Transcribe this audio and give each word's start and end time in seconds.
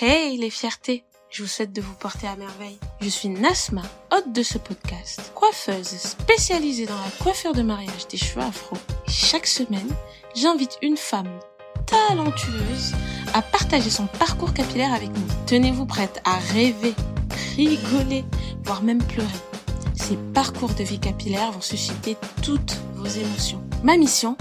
Hey 0.00 0.36
les 0.36 0.50
fiertés 0.50 1.02
je 1.28 1.42
vous 1.42 1.48
souhaite 1.48 1.72
de 1.72 1.80
vous 1.80 1.94
porter 1.94 2.28
à 2.28 2.36
merveille. 2.36 2.78
Je 3.00 3.08
suis 3.08 3.28
Nasma, 3.28 3.82
hôte 4.12 4.32
de 4.32 4.44
ce 4.44 4.58
podcast, 4.58 5.32
coiffeuse 5.34 5.88
spécialisée 5.88 6.86
dans 6.86 6.94
la 6.94 7.10
coiffure 7.22 7.52
de 7.52 7.62
mariage 7.62 8.06
des 8.08 8.16
cheveux 8.16 8.42
afro. 8.42 8.76
Chaque 9.08 9.48
semaine, 9.48 9.90
j'invite 10.36 10.78
une 10.82 10.96
femme 10.96 11.28
talentueuse 11.84 12.94
à 13.34 13.42
partager 13.42 13.90
son 13.90 14.06
parcours 14.06 14.54
capillaire 14.54 14.94
avec 14.94 15.10
nous. 15.10 15.26
Tenez-vous 15.46 15.84
prête 15.84 16.22
à 16.24 16.38
rêver, 16.38 16.94
rigoler, 17.56 18.24
voire 18.62 18.84
même 18.84 19.02
pleurer. 19.02 19.28
Ces 19.96 20.16
parcours 20.32 20.74
de 20.74 20.84
vie 20.84 21.00
capillaire 21.00 21.50
vont 21.50 21.60
susciter 21.60 22.16
toutes 22.42 22.78
vos 22.94 23.06
émotions. 23.06 23.62
Ma 23.82 23.96
mission, 23.96 24.36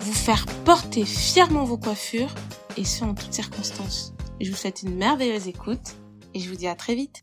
vous 0.00 0.12
faire 0.12 0.46
porter 0.64 1.04
fièrement 1.04 1.64
vos 1.64 1.78
coiffures 1.78 2.34
et 2.76 2.84
ce 2.84 3.04
en 3.04 3.14
toutes 3.14 3.32
circonstances. 3.32 4.15
Je 4.40 4.50
vous 4.50 4.56
souhaite 4.56 4.82
une 4.82 4.96
merveilleuse 4.96 5.48
écoute 5.48 5.96
et 6.34 6.40
je 6.40 6.48
vous 6.50 6.56
dis 6.56 6.68
à 6.68 6.74
très 6.74 6.94
vite. 6.94 7.22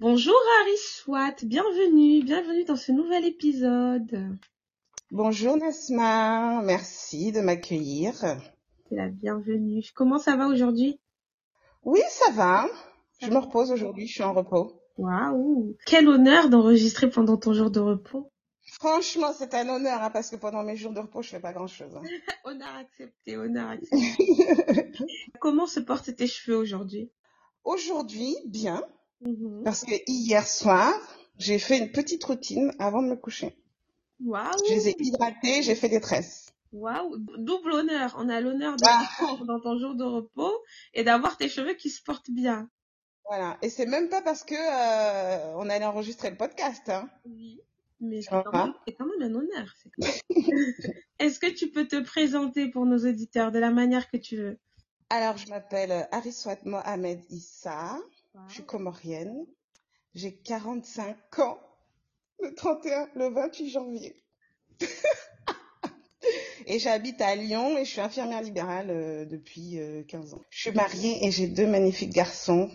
Bonjour 0.00 0.34
Harry 0.60 0.76
Swat, 0.76 1.36
bienvenue, 1.44 2.24
bienvenue 2.24 2.64
dans 2.64 2.76
ce 2.76 2.90
nouvel 2.90 3.24
épisode. 3.24 4.36
Bonjour 5.12 5.56
Nasma, 5.56 6.60
merci 6.62 7.30
de 7.30 7.40
m'accueillir. 7.40 8.14
C'est 8.14 8.96
la 8.96 9.08
bienvenue. 9.08 9.84
Comment 9.94 10.18
ça 10.18 10.36
va 10.36 10.48
aujourd'hui? 10.48 10.98
Oui, 11.84 12.00
ça 12.10 12.32
va. 12.32 12.66
Je 13.22 13.28
me 13.28 13.38
repose 13.38 13.70
aujourd'hui, 13.70 14.08
je 14.08 14.14
suis 14.14 14.24
en 14.24 14.34
repos. 14.34 14.72
Waouh 14.96 15.76
Quel 15.86 16.08
honneur 16.08 16.48
d'enregistrer 16.48 17.08
pendant 17.08 17.36
ton 17.36 17.52
jour 17.52 17.70
de 17.70 17.80
repos. 17.80 18.30
Franchement, 18.70 19.32
c'est 19.36 19.54
un 19.54 19.68
honneur, 19.68 20.02
hein, 20.02 20.10
parce 20.10 20.30
que 20.30 20.36
pendant 20.36 20.62
mes 20.62 20.76
jours 20.76 20.92
de 20.92 21.00
repos, 21.00 21.22
je 21.22 21.30
fais 21.30 21.40
pas 21.40 21.52
grand-chose. 21.52 21.96
Hein. 21.96 22.02
honneur 22.44 22.74
accepté, 22.76 23.36
honneur 23.36 23.70
accepté. 23.70 24.92
Comment 25.40 25.66
se 25.66 25.80
portent 25.80 26.14
tes 26.14 26.26
cheveux 26.26 26.56
aujourd'hui? 26.56 27.10
Aujourd'hui, 27.64 28.36
bien, 28.46 28.84
mm-hmm. 29.24 29.62
parce 29.64 29.84
que 29.84 29.94
hier 30.06 30.46
soir, 30.46 30.92
j'ai 31.38 31.58
fait 31.58 31.78
une 31.78 31.92
petite 31.92 32.22
routine 32.24 32.72
avant 32.78 33.02
de 33.02 33.08
me 33.08 33.16
coucher. 33.16 33.56
Waouh 34.24 34.50
Je 34.68 34.74
les 34.74 34.88
ai 34.88 34.96
hydratés, 34.98 35.62
j'ai 35.62 35.74
fait 35.74 35.88
des 35.88 36.00
tresses. 36.00 36.52
Waouh 36.72 37.16
Double 37.38 37.72
honneur. 37.72 38.14
On 38.18 38.28
a 38.28 38.40
l'honneur 38.40 38.76
d'être 38.76 39.20
ah. 39.20 39.36
dans 39.46 39.60
ton 39.60 39.78
jour 39.78 39.94
de 39.94 40.04
repos 40.04 40.52
et 40.92 41.04
d'avoir 41.04 41.36
tes 41.36 41.48
cheveux 41.48 41.74
qui 41.74 41.88
se 41.88 42.02
portent 42.02 42.30
bien. 42.30 42.68
Voilà. 43.28 43.56
Et 43.62 43.70
c'est 43.70 43.86
même 43.86 44.08
pas 44.08 44.22
parce 44.22 44.42
que 44.42 44.54
euh, 44.54 45.54
on 45.56 45.68
allait 45.70 45.84
enregistrer 45.84 46.30
le 46.30 46.36
podcast. 46.36 46.88
Hein. 46.88 47.08
Oui. 47.24 47.60
Mais 48.00 48.22
c'est 48.22 48.30
quand, 48.30 48.52
même 48.52 49.22
un 49.22 49.34
honneur. 49.34 49.74
Est-ce 51.18 51.40
que 51.40 51.50
tu 51.52 51.70
peux 51.70 51.86
te 51.88 52.00
présenter 52.00 52.68
pour 52.68 52.86
nos 52.86 52.98
auditeurs 52.98 53.50
de 53.50 53.58
la 53.58 53.70
manière 53.70 54.08
que 54.10 54.16
tu 54.16 54.36
veux? 54.36 54.58
Alors, 55.10 55.36
je 55.36 55.48
m'appelle 55.48 56.06
Ariswat 56.12 56.58
Mohamed 56.64 57.20
Issa. 57.30 57.98
Je 58.48 58.54
suis 58.54 58.64
comorienne. 58.64 59.46
J'ai 60.14 60.36
45 60.36 61.38
ans. 61.40 61.58
Le 62.40 62.54
31, 62.54 63.08
le 63.16 63.28
28 63.30 63.70
janvier. 63.70 64.14
et 66.66 66.78
j'habite 66.78 67.20
à 67.20 67.34
Lyon 67.34 67.76
et 67.78 67.84
je 67.84 67.90
suis 67.90 68.00
infirmière 68.00 68.42
libérale 68.42 68.90
euh, 68.90 69.24
depuis 69.24 69.80
15 70.06 70.32
euh, 70.32 70.36
ans. 70.36 70.42
Je 70.50 70.60
suis 70.60 70.70
mariée 70.70 71.26
et 71.26 71.32
j'ai 71.32 71.48
deux 71.48 71.66
magnifiques 71.66 72.12
garçons, 72.12 72.70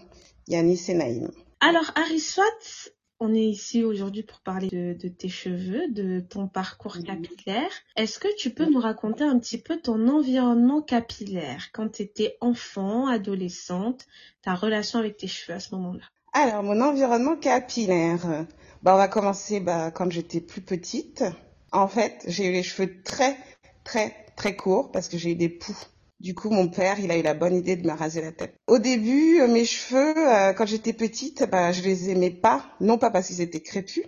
Yanis 0.48 0.84
et 0.90 0.96
Naïm. 0.96 1.32
Alors, 1.62 1.92
Ariswat, 1.96 2.92
on 3.24 3.34
est 3.34 3.46
ici 3.46 3.86
aujourd'hui 3.86 4.22
pour 4.22 4.42
parler 4.42 4.68
de, 4.70 5.08
tes 5.08 5.30
cheveux, 5.30 5.88
de 5.90 6.20
ton 6.20 6.48
parcours 6.50 6.98
capillaire. 7.00 7.72
Est-ce 7.96 8.20
que 8.20 8.28
tu 8.38 8.50
peux 8.50 8.70
nous 8.70 8.82
raconter 8.82 9.24
un 9.24 9.40
petit 9.40 9.58
peu 9.58 9.80
ton 9.80 10.10
environnement 10.10 10.82
capillaire 10.82 11.70
quand 11.72 11.88
tu 11.94 12.02
étais 12.02 12.36
enfant, 12.42 13.08
adolescente, 13.08 14.06
ta 14.42 14.56
relation 14.56 15.00
avec 15.00 15.16
tes 15.16 15.28
cheveux 15.28 15.56
à 15.56 15.62
ce 15.62 15.74
moment-là? 15.76 16.04
Alors, 16.34 16.64
mon 16.64 16.82
environnement 16.82 17.38
capillaire, 17.38 18.46
bah, 18.82 18.94
on 18.94 18.98
va 18.98 19.08
commencer 19.08 19.62
bah, 19.62 19.90
quand 19.92 20.12
j'étais 20.12 20.42
plus 20.42 20.62
petite. 20.62 21.24
En 21.72 21.88
fait, 21.88 22.26
j'ai 22.28 22.48
eu 22.48 22.52
les 22.52 22.64
cheveux 22.64 23.02
très, 23.04 23.38
très, 23.86 24.14
très 24.36 24.58
courts 24.58 24.92
parce 24.92 25.08
que 25.08 25.18
j'ai 25.18 25.32
eu 25.32 25.36
des 25.36 25.50
poux 25.50 25.78
du 26.24 26.34
coup, 26.34 26.50
mon 26.50 26.70
père, 26.70 27.02
il 27.02 27.12
a 27.12 27.18
eu 27.18 27.22
la 27.22 27.34
bonne 27.34 27.54
idée 27.54 27.76
de 27.76 27.86
me 27.86 27.92
raser 27.92 28.22
la 28.22 28.32
tête. 28.32 28.56
Au 28.68 28.80
début, 28.80 29.42
euh, 29.42 29.48
mes 29.50 29.66
cheveux, 29.66 30.16
euh, 30.18 30.54
quand 30.54 30.66
j'étais 30.66 30.94
petite, 30.94 31.44
bah, 31.52 31.74
je 31.74 31.82
les 31.82 32.10
aimais 32.12 32.32
pas, 32.32 32.66
non 32.80 32.98
pas 32.98 33.12
parce 33.12 33.28
qu'ils 33.28 33.42
étaient 33.42 33.62
crépus, 33.62 34.06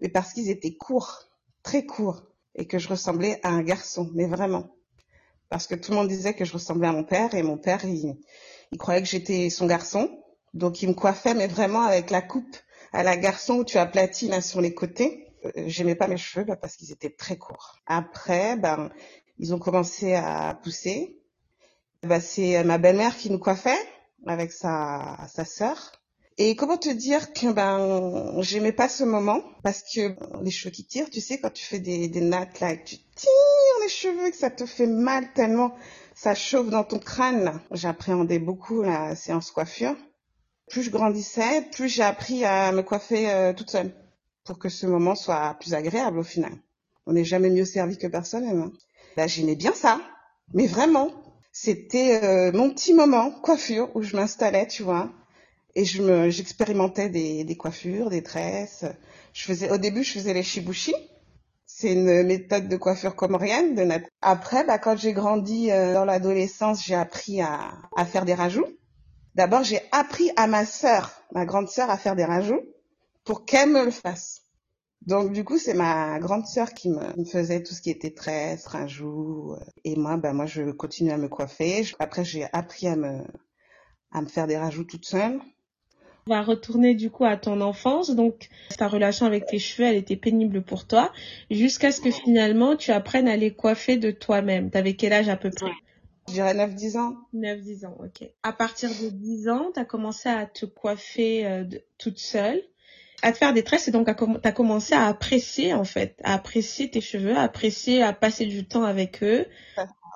mais 0.00 0.08
parce 0.08 0.32
qu'ils 0.32 0.48
étaient 0.48 0.76
courts, 0.76 1.24
très 1.64 1.84
courts, 1.84 2.22
et 2.54 2.68
que 2.68 2.78
je 2.78 2.86
ressemblais 2.86 3.40
à 3.42 3.48
un 3.48 3.62
garçon, 3.62 4.08
mais 4.14 4.26
vraiment. 4.26 4.70
Parce 5.48 5.66
que 5.66 5.74
tout 5.74 5.90
le 5.90 5.96
monde 5.96 6.06
disait 6.06 6.34
que 6.34 6.44
je 6.44 6.52
ressemblais 6.52 6.86
à 6.86 6.92
mon 6.92 7.02
père, 7.02 7.34
et 7.34 7.42
mon 7.42 7.58
père, 7.58 7.84
il, 7.84 8.16
croyait 8.78 9.02
que 9.02 9.08
j'étais 9.08 9.50
son 9.50 9.66
garçon, 9.66 10.08
donc 10.54 10.82
il 10.82 10.88
me 10.88 10.94
coiffait, 10.94 11.34
mais 11.34 11.48
vraiment 11.48 11.82
avec 11.82 12.10
la 12.10 12.22
coupe 12.22 12.56
à 12.92 13.02
la 13.02 13.16
garçon 13.16 13.54
où 13.54 13.64
tu 13.64 13.76
aplatis 13.76 14.28
là 14.28 14.40
sur 14.40 14.60
les 14.60 14.72
côtés. 14.72 15.26
Euh, 15.44 15.64
j'aimais 15.66 15.96
pas 15.96 16.06
mes 16.06 16.16
cheveux 16.16 16.44
bah, 16.44 16.54
parce 16.54 16.76
qu'ils 16.76 16.92
étaient 16.92 17.10
très 17.10 17.36
courts. 17.36 17.74
Après, 17.86 18.56
ben, 18.56 18.90
ils 19.38 19.52
ont 19.52 19.58
commencé 19.58 20.14
à 20.14 20.56
pousser, 20.62 21.19
bah, 22.02 22.20
c'est 22.20 22.62
ma 22.64 22.78
belle-mère 22.78 23.16
qui 23.16 23.30
nous 23.30 23.38
coiffait 23.38 23.78
avec 24.26 24.52
sa, 24.52 25.18
sa 25.32 25.44
sœur. 25.44 25.92
Et 26.38 26.56
comment 26.56 26.78
te 26.78 26.88
dire 26.88 27.34
que 27.34 27.52
ben 27.52 28.40
j'aimais 28.40 28.72
pas 28.72 28.88
ce 28.88 29.04
moment? 29.04 29.42
Parce 29.62 29.82
que 29.82 30.16
les 30.42 30.50
cheveux 30.50 30.70
qui 30.70 30.86
tirent, 30.86 31.10
tu 31.10 31.20
sais 31.20 31.38
quand 31.38 31.52
tu 31.52 31.64
fais 31.64 31.80
des, 31.80 32.08
des 32.08 32.22
nattes 32.22 32.60
là, 32.60 32.72
et 32.72 32.78
que 32.78 32.84
tu 32.84 32.96
tires 32.96 33.30
les 33.82 33.90
cheveux 33.90 34.30
que 34.30 34.36
ça 34.36 34.48
te 34.48 34.64
fait 34.64 34.86
mal 34.86 35.32
tellement 35.34 35.74
ça 36.20 36.34
chauffe 36.34 36.68
dans 36.68 36.84
ton 36.84 36.98
crâne. 36.98 37.60
J'appréhendais 37.70 38.38
beaucoup 38.38 38.82
la 38.82 39.16
séance 39.16 39.50
coiffure. 39.50 39.96
Plus 40.68 40.82
je 40.82 40.90
grandissais, 40.90 41.62
plus 41.72 41.88
j'ai 41.88 42.02
appris 42.02 42.44
à 42.44 42.72
me 42.72 42.82
coiffer 42.82 43.30
euh, 43.30 43.54
toute 43.54 43.70
seule 43.70 43.94
pour 44.44 44.58
que 44.58 44.68
ce 44.68 44.86
moment 44.86 45.14
soit 45.14 45.56
plus 45.60 45.72
agréable 45.72 46.18
au 46.18 46.22
final. 46.22 46.52
On 47.06 47.14
n'est 47.14 47.24
jamais 47.24 47.48
mieux 47.48 47.64
servi 47.64 47.96
que 47.96 48.06
personne. 48.06 48.44
Hein. 48.44 48.70
Là, 49.16 49.26
j'aimais 49.26 49.56
bien 49.56 49.72
ça, 49.72 49.98
mais 50.52 50.66
vraiment. 50.66 51.10
C'était 51.52 52.20
euh, 52.22 52.52
mon 52.52 52.70
petit 52.70 52.94
moment 52.94 53.30
coiffure 53.30 53.90
où 53.94 54.02
je 54.02 54.16
m'installais, 54.16 54.66
tu 54.66 54.82
vois, 54.82 55.10
et 55.74 55.84
je 55.84 56.02
me 56.02 56.30
j'expérimentais 56.30 57.08
des, 57.08 57.44
des 57.44 57.56
coiffures, 57.56 58.10
des 58.10 58.22
tresses. 58.22 58.84
Je 59.32 59.44
faisais 59.44 59.70
au 59.70 59.78
début, 59.78 60.04
je 60.04 60.12
faisais 60.12 60.34
les 60.34 60.42
shibushi. 60.42 60.94
C'est 61.66 61.92
une 61.92 62.24
méthode 62.24 62.68
de 62.68 62.76
coiffure 62.76 63.16
comorienne. 63.16 63.74
De 63.74 63.88
Après, 64.20 64.64
bah, 64.64 64.78
quand 64.78 64.96
j'ai 64.96 65.12
grandi 65.12 65.70
euh, 65.70 65.94
dans 65.94 66.04
l'adolescence, 66.04 66.84
j'ai 66.84 66.94
appris 66.94 67.40
à, 67.40 67.72
à 67.96 68.04
faire 68.04 68.24
des 68.24 68.34
rajouts. 68.34 68.66
D'abord, 69.34 69.62
j'ai 69.62 69.80
appris 69.92 70.30
à 70.36 70.46
ma 70.46 70.66
sœur, 70.66 71.22
ma 71.32 71.46
grande 71.46 71.68
sœur, 71.68 71.88
à 71.90 71.96
faire 71.96 72.16
des 72.16 72.24
rajouts 72.24 72.60
pour 73.24 73.44
qu'elle 73.44 73.70
me 73.70 73.84
le 73.84 73.90
fasse. 73.90 74.39
Donc 75.06 75.32
du 75.32 75.44
coup, 75.44 75.58
c'est 75.58 75.74
ma 75.74 76.18
grande 76.18 76.46
sœur 76.46 76.74
qui 76.74 76.90
me, 76.90 77.24
faisait 77.24 77.62
tout 77.62 77.74
ce 77.74 77.80
qui 77.80 77.90
était 77.90 78.10
tresse, 78.10 78.66
rajout. 78.66 79.54
Euh, 79.54 79.64
et 79.84 79.96
moi, 79.96 80.16
ben 80.16 80.32
moi, 80.32 80.46
je 80.46 80.70
continue 80.70 81.10
à 81.10 81.16
me 81.16 81.28
coiffer. 81.28 81.84
Après, 81.98 82.24
j'ai 82.24 82.46
appris 82.52 82.86
à 82.86 82.96
me 82.96 83.22
à 84.12 84.20
me 84.22 84.26
faire 84.26 84.46
des 84.46 84.56
rajouts 84.56 84.84
toute 84.84 85.06
seule. 85.06 85.40
On 86.26 86.30
va 86.30 86.42
retourner 86.42 86.94
du 86.94 87.10
coup 87.10 87.24
à 87.24 87.36
ton 87.36 87.60
enfance. 87.60 88.10
Donc 88.10 88.48
ta 88.76 88.88
relation 88.88 89.24
avec 89.24 89.46
tes 89.46 89.58
cheveux, 89.58 89.88
elle 89.88 89.96
était 89.96 90.16
pénible 90.16 90.62
pour 90.62 90.86
toi, 90.86 91.12
jusqu'à 91.50 91.92
ce 91.92 92.00
que 92.00 92.10
finalement 92.10 92.76
tu 92.76 92.90
apprennes 92.90 93.28
à 93.28 93.36
les 93.36 93.54
coiffer 93.54 93.96
de 93.96 94.10
toi-même. 94.10 94.70
T'avais 94.70 94.94
quel 94.94 95.12
âge 95.12 95.28
à 95.28 95.36
peu 95.36 95.50
près? 95.50 95.72
Je 96.28 96.34
dirais 96.34 96.54
9-10 96.54 96.98
ans. 96.98 97.16
9-10 97.34 97.86
ans, 97.86 97.96
ok. 97.98 98.28
À 98.42 98.52
partir 98.52 98.90
de 98.90 99.08
10 99.08 99.48
ans, 99.48 99.70
tu 99.72 99.80
as 99.80 99.84
commencé 99.84 100.28
à 100.28 100.46
te 100.46 100.66
coiffer 100.66 101.46
euh, 101.46 101.64
toute 101.98 102.18
seule 102.18 102.62
à 103.22 103.32
te 103.32 103.38
faire 103.38 103.52
des 103.52 103.62
tresses 103.62 103.88
et 103.88 103.90
donc 103.90 104.06
tu 104.06 104.12
as 104.42 104.52
commencé 104.52 104.94
à 104.94 105.06
apprécier 105.06 105.74
en 105.74 105.84
fait, 105.84 106.18
à 106.24 106.34
apprécier 106.34 106.90
tes 106.90 107.00
cheveux, 107.00 107.36
à 107.36 107.42
apprécier, 107.42 108.02
à 108.02 108.12
passer 108.12 108.46
du 108.46 108.66
temps 108.66 108.84
avec 108.84 109.22
eux. 109.22 109.46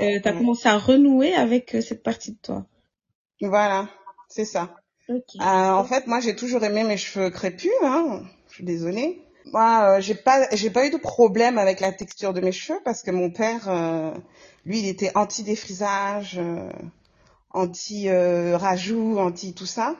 Euh, 0.00 0.20
tu 0.22 0.28
as 0.28 0.32
commencé 0.32 0.68
à 0.68 0.78
renouer 0.78 1.34
avec 1.34 1.74
euh, 1.74 1.80
cette 1.80 2.02
partie 2.02 2.32
de 2.32 2.38
toi. 2.42 2.66
Voilà, 3.40 3.88
c'est 4.28 4.44
ça. 4.44 4.74
Euh, 5.10 5.20
en 5.40 5.84
fait, 5.84 6.06
moi 6.06 6.20
j'ai 6.20 6.34
toujours 6.34 6.64
aimé 6.64 6.82
mes 6.84 6.96
cheveux 6.96 7.30
crépus, 7.30 7.70
hein. 7.82 8.22
Je 8.48 8.54
suis 8.54 8.64
désolée. 8.64 9.20
Moi, 9.52 9.96
euh, 9.96 10.00
j'ai 10.00 10.14
pas, 10.14 10.48
j'ai 10.52 10.70
pas 10.70 10.86
eu 10.86 10.90
de 10.90 10.96
problème 10.96 11.58
avec 11.58 11.80
la 11.80 11.92
texture 11.92 12.32
de 12.32 12.40
mes 12.40 12.52
cheveux 12.52 12.80
parce 12.84 13.02
que 13.02 13.10
mon 13.10 13.30
père, 13.30 13.68
lui, 14.64 14.78
il 14.78 14.88
était 14.88 15.12
anti-défrisage, 15.14 16.40
anti-rajout, 17.50 19.18
anti 19.18 19.52
tout 19.52 19.66
ça. 19.66 19.96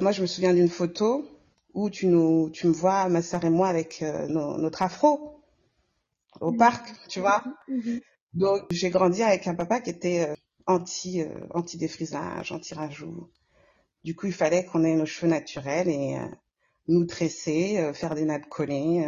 Moi, 0.00 0.12
je 0.12 0.22
me 0.22 0.26
souviens 0.26 0.54
d'une 0.54 0.68
photo 0.68 1.26
où 1.74 1.90
tu 1.90 2.06
nous, 2.06 2.50
tu 2.50 2.66
me 2.66 2.72
vois, 2.72 3.08
ma 3.08 3.22
sœur 3.22 3.44
et 3.44 3.50
moi, 3.50 3.68
avec 3.68 4.02
euh, 4.02 4.26
notre 4.28 4.82
afro 4.82 5.42
au 6.40 6.52
mhm. 6.52 6.58
parc, 6.58 6.94
tu 7.08 7.20
vois. 7.20 7.42
Mhm. 7.68 8.00
Donc 8.34 8.62
j'ai 8.70 8.90
grandi 8.90 9.22
avec 9.22 9.46
un 9.46 9.54
papa 9.54 9.80
qui 9.80 9.90
était 9.90 10.28
euh, 10.28 10.34
anti, 10.66 11.22
euh, 11.22 11.28
anti 11.50 11.76
défrisage, 11.76 12.52
anti 12.52 12.74
rajout. 12.74 13.30
Du 14.04 14.14
coup, 14.14 14.26
il 14.26 14.32
fallait 14.32 14.64
qu'on 14.64 14.84
ait 14.84 14.94
nos 14.94 15.06
cheveux 15.06 15.30
naturels 15.30 15.88
et 15.88 16.16
nous 16.88 17.04
tresser, 17.04 17.90
faire 17.92 18.14
des 18.14 18.24
nattes 18.24 18.48
collées. 18.48 19.06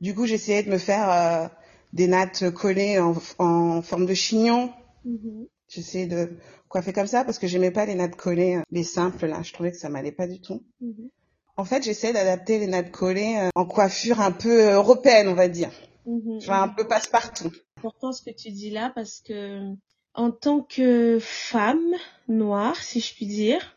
Du 0.00 0.12
coup, 0.12 0.26
j'essayais 0.26 0.64
de 0.64 0.70
me 0.70 0.78
faire 0.78 1.50
des 1.92 2.08
nattes 2.08 2.50
collées 2.50 2.98
en, 2.98 3.14
en 3.38 3.80
forme 3.80 4.06
de 4.06 4.14
chignon. 4.14 4.72
Mhm. 5.04 5.46
J'essayais 5.68 6.06
de 6.06 6.36
coiffer 6.68 6.92
comme 6.92 7.06
ça 7.06 7.24
parce 7.24 7.38
que 7.38 7.46
j'aimais 7.46 7.70
pas 7.70 7.86
les 7.86 7.94
nattes 7.94 8.16
collées, 8.16 8.56
euh, 8.56 8.62
les 8.70 8.84
simples 8.84 9.26
là. 9.26 9.42
Je 9.42 9.52
trouvais 9.52 9.70
que 9.70 9.76
ça 9.76 9.88
m'allait 9.88 10.12
pas 10.12 10.26
du 10.26 10.40
tout. 10.40 10.62
Mhm. 10.80 11.10
En 11.56 11.64
fait, 11.64 11.84
j'essayais 11.84 12.12
d'adapter 12.12 12.58
les 12.58 12.66
nattes 12.66 12.90
collées 12.90 13.36
euh, 13.38 13.50
en 13.54 13.64
coiffure 13.64 14.20
un 14.20 14.32
peu 14.32 14.68
euh, 14.68 14.74
européenne, 14.74 15.28
on 15.28 15.34
va 15.34 15.48
dire. 15.48 15.70
Mhm. 16.06 16.40
Genre 16.40 16.54
un 16.56 16.68
peu 16.68 16.86
passe-partout. 16.86 17.52
important 17.78 18.12
ce 18.12 18.22
que 18.22 18.30
tu 18.30 18.50
dis 18.50 18.70
là 18.70 18.90
parce 18.94 19.20
que 19.20 19.72
en 20.14 20.30
tant 20.30 20.60
que 20.62 21.18
femme 21.20 21.94
noire, 22.28 22.76
si 22.76 23.00
je 23.00 23.14
puis 23.14 23.26
dire, 23.26 23.76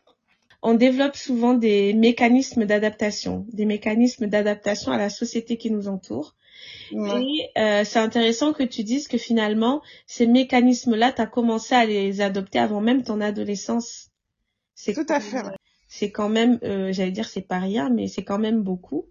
on 0.62 0.74
développe 0.74 1.16
souvent 1.16 1.54
des 1.54 1.94
mécanismes 1.94 2.64
d'adaptation, 2.64 3.46
des 3.52 3.64
mécanismes 3.64 4.26
d'adaptation 4.26 4.92
à 4.92 4.98
la 4.98 5.10
société 5.10 5.56
qui 5.56 5.70
nous 5.70 5.88
entoure. 5.88 6.34
Ouais. 6.92 7.22
Et 7.22 7.60
euh, 7.60 7.84
c'est 7.84 7.98
intéressant 7.98 8.52
que 8.52 8.64
tu 8.64 8.82
dises 8.82 9.06
que 9.06 9.18
finalement, 9.18 9.82
ces 10.06 10.26
mécanismes-là, 10.26 11.12
tu 11.12 11.22
as 11.22 11.26
commencé 11.26 11.74
à 11.74 11.86
les 11.86 12.20
adopter 12.20 12.58
avant 12.58 12.80
même 12.80 13.02
ton 13.02 13.20
adolescence. 13.20 14.10
C'est 14.74 14.94
Tout 14.94 15.06
à 15.08 15.20
fait. 15.20 15.42
C'est 15.88 16.10
quand 16.10 16.28
même, 16.28 16.58
euh, 16.64 16.92
j'allais 16.92 17.10
dire 17.12 17.28
c'est 17.28 17.42
pas 17.48 17.58
rien, 17.58 17.90
mais 17.90 18.08
c'est 18.08 18.24
quand 18.24 18.38
même 18.38 18.62
beaucoup. 18.62 19.06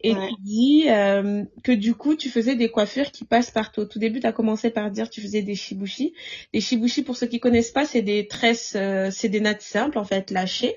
Et 0.00 0.14
Ouais. 0.14 0.28
tu 0.28 0.34
dis 0.42 0.84
euh, 0.90 1.44
que 1.62 1.72
du 1.72 1.94
coup, 1.94 2.14
tu 2.16 2.28
faisais 2.30 2.56
des 2.56 2.70
coiffures 2.70 3.10
qui 3.10 3.24
passent 3.24 3.50
partout. 3.50 3.80
Au 3.82 3.84
tout 3.86 3.98
début, 3.98 4.20
tu 4.20 4.26
as 4.26 4.32
commencé 4.32 4.70
par 4.70 4.90
dire 4.90 5.08
que 5.08 5.14
tu 5.14 5.22
faisais 5.22 5.42
des 5.42 5.54
shibushi. 5.54 6.14
Les 6.52 6.60
shibushi, 6.60 7.02
pour 7.02 7.16
ceux 7.16 7.26
qui 7.26 7.40
connaissent 7.40 7.70
pas, 7.72 7.86
c'est 7.86 8.02
des 8.02 8.28
tresses, 8.28 8.74
euh, 8.76 9.10
c'est 9.10 9.30
des 9.30 9.40
nattes 9.40 9.62
simples, 9.62 9.98
en 9.98 10.04
fait, 10.04 10.30
lâchées 10.30 10.76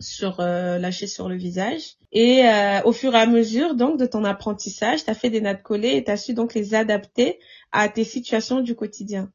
sur 0.00 0.40
euh, 0.40 0.78
lâchées 0.78 1.06
sur 1.06 1.28
le 1.28 1.36
visage. 1.36 1.96
Et 2.12 2.46
euh, 2.46 2.82
au 2.84 2.92
fur 2.92 3.14
et 3.14 3.18
à 3.18 3.26
mesure 3.26 3.74
donc 3.74 3.98
de 3.98 4.06
ton 4.06 4.24
apprentissage, 4.24 5.04
tu 5.04 5.10
as 5.10 5.14
fait 5.14 5.30
des 5.30 5.40
nattes 5.40 5.62
collées 5.62 5.96
et 5.96 6.04
tu 6.04 6.10
as 6.10 6.16
su 6.16 6.34
donc 6.34 6.54
les 6.54 6.74
adapter 6.74 7.38
à 7.72 7.88
tes 7.88 8.04
situations 8.04 8.60
du 8.60 8.74
quotidien. 8.74 9.32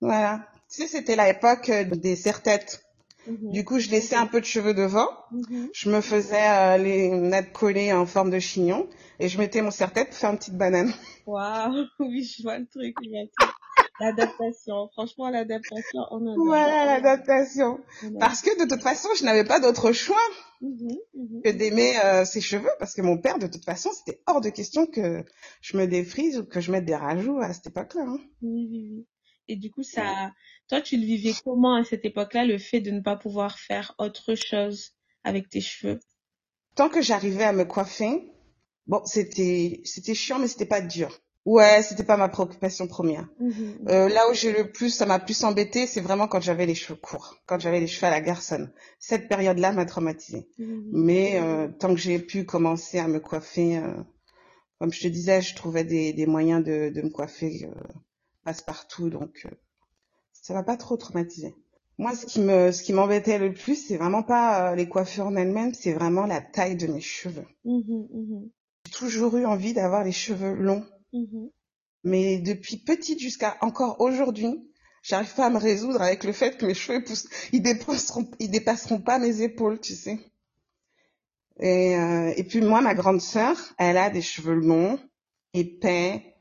Voilà. 0.00 0.46
Tu 0.70 0.82
sais, 0.82 0.88
c'était 0.88 1.16
l'époque 1.16 1.68
euh, 1.70 1.84
des 1.84 2.16
serre-têtes. 2.16 2.82
Mhm. 3.28 3.52
Du 3.52 3.64
coup, 3.64 3.78
je 3.78 3.90
laissais 3.90 4.16
un 4.16 4.26
peu 4.26 4.40
de 4.40 4.46
cheveux 4.46 4.74
devant. 4.74 5.08
Mhm. 5.32 5.68
Je 5.72 5.90
me 5.90 6.00
faisais 6.00 6.48
euh, 6.48 6.78
les 6.78 7.08
nattes 7.10 7.52
collées 7.52 7.92
en 7.92 8.06
forme 8.06 8.30
de 8.30 8.38
chignon 8.38 8.88
et 9.20 9.28
je 9.28 9.38
mettais 9.38 9.62
mon 9.62 9.70
serre-tête 9.70 10.08
pour 10.08 10.16
faire 10.16 10.30
une 10.30 10.38
petite 10.38 10.56
banane. 10.56 10.92
Waouh, 11.26 11.86
oui, 12.00 12.24
je 12.24 12.42
vois 12.42 12.58
le 12.58 12.66
truc. 12.66 12.94
L'adaptation, 14.00 14.88
franchement, 14.92 15.28
l'adaptation, 15.28 16.00
on 16.10 16.22
adore. 16.22 16.44
Voilà 16.46 16.84
l'adaptation. 16.86 17.80
Parce 18.20 18.42
que 18.42 18.62
de 18.62 18.68
toute 18.68 18.82
façon, 18.82 19.08
je 19.18 19.24
n'avais 19.24 19.44
pas 19.44 19.58
d'autre 19.60 19.92
choix 19.92 20.16
mhm. 20.60 20.96
que 21.44 21.50
d'aimer 21.50 21.98
euh, 22.04 22.24
ses 22.24 22.40
cheveux 22.40 22.70
parce 22.78 22.94
que 22.94 23.02
mon 23.02 23.18
père, 23.18 23.38
de 23.38 23.48
toute 23.48 23.64
façon, 23.64 23.90
c'était 23.92 24.20
hors 24.26 24.40
de 24.40 24.50
question 24.50 24.86
que 24.86 25.24
je 25.60 25.76
me 25.76 25.86
défrise 25.86 26.38
ou 26.38 26.44
que 26.44 26.60
je 26.60 26.70
mette 26.70 26.84
des 26.84 26.94
rajouts 26.94 27.40
à 27.40 27.52
cette 27.52 27.66
époque-là. 27.66 28.04
hein. 28.06 28.18
Oui, 28.42 28.68
oui, 28.70 28.90
oui. 28.96 29.06
Et 29.48 29.56
du 29.56 29.70
coup, 29.70 29.82
ça, 29.82 30.32
toi, 30.68 30.80
tu 30.80 30.96
le 30.96 31.04
vivais 31.06 31.34
comment 31.44 31.74
à 31.76 31.84
cette 31.84 32.04
époque-là, 32.04 32.44
le 32.44 32.58
fait 32.58 32.80
de 32.80 32.90
ne 32.90 33.00
pas 33.00 33.16
pouvoir 33.16 33.58
faire 33.58 33.94
autre 33.98 34.34
chose 34.34 34.92
avec 35.24 35.48
tes 35.48 35.60
cheveux? 35.60 36.00
Tant 36.76 36.88
que 36.88 37.02
j'arrivais 37.02 37.44
à 37.44 37.52
me 37.52 37.64
coiffer, 37.64 38.32
bon, 38.86 39.02
c'était 39.04 39.80
c'était 39.84 40.14
chiant, 40.14 40.38
mais 40.38 40.48
c'était 40.48 40.66
pas 40.66 40.80
dur. 40.80 41.20
Ouais, 41.44 41.82
c'était 41.82 42.04
pas 42.04 42.16
ma 42.16 42.28
préoccupation 42.28 42.86
première. 42.86 43.28
Mhm, 43.40 43.88
Euh, 43.88 44.08
là 44.08 44.28
où 44.30 44.34
j'ai 44.34 44.52
le 44.52 44.70
plus, 44.72 44.90
ça 44.90 45.06
m'a 45.06 45.18
plus 45.18 45.44
embêté, 45.44 45.86
c'est 45.86 46.00
vraiment 46.02 46.28
quand 46.28 46.40
j'avais 46.42 46.66
les 46.66 46.74
cheveux 46.74 46.98
courts, 46.98 47.36
quand 47.46 47.58
j'avais 47.60 47.80
les 47.80 47.86
cheveux 47.86 48.06
à 48.06 48.10
la 48.10 48.20
garçonne. 48.20 48.72
Cette 48.98 49.28
période-là 49.28 49.72
m'a 49.72 49.86
traumatisée. 49.86 50.48
mhm. 50.58 50.92
Mais 50.92 51.40
euh, 51.40 51.68
tant 51.68 51.94
que 51.94 52.00
j'ai 52.00 52.18
pu 52.18 52.44
commencer 52.44 52.98
à 52.98 53.08
me 53.08 53.20
coiffer, 53.20 53.78
euh, 53.78 53.94
comme 54.80 54.92
je 54.92 55.02
te 55.02 55.08
disais, 55.08 55.42
je 55.42 55.54
trouvais 55.56 55.84
des, 55.84 56.12
des 56.12 56.26
moyens 56.26 56.64
de, 56.64 56.90
de 56.90 57.02
me 57.02 57.10
coiffer 57.10 57.66
euh, 57.66 57.74
passe-partout, 58.48 59.10
donc 59.10 59.42
euh, 59.44 59.50
ça 60.32 60.54
m'a 60.54 60.62
pas 60.62 60.78
trop 60.78 60.96
traumatisé. 60.96 61.54
Moi, 61.98 62.14
ce 62.14 62.24
qui 62.24 62.40
me, 62.40 62.72
ce 62.72 62.82
qui 62.82 62.94
m'embêtait 62.94 63.38
le 63.38 63.52
plus, 63.52 63.74
c'est 63.74 63.98
vraiment 63.98 64.22
pas 64.22 64.70
euh, 64.70 64.74
les 64.74 64.88
coiffures 64.88 65.26
en 65.26 65.36
elles-mêmes, 65.36 65.74
c'est 65.74 65.92
vraiment 65.92 66.24
la 66.24 66.40
taille 66.40 66.76
de 66.76 66.86
mes 66.86 67.02
cheveux. 67.02 67.44
Mhm, 67.66 68.08
mhm, 68.10 68.50
J'ai 68.86 68.92
toujours 68.92 69.36
eu 69.36 69.44
envie 69.44 69.74
d'avoir 69.74 70.02
les 70.02 70.12
cheveux 70.12 70.54
longs, 70.54 70.86
mhm. 71.12 71.50
mais 72.04 72.38
depuis 72.38 72.78
petite 72.78 73.20
jusqu'à 73.20 73.58
encore 73.60 74.00
aujourd'hui, 74.00 74.66
j'arrive 75.02 75.34
pas 75.34 75.44
à 75.44 75.50
me 75.50 75.58
résoudre 75.58 76.00
avec 76.00 76.24
le 76.24 76.32
fait 76.32 76.56
que 76.56 76.64
mes 76.64 76.72
cheveux 76.72 77.04
poussent, 77.04 77.28
ils 77.52 77.60
dépasseront, 77.60 78.30
ils 78.38 78.50
dépasseront 78.50 79.02
pas 79.02 79.18
mes 79.18 79.42
épaules, 79.42 79.78
tu 79.78 79.94
sais. 79.94 80.18
Et, 81.60 81.96
euh, 81.96 82.32
et 82.34 82.44
puis 82.44 82.62
moi, 82.62 82.80
ma 82.80 82.94
grande 82.94 83.20
sœur, 83.20 83.58
elle 83.76 83.98
a 83.98 84.08
des 84.08 84.22
cheveux 84.22 84.54
longs, 84.54 84.98
épais, 85.52 86.37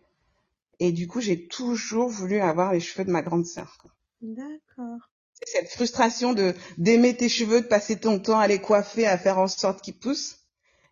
et 0.79 0.91
du 0.91 1.07
coup, 1.07 1.21
j'ai 1.21 1.47
toujours 1.47 2.09
voulu 2.09 2.39
avoir 2.39 2.73
les 2.73 2.79
cheveux 2.79 3.05
de 3.05 3.11
ma 3.11 3.21
grande 3.21 3.45
sœur. 3.45 3.77
D'accord. 4.21 5.09
C'est 5.33 5.59
Cette 5.59 5.69
frustration 5.69 6.33
de 6.33 6.53
d'aimer 6.77 7.15
tes 7.15 7.29
cheveux, 7.29 7.61
de 7.61 7.67
passer 7.67 7.99
ton 7.99 8.19
temps 8.19 8.39
à 8.39 8.47
les 8.47 8.59
coiffer, 8.59 9.05
à 9.05 9.17
faire 9.17 9.37
en 9.39 9.47
sorte 9.47 9.81
qu'ils 9.81 9.97
poussent, 9.97 10.39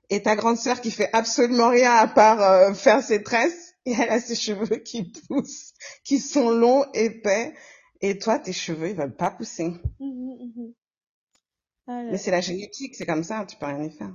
et 0.09 0.21
ta 0.21 0.35
grande 0.35 0.57
sœur 0.57 0.81
qui 0.81 0.91
fait 0.91 1.09
absolument 1.13 1.69
rien 1.69 1.93
à 1.93 2.07
part 2.07 2.41
euh, 2.41 2.73
faire 2.73 3.01
ses 3.01 3.23
tresses, 3.23 3.73
et 3.85 3.93
elle 3.93 4.09
a 4.09 4.19
ses 4.19 4.35
cheveux 4.35 4.77
qui 4.77 5.11
poussent, 5.27 5.73
qui 6.03 6.19
sont 6.19 6.49
longs, 6.49 6.85
épais, 6.93 7.53
et 8.01 8.17
toi, 8.19 8.39
tes 8.39 8.53
cheveux, 8.53 8.89
ils 8.89 8.95
veulent 8.95 9.15
pas 9.15 9.31
pousser. 9.31 9.73
Mhm, 9.99 10.37
mhm. 10.39 10.73
Ah 11.87 12.03
là 12.03 12.11
Mais 12.11 12.17
c'est 12.17 12.31
la 12.31 12.41
génétique, 12.41 12.95
c'est 12.95 13.05
comme 13.05 13.23
ça, 13.23 13.45
tu 13.45 13.57
peux 13.57 13.65
rien 13.65 13.83
y 13.83 13.91
faire. 13.91 14.13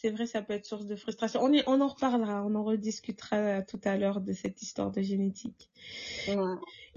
C'est 0.00 0.10
vrai, 0.10 0.26
ça 0.26 0.42
peut 0.42 0.52
être 0.52 0.66
source 0.66 0.86
de 0.86 0.96
frustration. 0.96 1.40
On, 1.42 1.52
y, 1.52 1.62
on 1.66 1.80
en 1.80 1.88
reparlera, 1.88 2.44
on 2.44 2.54
en 2.54 2.64
rediscutera 2.64 3.36
euh, 3.36 3.62
tout 3.66 3.80
à 3.84 3.96
l'heure 3.96 4.20
de 4.20 4.32
cette 4.32 4.62
histoire 4.62 4.90
de 4.90 5.00
génétique. 5.00 5.70
Ouais. 6.28 6.34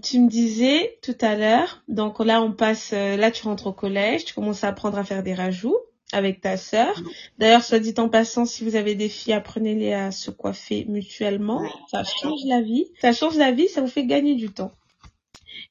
Tu 0.01 0.19
me 0.19 0.29
disais 0.29 0.97
tout 1.01 1.17
à 1.21 1.35
l'heure, 1.35 1.83
donc 1.87 2.19
là 2.19 2.41
on 2.41 2.51
passe, 2.51 2.91
euh, 2.93 3.15
là 3.15 3.31
tu 3.31 3.43
rentres 3.43 3.67
au 3.67 3.73
collège, 3.73 4.25
tu 4.25 4.33
commences 4.33 4.63
à 4.63 4.69
apprendre 4.69 4.97
à 4.97 5.03
faire 5.03 5.23
des 5.23 5.33
rajouts 5.33 5.77
avec 6.13 6.41
ta 6.41 6.57
sœur. 6.57 7.01
D'ailleurs, 7.39 7.63
soit 7.63 7.79
dit 7.79 7.93
en 7.97 8.07
passant, 8.07 8.45
si 8.45 8.63
vous 8.63 8.75
avez 8.75 8.95
des 8.95 9.09
filles, 9.09 9.33
apprenez-les 9.33 9.93
à 9.93 10.11
se 10.11 10.31
coiffer 10.31 10.85
mutuellement. 10.87 11.63
Ça 11.89 12.03
change 12.03 12.41
la 12.45 12.61
vie. 12.61 12.85
Ça 13.01 13.13
change 13.13 13.35
la 13.35 13.51
vie, 13.51 13.67
ça 13.67 13.81
vous 13.81 13.87
fait 13.87 14.05
gagner 14.05 14.35
du 14.35 14.49
temps. 14.49 14.71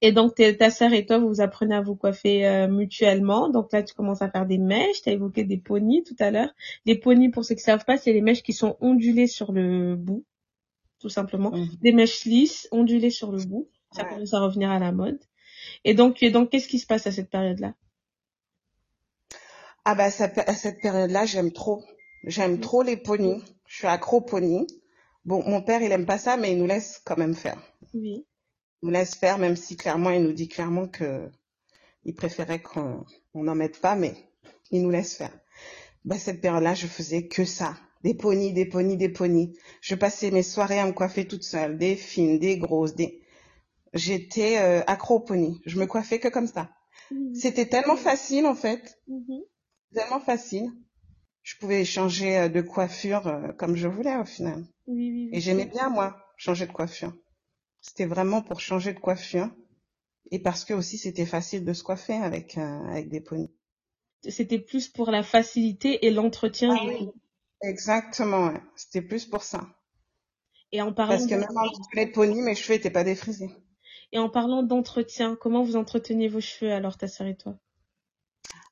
Et 0.00 0.12
donc 0.12 0.34
ta 0.36 0.70
sœur 0.70 0.92
et 0.92 1.06
toi, 1.06 1.18
vous 1.18 1.40
apprenez 1.40 1.74
à 1.74 1.80
vous 1.82 1.94
coiffer 1.96 2.46
euh, 2.46 2.68
mutuellement. 2.68 3.48
Donc 3.48 3.72
là, 3.72 3.82
tu 3.82 3.94
commences 3.94 4.22
à 4.22 4.30
faire 4.30 4.46
des 4.46 4.58
mèches. 4.58 5.02
Tu 5.02 5.08
as 5.10 5.12
évoqué 5.12 5.44
des 5.44 5.58
ponies 5.58 6.04
tout 6.04 6.16
à 6.18 6.30
l'heure. 6.30 6.50
Des 6.86 6.96
ponies, 6.96 7.30
pour 7.30 7.44
ceux 7.44 7.54
qui 7.54 7.62
savent 7.62 7.84
pas, 7.84 7.96
c'est 7.96 8.12
les 8.12 8.20
mèches 8.22 8.42
qui 8.42 8.52
sont 8.52 8.76
ondulées 8.80 9.26
sur 9.26 9.52
le 9.52 9.96
bout, 9.96 10.24
tout 11.00 11.08
simplement. 11.10 11.50
Mhm. 11.52 11.68
Des 11.82 11.92
mèches 11.92 12.24
lisses, 12.24 12.68
ondulées 12.72 13.10
sur 13.10 13.32
le 13.32 13.42
bout. 13.44 13.68
Ça 13.92 14.04
Ouais. 14.04 14.08
commence 14.10 14.34
à 14.34 14.40
revenir 14.40 14.70
à 14.70 14.78
la 14.78 14.92
mode. 14.92 15.18
Et 15.84 15.94
donc, 15.94 16.22
et 16.22 16.30
donc 16.30 16.50
qu'est-ce 16.50 16.68
qui 16.68 16.78
se 16.78 16.86
passe 16.86 17.06
à 17.06 17.12
cette 17.12 17.30
période-là? 17.30 17.74
Ah 19.84 19.94
bah 19.94 20.10
ça- 20.10 20.30
à 20.46 20.54
cette 20.54 20.80
période-là, 20.80 21.24
j'aime 21.24 21.52
trop. 21.52 21.84
J'aime 22.24 22.58
trop 22.60 22.82
les 22.82 22.96
ponies. 22.96 23.42
Je 23.66 23.76
suis 23.76 23.86
accro 23.86 24.16
aux 24.18 24.20
ponies. 24.20 24.66
Bon, 25.24 25.42
mon 25.48 25.62
père, 25.62 25.82
il 25.82 25.92
aime 25.92 26.06
pas 26.06 26.18
ça, 26.18 26.36
mais 26.36 26.52
il 26.52 26.58
nous 26.58 26.66
laisse 26.66 27.00
quand 27.04 27.16
même 27.16 27.34
faire. 27.34 27.58
Oui. 27.94 28.24
Nous 28.82 28.90
laisse 28.90 29.14
faire, 29.14 29.38
même 29.38 29.56
si 29.56 29.76
clairement, 29.76 30.10
il 30.10 30.22
nous 30.22 30.32
dit 30.32 30.48
clairement 30.48 30.88
que 30.88 31.30
il 32.04 32.14
préférait 32.14 32.60
qu'on 32.60 33.04
on 33.34 33.44
n'en 33.44 33.54
mette 33.54 33.80
pas, 33.80 33.94
mais 33.94 34.14
il 34.70 34.82
nous 34.82 34.90
laisse 34.90 35.14
faire. 35.14 35.32
Bah 36.04 36.18
cette 36.18 36.40
période-là, 36.40 36.74
je 36.74 36.86
faisais 36.86 37.28
que 37.28 37.44
ça. 37.44 37.76
Des 38.02 38.14
ponies, 38.14 38.52
des 38.52 38.66
ponies, 38.66 38.96
des 38.96 39.08
ponies. 39.08 39.56
Je 39.80 39.94
passais 39.94 40.32
mes 40.32 40.42
soirées 40.42 40.80
à 40.80 40.86
me 40.86 40.92
coiffer 40.92 41.26
toute 41.28 41.44
seule. 41.44 41.78
Des 41.78 41.94
fines, 41.94 42.38
des 42.40 42.58
grosses, 42.58 42.96
des... 42.96 43.22
J'étais 43.94 44.58
euh, 44.58 44.82
accro 44.88 45.16
aux 45.16 45.20
ponies. 45.20 45.60
Je 45.66 45.78
me 45.78 45.86
coiffais 45.86 46.18
que 46.18 46.28
comme 46.28 46.48
ça. 46.48 46.70
Mhm. 47.12 47.34
C'était 47.34 47.66
tellement 47.66 47.96
facile, 47.96 48.46
en 48.46 48.56
fait. 48.56 48.98
Mhm. 49.06 49.42
tellement 49.94 50.20
facile. 50.20 50.72
Je 51.42 51.56
pouvais 51.56 51.84
changer 51.84 52.36
euh, 52.36 52.48
de 52.48 52.60
coiffure 52.60 53.26
euh, 53.28 53.52
comme 53.52 53.76
je 53.76 53.86
voulais 53.86 54.16
au 54.16 54.24
final. 54.24 54.64
Oui, 54.88 55.10
oui, 55.10 55.28
oui. 55.30 55.30
Et 55.32 55.40
j'aimais 55.40 55.66
bien, 55.66 55.88
moi, 55.88 56.16
changer 56.36 56.66
de 56.66 56.72
coiffure. 56.72 57.12
C'était 57.82 58.06
vraiment 58.06 58.40
pour 58.42 58.60
changer 58.60 58.94
de 58.94 59.00
coiffure. 59.00 59.50
Et 60.30 60.38
parce 60.38 60.64
que 60.64 60.72
aussi, 60.72 60.96
c'était 60.96 61.26
facile 61.26 61.64
de 61.64 61.72
se 61.74 61.82
coiffer 61.82 62.14
avec, 62.14 62.56
euh, 62.56 62.86
avec 62.88 63.10
des 63.10 63.20
ponies. 63.20 63.52
C'était 64.26 64.60
plus 64.60 64.88
pour 64.88 65.10
la 65.10 65.22
facilité 65.22 66.06
et 66.06 66.10
l'entretien. 66.10 66.74
Ah 66.78 66.84
oui. 66.86 67.10
Exactement, 67.60 68.46
ouais. 68.46 68.60
C'était 68.76 69.02
plus 69.02 69.26
pour 69.26 69.42
ça. 69.42 69.66
Et 70.70 70.80
en 70.80 70.92
parlant 70.92 71.14
Parce 71.14 71.26
que 71.26 71.34
même 71.34 71.56
en 71.56 71.64
les 71.94 72.06
ponies, 72.06 72.40
mes 72.40 72.54
cheveux 72.54 72.76
étaient 72.76 72.90
pas 72.90 73.04
défrisés. 73.04 73.50
et 74.12 74.18
en 74.18 74.30
parlant 74.30 74.62
d'entretien, 74.62 75.36
comment 75.36 75.62
vous 75.62 75.76
entreteniez 75.76 76.28
vos 76.28 76.40
cheveux 76.40 76.72
alors 76.72 76.96
ta 76.96 77.08
sœur 77.08 77.26
et 77.26 77.36
toi? 77.36 77.58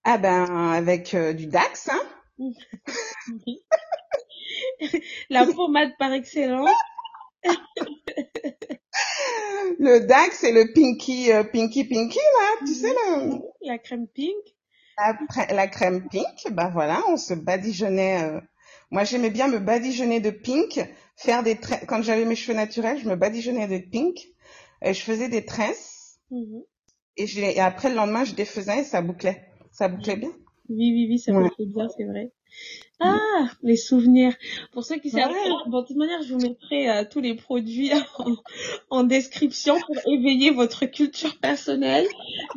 Ah 0.04 0.16
ben, 0.16 0.44
avec 0.72 1.12
euh, 1.14 1.34
du 1.34 1.46
Dax, 1.46 1.90
hein. 1.90 2.00
La 5.30 5.44
pommade 5.46 5.92
par 5.98 6.12
excellence. 6.12 6.70
Le 9.78 10.00
Dax 10.00 10.44
et 10.44 10.52
le 10.52 10.72
Pinky, 10.72 11.32
euh, 11.32 11.44
Pinky 11.44 11.84
Pinky, 11.84 12.18
là. 12.18 12.48
Tu 12.66 12.74
sais, 12.74 12.88
le, 12.92 13.40
La 13.62 13.78
crème 13.78 14.06
pink. 14.08 14.56
la, 15.50 15.66
crème 15.68 16.08
pink, 16.08 16.52
bah 16.52 16.70
voilà, 16.72 17.02
on 17.08 17.16
se 17.16 17.34
badigeonnait. 17.34 18.22
euh, 18.22 18.40
Moi, 18.90 19.04
j'aimais 19.04 19.30
bien 19.30 19.48
me 19.48 19.58
badigeonner 19.58 20.20
de 20.20 20.30
pink, 20.30 20.80
faire 21.16 21.42
des 21.42 21.56
tresses. 21.56 21.84
Quand 21.86 22.02
j'avais 22.02 22.24
mes 22.24 22.36
cheveux 22.36 22.56
naturels, 22.56 22.98
je 23.02 23.08
me 23.08 23.16
badigeonnais 23.16 23.66
de 23.68 23.78
pink 23.78 24.18
et 24.82 24.94
je 24.94 25.00
faisais 25.02 25.28
des 25.28 25.44
tresses 25.44 26.18
Mhm. 26.30 26.62
Et, 27.16 27.26
et 27.38 27.60
après, 27.60 27.90
le 27.90 27.96
lendemain, 27.96 28.24
je 28.24 28.34
défaisais 28.34 28.80
et 28.80 28.84
ça 28.84 29.02
bouclait. 29.02 29.46
Ça 29.72 29.88
bouclait 29.88 30.16
bien. 30.16 30.32
Oui, 30.68 30.92
oui, 30.92 31.06
oui, 31.10 31.18
ça 31.18 31.32
bouclait 31.32 31.66
bien, 31.66 31.88
c'est 31.88 32.04
vrai. 32.04 32.30
Ah, 33.02 33.48
les 33.62 33.76
souvenirs. 33.76 34.34
Pour 34.72 34.84
ceux 34.84 34.96
qui 34.96 35.08
savent, 35.08 35.30
de 35.30 35.86
toute 35.86 35.96
manière, 35.96 36.22
je 36.22 36.34
vous 36.34 36.40
mettrai 36.40 36.90
euh, 36.90 37.04
tous 37.10 37.20
les 37.20 37.34
produits 37.34 37.90
en, 38.90 39.04
description 39.04 39.78
pour 39.80 39.96
éveiller 40.06 40.50
votre 40.50 40.84
culture 40.84 41.38
personnelle. 41.38 42.06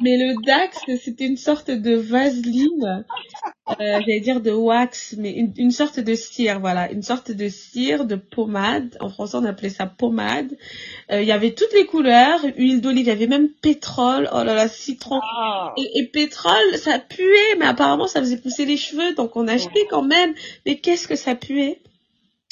Mais 0.01 0.17
le 0.17 0.35
Dax, 0.45 0.77
c'était 1.01 1.25
une 1.25 1.37
sorte 1.37 1.71
de 1.71 1.95
vaseline, 1.95 3.05
euh, 3.69 3.73
j'allais 3.79 4.19
dire 4.19 4.41
de 4.41 4.51
wax, 4.51 5.15
mais 5.17 5.31
une, 5.31 5.71
sorte 5.71 6.01
de 6.01 6.13
cire, 6.13 6.59
voilà, 6.59 6.91
une 6.91 7.03
sorte 7.03 7.31
de 7.31 7.47
cire, 7.47 8.03
de 8.03 8.15
pommade. 8.15 8.97
En 8.99 9.07
français, 9.07 9.37
on 9.37 9.45
appelait 9.45 9.69
ça 9.69 9.85
pommade. 9.85 10.57
Euh, 11.09 11.21
il 11.21 11.27
y 11.27 11.31
avait 11.31 11.53
toutes 11.53 11.73
les 11.73 11.85
couleurs, 11.85 12.41
huile 12.57 12.81
d'olive, 12.81 13.05
il 13.05 13.07
y 13.07 13.11
avait 13.11 13.27
même 13.27 13.47
pétrole, 13.47 14.29
oh 14.33 14.43
là 14.43 14.53
là, 14.53 14.67
citron. 14.67 15.21
Ah. 15.23 15.73
Et, 15.77 15.99
et, 15.99 16.07
pétrole, 16.07 16.77
ça 16.77 16.99
puait, 16.99 17.55
mais 17.57 17.65
apparemment, 17.65 18.07
ça 18.07 18.19
faisait 18.19 18.37
pousser 18.37 18.65
les 18.65 18.77
cheveux, 18.77 19.13
donc 19.15 19.37
on 19.37 19.47
achetait 19.47 19.87
quand 19.89 20.03
même 20.03 20.32
mais 20.65 20.79
qu'est-ce 20.79 21.07
que 21.07 21.15
ça 21.15 21.35
puait? 21.35 21.81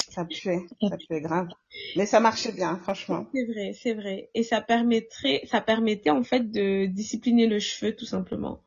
Ça 0.08 0.26
puait, 0.26 0.60
ça 0.82 0.96
puait 0.98 1.22
grave. 1.22 1.48
Mais 1.96 2.04
ça 2.04 2.20
marchait 2.20 2.52
bien, 2.52 2.78
franchement. 2.82 3.26
C'est 3.32 3.44
vrai, 3.44 3.72
c'est 3.72 3.94
vrai. 3.94 4.28
Et 4.34 4.42
ça 4.42 4.60
permettrait, 4.60 5.42
ça 5.50 5.62
permettait 5.62 6.10
en 6.10 6.22
fait 6.22 6.50
de 6.50 6.84
discipliner 6.84 7.46
le 7.46 7.58
cheveu 7.58 7.96
tout 7.96 8.04
simplement. 8.04 8.60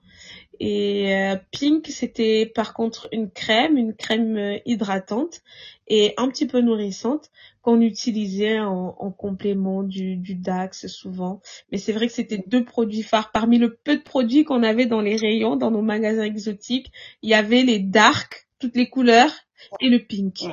Et 0.60 1.14
euh, 1.14 1.36
Pink, 1.52 1.88
c'était 1.88 2.46
par 2.46 2.74
contre 2.74 3.08
une 3.12 3.30
crème, 3.30 3.78
une 3.78 3.94
crème 3.94 4.38
euh, 4.38 4.58
hydratante 4.66 5.42
et 5.88 6.14
un 6.18 6.30
petit 6.30 6.48
peu 6.48 6.62
nourrissante 6.62 7.30
qu'on 7.62 7.82
utilisait 7.82 8.60
en, 8.60 9.12
complément 9.12 9.84
du, 9.84 10.18
du, 10.18 10.36
Dax 10.36 10.88
souvent. 10.88 11.42
Mais 11.72 11.78
c'est 11.78 11.94
vrai 11.94 12.08
que 12.08 12.14
c'était 12.14 12.44
deux 12.48 12.64
produits 12.64 13.04
phares. 13.04 13.32
Parmi 13.32 13.58
le 13.58 13.76
peu 13.76 13.98
de 13.98 14.02
produits 14.02 14.44
qu'on 14.44 14.64
avait 14.64 14.86
dans 14.86 15.02
les 15.02 15.16
rayons, 15.16 15.56
dans 15.56 15.72
nos 15.72 15.82
magasins 15.82 16.24
exotiques, 16.24 16.92
il 17.22 17.30
y 17.30 17.34
avait 17.34 17.64
les 17.64 17.80
Dark 17.80 18.45
toutes 18.60 18.76
les 18.76 18.90
couleurs 18.90 19.32
et 19.80 19.90
le 19.90 20.00
pink. 20.06 20.46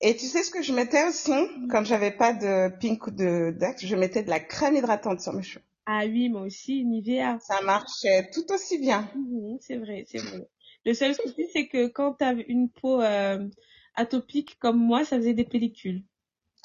et 0.00 0.16
tu 0.16 0.26
sais 0.26 0.42
ce 0.42 0.50
que 0.50 0.62
je 0.62 0.72
mettais 0.72 1.06
aussi 1.08 1.32
quand 1.70 1.84
j'avais 1.84 2.10
pas 2.10 2.32
de 2.32 2.68
pink 2.78 3.06
ou 3.06 3.10
de 3.10 3.54
dax, 3.58 3.84
je 3.84 3.96
mettais 3.96 4.22
de 4.22 4.30
la 4.30 4.40
crème 4.40 4.76
hydratante 4.76 5.20
sur 5.20 5.32
mes 5.32 5.42
cheveux. 5.42 5.64
Ah 5.86 6.02
oui, 6.06 6.28
moi 6.28 6.42
aussi, 6.42 6.84
Nivea. 6.84 7.38
Ça 7.40 7.60
marchait 7.62 8.30
tout 8.32 8.52
aussi 8.52 8.78
bien. 8.78 9.10
Mhm, 9.16 9.58
c'est 9.60 9.76
vrai, 9.76 10.04
c'est 10.06 10.18
vrai. 10.18 10.48
Le 10.84 10.94
seul 10.94 11.14
souci, 11.14 11.46
c'est 11.52 11.66
que 11.66 11.88
quand 11.88 12.14
tu 12.14 12.24
as 12.24 12.32
une 12.46 12.68
peau 12.68 13.00
euh, 13.00 13.48
atopique 13.94 14.58
comme 14.58 14.78
moi, 14.78 15.04
ça 15.04 15.16
faisait 15.16 15.34
des 15.34 15.44
pellicules. 15.44 16.02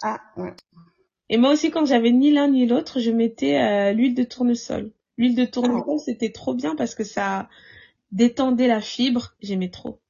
Ah, 0.03 0.19
ouais. 0.37 0.53
Et 1.29 1.37
moi 1.37 1.51
aussi, 1.51 1.71
quand 1.71 1.85
j'avais 1.85 2.11
ni 2.11 2.31
l'un 2.31 2.47
ni 2.47 2.65
l'autre, 2.65 2.99
je 2.99 3.11
mettais 3.11 3.57
euh, 3.57 3.91
l'huile 3.93 4.15
de 4.15 4.23
tournesol. 4.23 4.91
L'huile 5.17 5.35
de 5.35 5.45
tournesol, 5.45 5.83
ah. 5.87 6.03
c'était 6.03 6.31
trop 6.31 6.53
bien 6.53 6.75
parce 6.75 6.95
que 6.95 7.03
ça, 7.03 7.49
Détendez 8.11 8.67
la 8.67 8.81
fibre, 8.81 9.35
j'aimais 9.41 9.69
trop. 9.69 10.01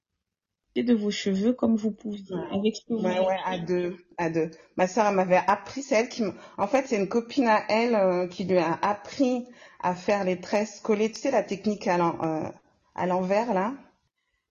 de 0.75 0.93
vos 0.93 1.09
cheveux 1.09 1.53
comme 1.53 1.75
vous 1.75 1.91
pouviez. 1.91 2.35
Avec 2.51 2.75
ouais, 2.89 3.19
ouais, 3.19 3.37
à 3.45 3.57
deux, 3.57 3.97
à 4.17 4.29
deux. 4.29 4.51
Ma 4.75 4.87
sœur 4.87 5.11
m'avait 5.11 5.41
appris, 5.47 5.81
c'est 5.81 5.95
elle 5.95 6.09
qui, 6.09 6.23
en 6.57 6.67
fait, 6.67 6.85
c'est 6.87 6.97
une 6.97 7.09
copine 7.09 7.47
à 7.47 7.63
elle 7.69 7.95
euh, 7.95 8.27
qui 8.27 8.43
lui 8.43 8.59
a 8.59 8.73
appris 8.83 9.47
à 9.79 9.95
faire 9.95 10.23
les 10.23 10.39
tresses 10.39 10.79
collées, 10.79 11.11
tu 11.11 11.19
sais, 11.19 11.31
la 11.31 11.43
technique 11.43 11.87
à 11.87 11.97
euh, 11.97 13.05
l'envers 13.07 13.53
là. 13.53 13.73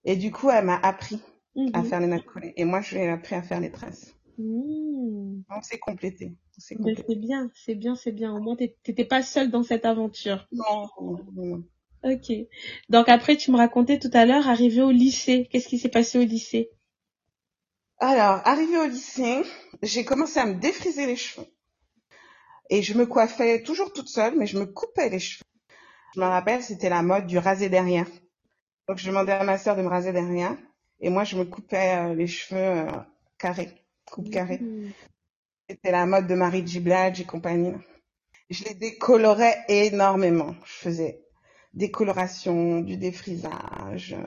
Et 0.03 0.17
du 0.17 0.31
coup, 0.31 0.49
elle 0.49 0.65
m'a 0.65 0.77
appris 0.77 1.21
à 1.73 1.81
mhm. 1.81 1.85
faire 1.85 1.99
les 2.01 2.07
nattes 2.07 2.25
collées. 2.25 2.53
Et 2.57 2.65
moi, 2.65 2.81
je 2.81 2.95
lui 2.95 3.03
ai 3.03 3.09
appris 3.09 3.35
à 3.35 3.41
faire 3.41 3.61
les 3.61 3.71
tresses. 3.71 4.13
Mmh. 4.37 5.41
On 5.49 5.61
s'est 5.61 5.79
complété. 5.79 6.35
C'est 6.59 6.77
bien, 7.15 7.49
c'est 7.55 7.75
bien, 7.75 7.95
c'est 7.95 8.11
bien. 8.11 8.33
Au 8.33 8.39
moins, 8.39 8.55
t'étais 8.55 9.05
pas 9.05 9.21
seule 9.21 9.49
dans 9.49 9.63
cette 9.63 9.85
aventure. 9.85 10.47
Non, 10.51 10.87
non, 11.01 11.25
non. 11.33 11.63
Ok. 12.03 12.31
Donc 12.89 13.09
après, 13.09 13.37
tu 13.37 13.51
me 13.51 13.57
racontais 13.57 13.99
tout 13.99 14.11
à 14.13 14.25
l'heure, 14.25 14.47
arrivé 14.47 14.81
au 14.81 14.91
lycée. 14.91 15.47
Qu'est-ce 15.51 15.67
qui 15.67 15.79
s'est 15.79 15.89
passé 15.89 16.19
au 16.19 16.23
lycée? 16.23 16.69
Alors, 17.99 18.41
arrivé 18.45 18.77
au 18.77 18.85
lycée, 18.85 19.41
j'ai 19.81 20.05
commencé 20.05 20.39
à 20.39 20.45
me 20.45 20.55
défriser 20.55 21.07
les 21.07 21.15
cheveux. 21.15 21.47
Et 22.69 22.83
je 22.83 22.97
me 22.97 23.05
coiffais 23.05 23.63
toujours 23.63 23.93
toute 23.93 24.09
seule, 24.09 24.37
mais 24.37 24.45
je 24.45 24.59
me 24.59 24.65
coupais 24.65 25.09
les 25.09 25.19
cheveux. 25.19 25.45
Je 26.13 26.19
me 26.19 26.25
rappelle, 26.25 26.61
c'était 26.61 26.89
la 26.89 27.01
mode 27.01 27.25
du 27.25 27.37
raser 27.37 27.69
derrière. 27.69 28.07
Donc 28.87 28.97
je 28.97 29.07
demandais 29.07 29.31
à 29.31 29.43
ma 29.43 29.57
sœur 29.57 29.75
de 29.75 29.81
me 29.81 29.87
raser 29.87 30.13
derrière. 30.13 30.55
Et 30.99 31.09
moi, 31.09 31.23
je 31.23 31.37
me 31.37 31.45
coupais 31.45 31.97
euh, 31.97 32.13
les 32.13 32.27
cheveux 32.27 32.59
euh, 32.59 32.91
carrés, 33.37 33.71
coupe 34.09 34.29
carrée. 34.29 34.59
Mmh. 34.59 34.91
C'était 35.69 35.91
la 35.91 36.05
mode 36.05 36.27
de 36.27 36.35
Marie 36.35 36.65
Gibladge 36.65 37.19
et 37.19 37.25
compagnie. 37.25 37.73
Je 38.49 38.63
les 38.63 38.73
décolorais 38.73 39.57
énormément. 39.67 40.55
Je 40.65 40.73
faisais 40.73 41.26
décoloration, 41.77 42.81
du 42.81 42.97
défrisage. 42.97 44.17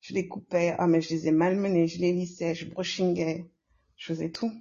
Je 0.00 0.14
les 0.14 0.28
coupais, 0.28 0.74
ah 0.78 0.86
mais 0.86 1.02
je 1.02 1.10
les 1.10 1.28
ai 1.28 1.30
malmenés, 1.30 1.86
je 1.86 1.98
les 1.98 2.12
lissais, 2.12 2.54
je 2.54 2.70
brushingais, 2.70 3.50
je 3.96 4.06
faisais 4.06 4.30
tout. 4.30 4.52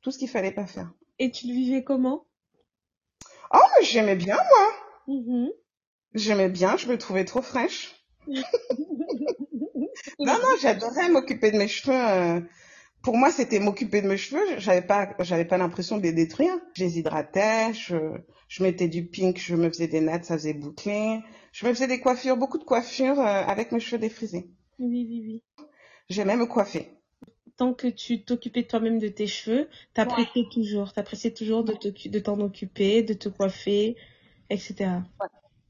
Tout 0.00 0.10
ce 0.10 0.18
qu'il 0.18 0.28
fallait 0.28 0.52
pas 0.52 0.66
faire. 0.66 0.92
Et 1.18 1.30
tu 1.30 1.46
le 1.46 1.52
vivais 1.52 1.84
comment? 1.84 2.24
Oh, 3.52 3.58
j'aimais 3.82 4.16
bien 4.16 4.36
moi. 4.36 5.16
Mm-hmm. 5.16 5.50
J'aimais 6.14 6.48
bien, 6.48 6.76
je 6.76 6.88
me 6.88 6.96
trouvais 6.96 7.24
trop 7.24 7.42
fraîche. 7.42 8.02
non, 8.26 8.42
non, 10.18 10.56
j'adorais 10.60 11.10
m'occuper 11.10 11.50
de 11.50 11.58
mes 11.58 11.68
cheveux. 11.68 11.94
Euh, 11.94 12.40
pour 13.02 13.16
moi, 13.16 13.30
c'était 13.30 13.58
m'occuper 13.58 14.00
de 14.00 14.08
mes 14.08 14.16
cheveux. 14.16 14.58
J'avais 14.58 14.82
pas, 14.82 15.14
j'avais 15.20 15.44
pas 15.44 15.58
l'impression 15.58 15.98
de 15.98 16.02
les 16.02 16.12
détruire. 16.12 16.54
Je 16.74 16.84
les 16.84 16.98
hydratais, 16.98 17.74
je, 17.74 17.96
je 18.52 18.62
mettais 18.62 18.88
du 18.88 19.06
pink, 19.06 19.38
je 19.38 19.56
me 19.56 19.70
faisais 19.70 19.86
des 19.86 20.02
nattes, 20.02 20.26
ça 20.26 20.34
faisait 20.34 20.52
boucler. 20.52 21.20
Je 21.52 21.66
me 21.66 21.72
faisais 21.72 21.86
des 21.86 22.00
coiffures, 22.00 22.36
beaucoup 22.36 22.58
de 22.58 22.64
coiffures 22.64 23.18
euh, 23.18 23.24
avec 23.46 23.72
mes 23.72 23.80
cheveux 23.80 23.98
défrisés. 23.98 24.50
Oui, 24.78 25.06
oui, 25.08 25.22
oui. 25.58 25.66
J'aimais 26.10 26.36
me 26.36 26.44
coiffer. 26.44 26.90
Tant 27.56 27.72
que 27.72 27.86
tu 27.86 28.24
t'occupais 28.24 28.64
toi-même 28.64 28.98
de 28.98 29.08
tes 29.08 29.26
cheveux, 29.26 29.70
t'appréciais 29.94 30.44
toujours, 30.52 30.92
t'appréciais 30.92 31.30
toujours 31.30 31.64
de 31.64 31.72
de 31.72 32.18
t'en 32.18 32.38
occuper, 32.40 33.02
de 33.02 33.14
te 33.14 33.30
coiffer, 33.30 33.96
etc. 34.50 34.90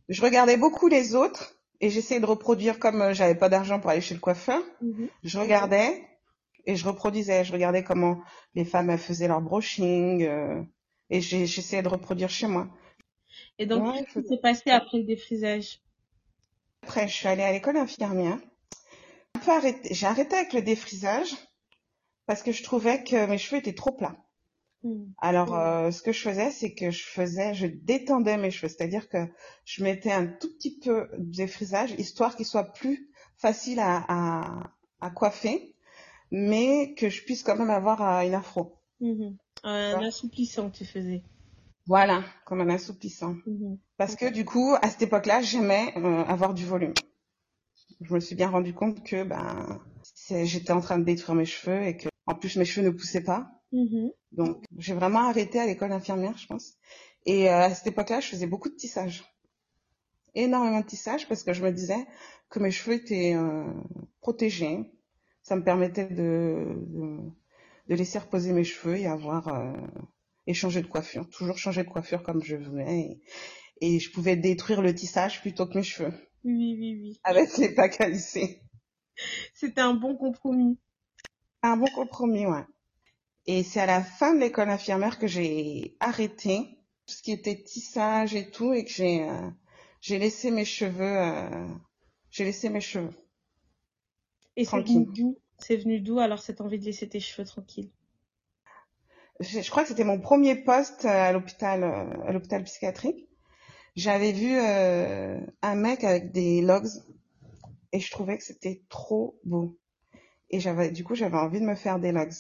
Je 0.08 0.20
regardais 0.20 0.56
beaucoup 0.56 0.88
les 0.88 1.14
autres 1.14 1.54
et 1.80 1.88
j'essayais 1.88 2.20
de 2.20 2.26
reproduire 2.26 2.80
comme 2.80 3.00
euh, 3.00 3.14
j'avais 3.14 3.36
pas 3.36 3.48
d'argent 3.48 3.78
pour 3.78 3.90
aller 3.90 4.00
chez 4.00 4.14
le 4.14 4.20
coiffeur. 4.20 4.60
Mhm. 4.80 5.08
Je 5.22 5.38
regardais 5.38 6.02
et 6.66 6.74
je 6.74 6.84
reproduisais. 6.84 7.44
Je 7.44 7.52
regardais 7.52 7.84
comment 7.84 8.18
les 8.56 8.64
femmes 8.64 8.98
faisaient 8.98 9.28
leur 9.28 9.40
brushing 9.40 10.24
euh, 10.24 10.64
et 11.12 11.20
j'essayais 11.20 11.82
de 11.82 11.88
reproduire 11.88 12.30
chez 12.30 12.46
moi. 12.46 12.68
Et 13.58 13.66
donc, 13.66 13.94
qu'est-ce 13.94 14.20
qui 14.20 14.28
s'est 14.28 14.40
passé 14.40 14.70
après 14.70 14.98
le 14.98 15.04
défrisage? 15.04 15.80
Après, 16.82 17.06
je 17.06 17.12
suis 17.12 17.28
allée 17.28 17.42
à 17.42 17.52
l'école 17.52 17.76
infirmière. 17.76 18.38
J'ai 19.90 20.06
arrêté 20.06 20.34
avec 20.36 20.52
le 20.52 20.62
défrisage 20.62 21.34
parce 22.26 22.42
que 22.42 22.52
je 22.52 22.62
trouvais 22.62 23.04
que 23.04 23.26
mes 23.26 23.38
cheveux 23.38 23.60
étaient 23.60 23.74
trop 23.74 23.92
plats. 23.92 24.16
Hmm. 24.82 25.04
Alors, 25.20 25.54
euh, 25.54 25.90
ce 25.90 26.02
que 26.02 26.12
je 26.12 26.22
faisais, 26.22 26.50
c'est 26.50 26.74
que 26.74 26.90
je 26.90 27.04
faisais, 27.04 27.54
je 27.54 27.66
détendais 27.66 28.36
mes 28.36 28.50
cheveux, 28.50 28.68
c'est-à-dire 28.68 29.08
que 29.08 29.26
je 29.64 29.84
mettais 29.84 30.12
un 30.12 30.26
tout 30.26 30.52
petit 30.54 30.78
peu 30.78 31.08
de 31.18 31.36
défrisage, 31.36 31.92
histoire 31.98 32.36
qu'il 32.36 32.46
soit 32.46 32.72
plus 32.72 33.10
facile 33.36 33.80
à, 33.80 34.04
à, 34.08 34.72
à 35.00 35.10
coiffer 35.10 35.72
mais 36.32 36.94
que 36.94 37.10
je 37.10 37.22
puisse 37.22 37.42
quand 37.42 37.56
même 37.56 37.70
avoir 37.70 38.02
euh, 38.02 38.26
une 38.26 38.34
afro. 38.34 38.78
Mhm. 39.00 39.36
Un 39.62 40.00
assouplissant, 40.00 40.70
tu 40.70 40.84
faisais. 40.84 41.22
Voilà, 41.86 42.24
comme 42.44 42.60
un 42.60 42.68
assouplissant. 42.68 43.36
Mhm. 43.46 43.78
Parce 43.96 44.16
que 44.16 44.30
du 44.30 44.44
coup, 44.44 44.74
à 44.80 44.88
cette 44.88 45.02
époque-là, 45.02 45.42
j'aimais 45.42 45.92
euh, 45.96 46.24
avoir 46.24 46.54
du 46.54 46.64
volume. 46.64 46.94
Je 48.00 48.14
me 48.14 48.20
suis 48.20 48.34
bien 48.34 48.50
rendu 48.50 48.74
compte 48.74 49.04
que 49.04 49.24
ben 49.24 49.80
j'étais 50.44 50.72
en 50.72 50.80
train 50.80 50.98
de 50.98 51.04
détruire 51.04 51.36
mes 51.36 51.44
cheveux 51.44 51.82
et 51.82 51.96
que 51.96 52.08
en 52.26 52.34
plus 52.34 52.56
mes 52.56 52.64
cheveux 52.64 52.86
ne 52.86 52.92
poussaient 52.92 53.22
pas. 53.22 53.48
Mhm. 53.72 54.10
Donc 54.32 54.64
j'ai 54.78 54.94
vraiment 54.94 55.28
arrêté 55.28 55.58
à 55.60 55.66
l'école 55.66 55.92
infirmière, 55.92 56.36
je 56.36 56.46
pense. 56.46 56.74
Et 57.26 57.48
euh, 57.48 57.64
à 57.64 57.74
cette 57.74 57.86
époque-là, 57.88 58.20
je 58.20 58.28
faisais 58.28 58.46
beaucoup 58.46 58.68
de 58.68 58.74
tissage. 58.74 59.24
Énormément 60.34 60.80
de 60.80 60.86
tissage 60.86 61.28
parce 61.28 61.42
que 61.44 61.52
je 61.52 61.62
me 61.62 61.70
disais 61.70 62.06
que 62.48 62.58
mes 62.58 62.70
cheveux 62.70 62.96
étaient 62.96 63.36
protégés, 64.20 64.90
ça 65.42 65.56
me 65.56 65.64
permettait 65.64 66.06
de, 66.06 66.64
de, 66.86 67.18
laisser 67.88 68.18
reposer 68.18 68.52
mes 68.52 68.64
cheveux 68.64 68.96
et 68.96 69.06
avoir 69.06 69.48
euh, 69.48 69.72
et 70.46 70.54
changer 70.54 70.82
de 70.82 70.86
coiffure, 70.86 71.28
toujours 71.28 71.58
changer 71.58 71.84
de 71.84 71.88
coiffure 71.88 72.22
comme 72.22 72.42
je 72.42 72.56
voulais 72.56 73.20
et, 73.80 73.98
je 73.98 74.10
pouvais 74.12 74.36
détruire 74.36 74.80
le 74.80 74.94
tissage 74.94 75.40
plutôt 75.40 75.66
que 75.66 75.76
mes 75.76 75.82
cheveux. 75.82 76.12
Oui, 76.44 76.76
oui, 76.78 76.98
oui. 77.00 77.20
Avec 77.24 77.56
les 77.58 77.74
packs 77.74 78.00
à 78.00 78.08
lisser. 78.08 78.62
C'était 79.54 79.80
un 79.80 79.94
bon 79.94 80.16
compromis. 80.16 80.78
Un 81.62 81.76
bon 81.76 81.88
compromis, 81.94 82.46
ouais. 82.46 82.64
Et 83.46 83.64
c'est 83.64 83.80
à 83.80 83.86
la 83.86 84.02
fin 84.02 84.34
de 84.34 84.40
l'école 84.40 84.70
infirmière 84.70 85.18
que 85.18 85.26
j'ai 85.26 85.96
arrêté 85.98 86.60
tout 87.06 87.14
ce 87.14 87.22
qui 87.22 87.32
était 87.32 87.60
tissage 87.60 88.36
et 88.36 88.50
tout 88.50 88.72
et 88.72 88.84
que 88.84 88.90
j'ai 88.90 89.28
euh, 89.28 89.50
j'ai 90.00 90.18
laissé 90.18 90.52
mes 90.52 90.64
cheveux 90.64 91.02
euh, 91.02 91.66
j'ai 92.30 92.44
laissé 92.44 92.68
mes 92.68 92.80
cheveux. 92.80 93.14
Et 94.56 94.64
c'est 94.64 94.82
d'où 94.82 95.38
C'est 95.62 95.76
venu 95.76 96.00
d'où 96.00 96.18
alors 96.18 96.40
cette 96.40 96.60
envie 96.60 96.78
de 96.78 96.84
laisser 96.84 97.08
tes 97.08 97.20
cheveux 97.20 97.46
tranquilles? 97.46 97.90
Je 99.40 99.70
crois 99.70 99.82
que 99.82 99.88
c'était 99.88 100.04
mon 100.04 100.20
premier 100.20 100.56
poste 100.56 101.04
à 101.04 101.32
l'hôpital, 101.32 101.84
euh, 101.84 102.26
à 102.26 102.32
l'hôpital 102.32 102.62
psychiatrique. 102.64 103.28
J'avais 103.94 104.32
vu 104.32 104.58
euh, 104.58 105.38
un 105.62 105.74
mec 105.74 106.04
avec 106.04 106.32
des 106.32 106.62
logs 106.62 106.88
et 107.92 108.00
je 108.00 108.10
trouvais 108.10 108.38
que 108.38 108.44
c'était 108.44 108.82
trop 108.88 109.38
beau. 109.44 109.78
Et 110.50 110.60
j'avais, 110.60 110.90
du 110.90 111.04
coup, 111.04 111.14
j'avais 111.14 111.36
envie 111.36 111.60
de 111.60 111.66
me 111.66 111.74
faire 111.74 111.98
des 111.98 112.12
logs. 112.12 112.34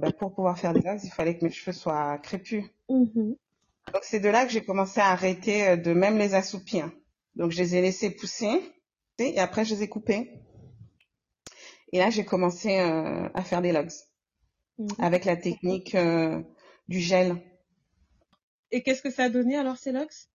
Ben, 0.00 0.12
pour 0.12 0.34
pouvoir 0.34 0.58
faire 0.58 0.72
des 0.72 0.80
logs, 0.80 1.00
il 1.04 1.10
fallait 1.10 1.38
que 1.38 1.44
mes 1.44 1.50
cheveux 1.50 1.72
soient 1.72 2.18
crépus. 2.18 2.64
Mhm. 2.88 3.36
Donc 3.92 4.02
c'est 4.02 4.20
de 4.20 4.28
là 4.28 4.44
que 4.44 4.52
j'ai 4.52 4.64
commencé 4.64 5.00
à 5.00 5.06
arrêter 5.06 5.68
euh, 5.68 5.76
de 5.76 5.92
même 5.92 6.18
les 6.18 6.34
assoupir. 6.34 6.90
Donc 7.36 7.52
je 7.52 7.58
les 7.58 7.76
ai 7.76 7.82
laissés 7.82 8.10
pousser 8.10 8.60
et 9.18 9.38
après 9.38 9.64
je 9.64 9.74
les 9.74 9.84
ai 9.84 9.88
coupés. 9.88 10.45
Et 11.96 11.98
là 11.98 12.10
j'ai 12.10 12.26
commencé 12.26 12.78
euh, 12.78 13.26
à 13.32 13.42
faire 13.42 13.62
des 13.62 13.72
logs 13.72 13.90
Mhm. 14.78 14.96
avec 14.98 15.24
la 15.24 15.36
technique 15.36 15.94
euh, 15.94 16.42
du 16.88 17.00
gel. 17.00 17.42
Et 18.70 18.84
qu'est-ce 18.84 19.02
que 19.02 19.10
ça 19.10 19.24
a 19.24 19.28
donné 19.28 19.56
alors 19.56 19.76
ces 19.76 19.90
locks 19.90 20.28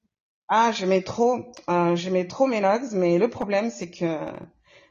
Ah, 0.49 0.71
j'aimais 0.71 1.01
trop, 1.01 1.51
euh, 1.69 1.95
j'aimais 1.95 2.27
trop 2.27 2.45
mes 2.45 2.61
logs, 2.61 2.91
mais 2.93 3.17
le 3.17 3.27
problème 3.29 3.71
c'est 3.71 3.89
que 3.89 4.05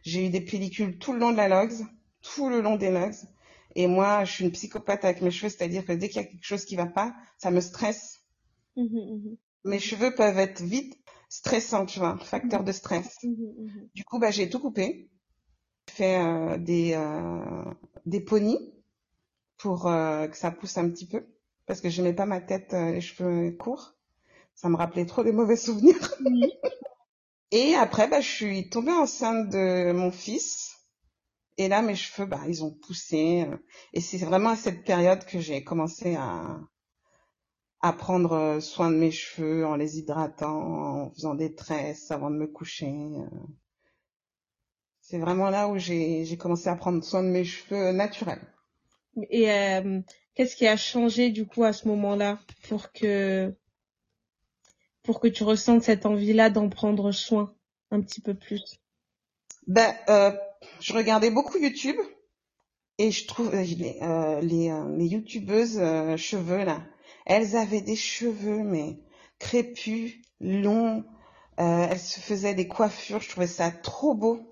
j'ai 0.02 0.26
eu 0.26 0.28
des 0.30 0.40
pellicules 0.40 0.98
tout 0.98 1.12
le 1.12 1.20
long 1.20 1.30
de 1.30 1.36
la 1.36 1.48
logs, 1.48 1.86
tout 2.22 2.48
le 2.48 2.60
long 2.60 2.74
des 2.76 2.90
logs. 2.90 3.14
Et 3.76 3.86
moi, 3.86 4.24
je 4.24 4.32
suis 4.32 4.44
une 4.44 4.50
psychopathe 4.52 5.04
avec 5.04 5.20
mes 5.22 5.30
cheveux, 5.30 5.48
c'est-à-dire 5.50 5.84
que 5.84 5.92
dès 5.92 6.08
qu'il 6.08 6.20
y 6.22 6.24
a 6.24 6.28
quelque 6.28 6.44
chose 6.44 6.64
qui 6.64 6.74
va 6.76 6.86
pas, 6.86 7.14
ça 7.38 7.50
me 7.52 7.60
stresse. 7.60 8.22
Mhm, 8.76 8.96
mhm, 8.96 9.38
Mes 9.64 9.78
cheveux 9.80 10.14
peuvent 10.14 10.38
être 10.38 10.60
vite 10.60 10.98
stressants, 11.30 11.86
tu 11.86 11.98
vois, 11.98 12.18
facteur 12.18 12.62
de 12.62 12.72
stress. 12.72 13.16
Du 13.94 14.04
coup, 14.04 14.18
bah, 14.18 14.30
j'ai 14.30 14.50
tout 14.50 14.60
coupé. 14.60 15.10
Fait 16.00 16.16
euh, 16.18 16.56
des, 16.56 16.94
euh, 16.94 17.74
des 18.06 18.20
ponis 18.22 18.72
pour 19.58 19.86
euh, 19.86 20.28
que 20.28 20.36
ça 20.38 20.50
pousse 20.50 20.78
un 20.78 20.88
petit 20.88 21.06
peu. 21.06 21.26
Parce 21.66 21.82
que 21.82 21.90
j'aimais 21.90 22.14
pas 22.14 22.24
ma 22.24 22.40
tête, 22.40 22.72
euh, 22.72 22.92
les 22.92 23.02
cheveux 23.02 23.50
courts. 23.52 23.96
Ça 24.54 24.70
me 24.70 24.76
rappelait 24.76 25.04
trop 25.04 25.22
des 25.24 25.32
mauvais 25.32 25.56
souvenirs. 25.66 25.98
Oui. 26.24 26.54
Et 27.50 27.74
après, 27.74 28.08
bah, 28.08 28.22
je 28.22 28.28
suis 28.30 28.70
tombée 28.70 28.92
enceinte 28.92 29.50
de 29.50 29.92
mon 29.92 30.10
fils. 30.10 30.74
Et 31.58 31.68
là, 31.68 31.82
mes 31.82 31.96
cheveux, 31.96 32.26
bah, 32.26 32.40
ils 32.48 32.64
ont 32.64 32.72
poussé. 32.72 33.46
Et 33.92 34.00
c'est 34.00 34.24
vraiment 34.24 34.48
à 34.48 34.56
cette 34.56 34.84
période 34.86 35.26
que 35.26 35.38
j'ai 35.38 35.62
commencé 35.64 36.14
à, 36.14 36.60
à 37.82 37.92
prendre 37.92 38.58
soin 38.60 38.90
de 38.90 38.96
mes 38.96 39.10
cheveux 39.10 39.66
en 39.66 39.76
les 39.76 39.98
hydratant, 39.98 41.02
en 41.04 41.10
faisant 41.10 41.34
des 41.34 41.54
tresses 41.54 42.10
avant 42.10 42.30
de 42.30 42.36
me 42.36 42.46
coucher. 42.46 42.90
C'est 45.10 45.18
vraiment 45.18 45.50
là 45.50 45.66
où 45.66 45.76
j'ai 45.76 46.36
commencé 46.38 46.68
à 46.68 46.76
prendre 46.76 47.02
soin 47.02 47.24
de 47.24 47.28
mes 47.30 47.42
cheveux 47.42 47.90
naturels. 47.90 48.46
Et 49.28 49.50
euh, 49.50 50.00
qu'est-ce 50.36 50.54
qui 50.54 50.68
a 50.68 50.76
changé 50.76 51.30
du 51.30 51.46
coup 51.46 51.64
à 51.64 51.72
ce 51.72 51.88
moment-là 51.88 52.38
pour 52.68 52.92
que 52.92 53.52
pour 55.02 55.18
que 55.18 55.26
tu 55.26 55.42
ressentes 55.42 55.82
cette 55.82 56.06
envie-là 56.06 56.48
d'en 56.48 56.68
prendre 56.68 57.10
soin 57.10 57.52
un 57.90 58.00
petit 58.00 58.20
peu 58.20 58.34
plus? 58.34 58.78
Ben, 59.66 59.92
euh, 60.08 60.30
je 60.78 60.92
regardais 60.92 61.32
beaucoup 61.32 61.58
YouTube 61.58 61.98
et 62.98 63.10
je 63.10 63.26
trouve 63.26 63.52
euh, 63.52 63.64
les 63.64 63.98
euh, 64.02 64.40
les, 64.42 64.70
euh, 64.70 64.96
les 64.96 65.06
youtubeuses 65.06 65.80
euh, 65.80 66.16
cheveux 66.16 66.62
là, 66.62 66.82
elles 67.26 67.56
avaient 67.56 67.82
des 67.82 67.96
cheveux 67.96 68.62
mais 68.62 69.00
crépus, 69.40 70.20
longs. 70.40 71.04
Euh, 71.58 71.88
elles 71.90 71.98
se 71.98 72.20
faisaient 72.20 72.54
des 72.54 72.68
coiffures, 72.68 73.20
je 73.20 73.28
trouvais 73.28 73.48
ça 73.48 73.72
trop 73.72 74.14
beau. 74.14 74.49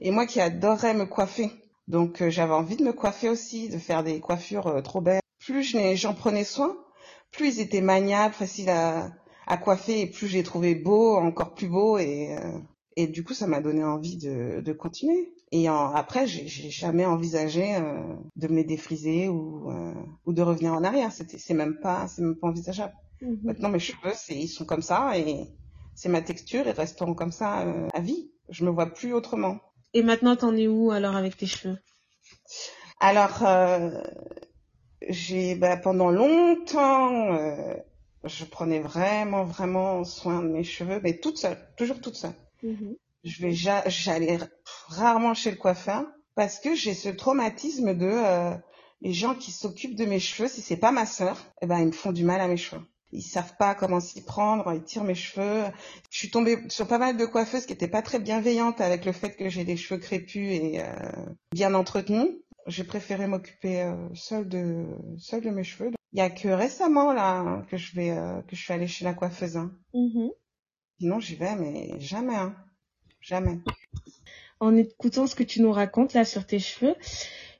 Et 0.00 0.10
moi 0.10 0.26
qui 0.26 0.40
adorais 0.40 0.94
me 0.94 1.06
coiffer, 1.06 1.50
donc 1.88 2.22
euh, 2.22 2.30
j'avais 2.30 2.52
envie 2.54 2.76
de 2.76 2.84
me 2.84 2.92
coiffer 2.92 3.28
aussi, 3.28 3.68
de 3.68 3.78
faire 3.78 4.02
des 4.02 4.20
coiffures 4.20 4.66
euh, 4.66 4.80
trop 4.82 5.00
belles. 5.00 5.20
Plus 5.38 5.62
je 5.62 5.94
j'en 5.94 6.14
prenais 6.14 6.44
soin, 6.44 6.76
plus 7.30 7.56
ils 7.56 7.60
étaient 7.60 7.80
maniables, 7.80 8.34
faciles 8.34 8.70
à, 8.70 9.10
à 9.46 9.56
coiffer, 9.56 10.00
et 10.02 10.06
plus 10.06 10.26
je 10.28 10.36
les 10.38 10.42
trouvais 10.42 10.74
beaux, 10.74 11.16
encore 11.16 11.54
plus 11.54 11.68
beaux, 11.68 11.98
et, 11.98 12.36
euh, 12.38 12.58
et 12.96 13.06
du 13.06 13.24
coup 13.24 13.34
ça 13.34 13.46
m'a 13.46 13.60
donné 13.60 13.84
envie 13.84 14.16
de, 14.16 14.60
de 14.60 14.72
continuer. 14.72 15.32
Et 15.52 15.68
en- 15.68 15.92
après, 15.94 16.26
j'ai 16.26 16.46
j'ai 16.46 16.70
jamais 16.70 17.04
envisagé 17.06 17.74
euh, 17.76 18.14
de 18.36 18.48
me 18.48 18.56
les 18.56 18.64
défriser 18.64 19.28
ou, 19.28 19.70
euh, 19.70 19.94
ou 20.26 20.32
de 20.32 20.42
revenir 20.42 20.72
en 20.72 20.84
arrière. 20.84 21.12
C'était, 21.12 21.38
c'est 21.38 21.54
même 21.54 21.78
pas, 21.82 22.06
c'est 22.08 22.22
même 22.22 22.36
pas 22.36 22.48
envisageable. 22.48 22.94
Mhm. 23.20 23.40
Maintenant, 23.44 23.68
mes 23.68 23.78
cheveux, 23.80 24.14
ils 24.30 24.48
sont 24.48 24.64
comme 24.64 24.82
ça 24.82 25.18
et 25.18 25.48
c'est 25.94 26.08
ma 26.08 26.22
texture, 26.22 26.64
ils 26.66 26.70
resteront 26.72 27.14
comme 27.14 27.32
ça 27.32 27.64
à 27.92 28.00
vie. 28.00 28.30
Je 28.48 28.64
me 28.64 28.70
vois 28.70 28.86
plus 28.86 29.12
autrement. 29.12 29.58
Et 29.94 30.02
maintenant, 30.02 30.34
t'en 30.34 30.56
es 30.56 30.66
où 30.66 30.90
alors 30.90 31.14
avec 31.14 31.36
tes 31.36 31.46
cheveux? 31.46 31.78
Alors, 33.00 33.42
euh, 33.44 33.90
j'ai 35.08 35.54
bah, 35.54 35.76
pendant 35.76 36.10
longtemps, 36.10 37.34
euh, 37.34 37.74
je 38.24 38.44
prenais 38.44 38.80
vraiment, 38.80 39.44
vraiment 39.44 40.04
soin 40.04 40.42
de 40.42 40.48
mes 40.48 40.64
cheveux, 40.64 41.00
mais 41.02 41.18
toute 41.18 41.38
seule, 41.38 41.58
toujours 41.76 42.00
toute 42.00 42.16
seule. 42.16 42.34
Mhm. 42.62 42.94
Je 43.24 43.42
vais, 43.42 43.52
ja- 43.52 43.84
j'allais 43.88 44.38
rarement 44.88 45.34
chez 45.34 45.50
le 45.52 45.56
coiffeur 45.58 46.06
parce 46.36 46.60
que 46.60 46.74
j'ai 46.74 46.94
ce 46.94 47.08
traumatisme 47.10 47.94
de 47.94 48.06
euh, 48.06 48.56
les 49.02 49.12
gens 49.14 49.34
qui 49.34 49.52
s'occupent 49.52 49.96
de 49.96 50.06
mes 50.06 50.20
cheveux. 50.20 50.48
Si 50.48 50.62
c'est 50.62 50.78
pas 50.78 50.92
ma 50.92 51.06
sœur, 51.06 51.38
eh 51.62 51.66
ben 51.66 51.78
ils 51.80 51.88
me 51.88 51.92
font 51.92 52.12
du 52.12 52.24
mal 52.24 52.40
à 52.40 52.48
mes 52.48 52.56
cheveux. 52.58 52.82
Ils 53.12 53.22
savent 53.22 53.56
pas 53.58 53.74
comment 53.74 54.00
s'y 54.00 54.22
prendre, 54.24 54.72
ils 54.72 54.82
tirent 54.82 55.04
mes 55.04 55.14
cheveux. 55.16 55.64
Je 56.10 56.18
suis 56.18 56.30
tombée 56.30 56.58
sur 56.68 56.86
pas 56.86 56.98
mal 56.98 57.16
de 57.16 57.24
coiffeuses 57.26 57.66
qui 57.66 57.72
étaient 57.72 57.88
pas 57.88 58.02
très 58.02 58.20
bienveillantes 58.20 58.80
avec 58.80 59.04
le 59.04 59.12
fait 59.12 59.36
que 59.36 59.48
j'ai 59.48 59.64
des 59.64 59.76
cheveux 59.76 60.00
crépus 60.00 60.48
et 60.52 60.80
euh, 60.80 60.86
bien 61.52 61.74
entretenus. 61.74 62.28
J'ai 62.66 62.84
préféré 62.84 63.26
m'occuper 63.26 63.82
euh, 63.82 63.94
seule 64.14 64.48
de 64.48 64.86
seule 65.18 65.40
de 65.42 65.50
mes 65.50 65.64
cheveux. 65.64 65.90
Il 66.12 66.18
y 66.18 66.22
a 66.22 66.30
que 66.30 66.48
récemment 66.48 67.12
là 67.12 67.64
que 67.70 67.76
je 67.76 67.94
vais 67.96 68.10
euh, 68.10 68.42
que 68.42 68.54
je 68.54 68.62
suis 68.62 68.72
allée 68.72 68.86
chez 68.86 69.04
la 69.04 69.14
coiffeuse. 69.14 69.56
hein. 69.56 69.72
Mhm. 69.94 70.30
Sinon 71.00 71.18
j'y 71.20 71.34
vais 71.34 71.56
mais 71.56 71.98
jamais 71.98 72.36
hein. 72.36 72.54
Jamais. 73.20 73.58
En 74.60 74.76
écoutant 74.76 75.26
ce 75.26 75.34
que 75.34 75.42
tu 75.42 75.60
nous 75.62 75.72
racontes 75.72 76.14
là 76.14 76.24
sur 76.24 76.46
tes 76.46 76.58
cheveux, 76.58 76.94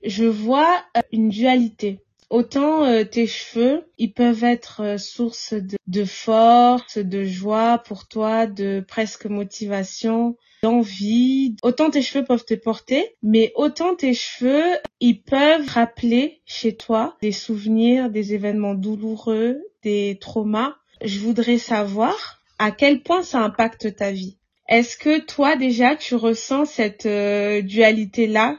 je 0.05 0.25
vois 0.25 0.83
euh, 0.97 1.01
une 1.13 1.29
dualité. 1.29 2.01
Autant 2.31 2.85
euh, 2.85 3.03
tes 3.03 3.27
cheveux, 3.27 3.85
ils 3.99 4.13
peuvent 4.13 4.45
être 4.45 4.83
euh, 4.83 4.99
source 4.99 5.53
de, 5.53 5.77
de 5.89 6.05
force, 6.05 6.97
de 6.97 7.25
joie 7.25 7.79
pour 7.79 8.07
toi, 8.07 8.47
de 8.47 8.85
presque 8.87 9.27
motivation, 9.27 10.37
d'envie. 10.63 11.57
Autant 11.65 11.91
tes 11.91 12.03
cheveux 12.03 12.25
peuvent 12.25 12.45
te 12.45 12.55
porter, 12.55 13.17
mais 13.23 13.53
autant 13.57 13.97
tes 13.97 14.15
cheveux, 14.15 14.79
ils 15.01 15.21
peuvent 15.21 15.69
rappeler 15.69 16.41
chez 16.47 16.77
toi 16.77 17.17
des 17.21 17.33
souvenirs, 17.33 18.11
des 18.11 18.33
événements 18.33 18.75
douloureux, 18.75 19.61
des 19.83 20.17
traumas. 20.21 20.77
Je 21.03 21.19
voudrais 21.19 21.59
savoir 21.59 22.41
à 22.59 22.71
quel 22.71 23.03
point 23.03 23.23
ça 23.23 23.41
impacte 23.41 23.97
ta 23.97 24.13
vie. 24.13 24.39
Est-ce 24.69 24.97
que 24.97 25.19
toi 25.19 25.57
déjà 25.57 25.97
tu 25.97 26.15
ressens 26.15 26.67
cette 26.67 27.07
euh, 27.07 27.61
dualité-là? 27.61 28.59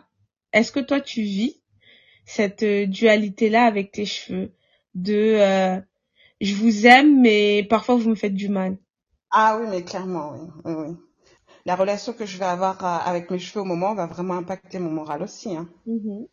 Est-ce 0.52 0.74
que 0.74 0.82
toi 0.82 1.00
tu 1.00 1.22
vis 1.22 1.61
cette 2.26 2.64
euh, 2.64 2.86
dualité-là 2.86 3.66
avec 3.66 3.92
tes 3.92 4.06
cheveux 4.06 4.52
de 4.96 5.36
euh, 5.40 5.80
je 6.40 6.56
vous 6.56 6.88
aime 6.88 7.22
mais 7.22 7.66
parfois 7.70 7.96
vous 7.96 8.10
me 8.10 8.16
faites 8.16 8.34
du 8.34 8.50
mal. 8.50 8.78
Ah 9.32 9.58
oui, 9.60 9.68
mais 9.70 9.84
clairement, 9.84 10.34
oui. 10.34 10.48
oui, 10.66 10.74
oui. 10.74 10.98
La 11.66 11.76
relation 11.76 12.14
que 12.14 12.26
je 12.26 12.38
vais 12.38 12.46
avoir 12.46 12.84
euh, 12.84 13.10
avec 13.10 13.30
mes 13.30 13.40
cheveux 13.40 13.62
au 13.62 13.66
moment 13.66 13.94
va 13.94 14.08
vraiment 14.08 14.36
impacter 14.36 14.80
mon 14.80 14.92
moral 14.92 15.24
aussi. 15.24 15.56
Hein. 15.56 15.70
Mhm. 15.86 16.28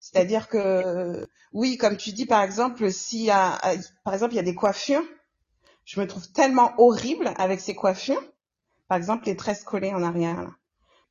C'est-à-dire 0.00 0.48
que, 0.48 1.26
oui, 1.52 1.76
comme 1.76 1.96
tu 1.96 2.12
dis, 2.12 2.26
par 2.26 2.42
exemple, 2.42 2.90
s'il 2.92 3.24
y 3.24 3.30
a, 3.30 3.54
euh, 3.66 3.76
par 4.04 4.14
exemple, 4.14 4.34
il 4.34 4.36
y 4.36 4.40
a 4.40 4.44
des 4.44 4.54
coiffures, 4.54 5.02
je 5.84 6.00
me 6.00 6.06
trouve 6.06 6.30
tellement 6.32 6.72
horrible 6.78 7.32
avec 7.36 7.60
ces 7.60 7.74
coiffures, 7.74 8.22
par 8.88 8.98
exemple 8.98 9.26
les 9.26 9.36
tresses 9.36 9.64
collées 9.64 9.92
en 9.92 10.02
arrière, 10.02 10.42
là, 10.42 10.50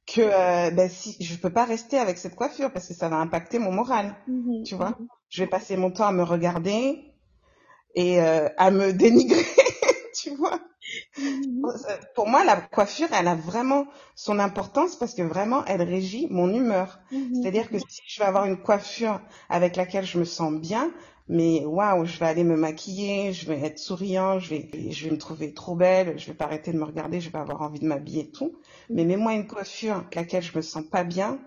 que 0.08 0.22
euh, 0.22 0.72
ben, 0.72 0.90
si, 0.90 1.18
je 1.24 1.38
peux 1.38 1.52
pas 1.52 1.66
rester 1.66 2.00
avec 2.00 2.18
cette 2.18 2.36
coiffure 2.36 2.72
parce 2.72 2.88
que 2.88 2.94
ça 2.96 3.10
va 3.10 3.18
impacter 3.18 3.60
mon 3.60 3.72
moral, 3.72 4.16
Mhm. 4.28 4.64
tu 4.64 4.76
vois. 4.76 4.98
Je 5.30 5.44
vais 5.44 5.50
passer 5.50 5.78
mon 5.78 5.92
temps 5.92 6.08
à 6.08 6.12
me 6.14 6.24
regarder 6.24 7.14
et 7.96 8.22
euh, 8.22 8.50
à 8.58 8.72
me 8.72 8.94
dénigrer, 8.94 9.46
tu 10.16 10.36
vois. 10.36 10.60
Mhm. 11.18 11.62
Pour 12.16 12.28
moi, 12.28 12.44
la 12.44 12.56
coiffure, 12.58 13.08
elle 13.14 13.28
a 13.28 13.36
vraiment 13.36 13.88
son 14.16 14.40
importance 14.40 14.96
parce 14.96 15.14
que 15.14 15.22
vraiment, 15.22 15.64
elle 15.66 15.82
régit 15.82 16.28
mon 16.30 16.54
humeur. 16.54 17.00
Mhm. 17.12 17.42
C'est-à-dire 17.42 17.70
que 17.70 17.78
si 17.80 18.02
je 18.08 18.20
vais 18.20 18.26
avoir 18.26 18.46
une 18.46 18.58
coiffure 18.62 19.22
avec 19.50 19.76
laquelle 19.76 20.06
je 20.06 20.20
me 20.20 20.26
sens 20.26 20.54
bien, 20.54 20.92
mais 21.30 21.66
waouh, 21.66 22.06
je 22.06 22.20
vais 22.20 22.26
aller 22.26 22.44
me 22.44 22.56
maquiller, 22.56 23.34
je 23.34 23.48
vais 23.48 23.60
être 23.62 23.80
souriant, 23.80 24.40
je 24.40 24.50
vais, 24.50 24.92
je 24.92 25.06
vais 25.06 25.12
me 25.12 25.18
trouver 25.18 25.54
trop 25.54 25.76
belle, 25.76 26.18
je 26.18 26.28
vais 26.28 26.34
pas 26.34 26.46
arrêter 26.46 26.72
de 26.72 26.78
me 26.78 26.86
regarder, 26.86 27.20
je 27.20 27.30
vais 27.30 27.40
avoir 27.40 27.62
envie 27.62 27.80
de 27.80 27.86
m'habiller 27.86 28.22
et 28.22 28.32
tout. 28.32 28.56
Mais 28.90 29.04
mets-moi 29.04 29.34
une 29.34 29.48
coiffure 29.48 29.98
avec 29.98 30.16
laquelle 30.16 30.44
je 30.44 30.56
me 30.56 30.62
sens 30.62 30.84
pas 30.86 31.04
bien, 31.04 31.40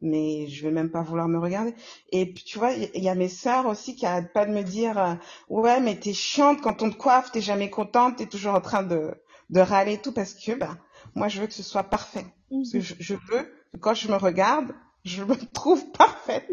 mais 0.00 0.48
je 0.48 0.64
vais 0.64 0.72
même 0.72 0.90
pas 0.90 1.02
vouloir 1.02 1.28
me 1.28 1.38
regarder. 1.38 1.74
Et 2.10 2.26
puis, 2.26 2.42
tu 2.44 2.58
vois, 2.58 2.72
il 2.72 3.02
y, 3.02 3.08
a 3.08 3.14
mes 3.14 3.28
sœurs 3.28 3.66
aussi 3.66 3.94
qui 3.94 4.04
arrêtent 4.04 4.32
pas 4.32 4.46
de 4.46 4.52
me 4.52 4.62
dire, 4.62 4.98
euh, 4.98 5.14
ouais, 5.48 5.80
mais 5.80 5.96
t'es 5.98 6.12
chiante 6.12 6.60
quand 6.60 6.82
on 6.82 6.90
te 6.90 6.96
coiffe, 6.96 7.30
t'es 7.30 7.40
jamais 7.40 7.70
contente, 7.70 8.16
t'es 8.16 8.26
toujours 8.26 8.54
en 8.54 8.60
train 8.60 8.82
de, 8.82 9.14
de 9.50 9.60
râler 9.60 9.94
et 9.94 9.98
tout 9.98 10.12
parce 10.12 10.34
que, 10.34 10.52
bah, 10.52 10.76
moi, 11.14 11.28
je 11.28 11.40
veux 11.40 11.46
que 11.46 11.54
ce 11.54 11.62
soit 11.62 11.84
parfait. 11.84 12.26
Parce 12.50 12.72
que 12.72 12.80
je, 12.80 12.94
je 12.98 13.14
veux 13.14 13.44
que 13.72 13.78
quand 13.78 13.94
je 13.94 14.08
me 14.08 14.16
regarde, 14.16 14.72
je 15.04 15.22
me 15.22 15.34
trouve 15.52 15.90
parfaite. 15.92 16.46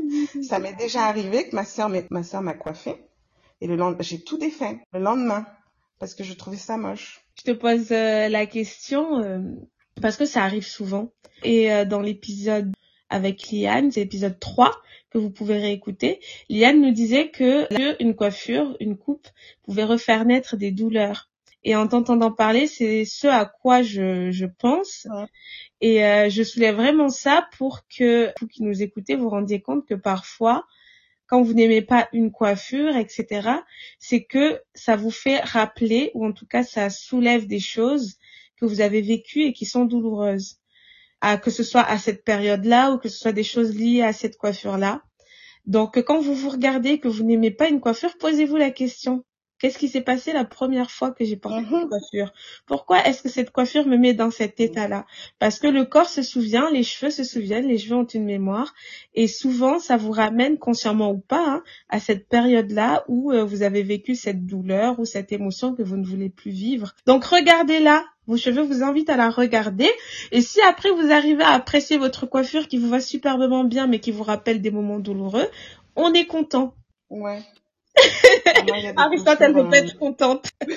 Ça 0.44 0.60
m'est 0.60 0.74
déjà 0.74 1.06
arrivé 1.06 1.48
que 1.50 1.56
ma 1.56 1.66
sœur, 1.66 1.90
m'ait- 1.90 2.08
ma 2.10 2.24
sœur 2.24 2.42
m'a 2.42 2.54
coiffée 2.54 2.96
Et 3.62 3.68
le 3.68 3.76
lendemain, 3.76 4.02
j'ai 4.02 4.22
tout 4.24 4.38
défait 4.38 4.80
le 4.94 5.00
lendemain 5.00 5.46
parce 6.00 6.16
que 6.16 6.24
je 6.24 6.34
trouvais 6.34 6.58
ça 6.58 6.78
moche. 6.78 7.22
Je 7.38 7.44
te 7.44 7.52
pose 7.52 7.92
euh, 7.92 8.28
la 8.28 8.46
question 8.46 9.20
euh, 9.20 9.40
parce 10.02 10.18
que 10.18 10.26
ça 10.26 10.44
arrive 10.44 10.66
souvent. 10.66 11.12
Et 11.44 11.72
euh, 11.72 11.86
dans 11.86 12.02
l'épisode 12.02 12.72
avec 13.10 13.52
Liane, 13.52 13.92
c'est 13.92 14.00
l'épisode 14.02 14.40
3 14.40 14.72
que 15.12 15.18
vous 15.18 15.30
pouvez 15.30 15.58
réécouter, 15.58 16.22
Liane 16.50 16.80
nous 16.82 16.92
disait 16.92 17.30
que 17.30 17.68
une 18.02 18.16
coiffure, 18.16 18.78
une 18.80 18.98
coupe 18.98 19.28
pouvait 19.64 19.84
refaire 19.84 20.24
naître 20.24 20.56
des 20.56 20.72
douleurs. 20.72 21.30
Et 21.66 21.76
en 21.76 21.88
t'entendant 21.88 22.32
parler, 22.32 22.66
c'est 22.66 23.04
ce 23.06 23.28
à 23.28 23.46
quoi 23.46 23.82
je, 23.84 24.32
je 24.32 24.46
pense. 24.46 25.08
Et 25.82 26.30
je 26.30 26.44
soulève 26.44 26.76
vraiment 26.76 27.10
ça 27.10 27.50
pour 27.58 27.82
que 27.88 28.32
vous 28.40 28.48
qui 28.48 28.64
nous 28.64 28.84
écoutez 28.84 29.16
vous 29.16 29.30
rendiez 29.30 29.62
compte 29.62 29.88
que 29.88 29.96
parfois, 29.96 30.68
quand 31.26 31.42
vous 31.42 31.54
n'aimez 31.54 31.82
pas 31.82 32.08
une 32.14 32.32
coiffure, 32.32 32.96
etc., 32.96 33.50
c'est 33.98 34.24
que 34.24 34.62
ça 34.76 34.96
vous 34.96 35.10
fait 35.12 35.40
rappeler, 35.40 36.12
ou 36.14 36.26
en 36.26 36.34
tout 36.34 36.46
cas 36.46 36.64
ça 36.64 36.90
soulève 36.90 37.48
des 37.48 37.60
choses 37.60 38.18
que 38.58 38.66
vous 38.66 38.82
avez 38.82 39.02
vécues 39.02 39.44
et 39.44 39.54
qui 39.54 39.66
sont 39.66 39.86
douloureuses. 39.86 40.58
Que 41.44 41.50
ce 41.50 41.64
soit 41.64 41.84
à 41.84 41.98
cette 41.98 42.24
période-là 42.24 42.92
ou 42.92 42.98
que 43.00 43.10
ce 43.10 43.18
soit 43.18 43.32
des 43.32 43.44
choses 43.44 43.76
liées 43.76 44.04
à 44.04 44.14
cette 44.14 44.38
coiffure-là. 44.38 45.02
Donc 45.66 46.00
quand 46.04 46.20
vous 46.20 46.36
vous 46.36 46.50
regardez 46.50 47.00
que 47.00 47.08
vous 47.08 47.24
n'aimez 47.24 47.52
pas 47.52 47.70
une 47.70 47.80
coiffure, 47.80 48.18
posez-vous 48.20 48.58
la 48.58 48.72
question. 48.72 49.24
Qu'est-ce 49.62 49.78
qui 49.78 49.90
s'est 49.90 50.02
passé 50.02 50.34
la 50.34 50.44
première 50.44 50.90
fois 50.90 51.12
que 51.12 51.24
j'ai 51.24 51.36
porté 51.36 51.60
une 51.60 51.84
mhm. 51.84 51.90
coiffure? 51.90 52.34
Pourquoi 52.66 53.06
est-ce 53.06 53.22
que 53.22 53.30
cette 53.30 53.52
coiffure 53.52 53.86
me 53.86 53.96
met 53.96 54.16
dans 54.16 54.32
cet 54.32 54.60
état-là? 54.60 55.06
Parce 55.38 55.60
que 55.60 55.68
le 55.68 55.86
corps 55.86 56.10
se 56.10 56.24
souvient, 56.24 56.72
les 56.72 56.82
cheveux 56.82 57.12
se 57.12 57.24
souviennent, 57.24 57.68
les 57.68 57.78
cheveux 57.78 57.98
ont 57.98 58.04
une 58.06 58.26
mémoire, 58.26 58.74
et 59.14 59.28
souvent 59.28 59.78
ça 59.78 59.98
vous 59.98 60.10
ramène 60.10 60.58
consciemment 60.58 61.12
ou 61.12 61.20
pas 61.20 61.48
hein, 61.48 61.64
à 61.90 62.00
cette 62.00 62.28
période-là 62.28 63.04
où 63.08 63.32
euh, 63.32 63.44
vous 63.44 63.62
avez 63.62 63.84
vécu 63.84 64.16
cette 64.16 64.48
douleur 64.48 65.00
ou 65.00 65.06
cette 65.06 65.32
émotion 65.32 65.76
que 65.76 65.84
vous 65.84 65.98
ne 65.98 66.08
voulez 66.08 66.30
plus 66.30 66.50
vivre. 66.50 66.96
Donc 67.06 67.24
regardez-la, 67.26 68.04
vos 68.26 68.38
cheveux 68.38 68.64
vous 68.64 68.82
invitent 68.82 69.12
à 69.12 69.16
la 69.16 69.30
regarder. 69.30 69.92
Et 70.32 70.42
si 70.42 70.60
après 70.62 70.90
vous 70.90 71.12
arrivez 71.12 71.44
à 71.44 71.52
apprécier 71.52 72.00
votre 72.00 72.26
coiffure 72.26 72.68
qui 72.68 72.80
vous 72.80 72.90
va 72.90 73.00
superbement 73.00 73.64
bien 73.64 73.86
mais 73.86 74.00
qui 74.00 74.10
vous 74.10 74.24
rappelle 74.24 74.60
des 74.60 74.72
moments 74.72 75.00
douloureux, 75.00 75.48
on 75.96 76.14
est 76.14 76.26
content. 76.26 76.74
Ouais. 77.12 77.44
Aristote, 78.98 79.38
elle 79.42 79.54
veut 79.54 79.70
pas 79.70 79.78
être 79.78 79.98
contente. 79.98 80.50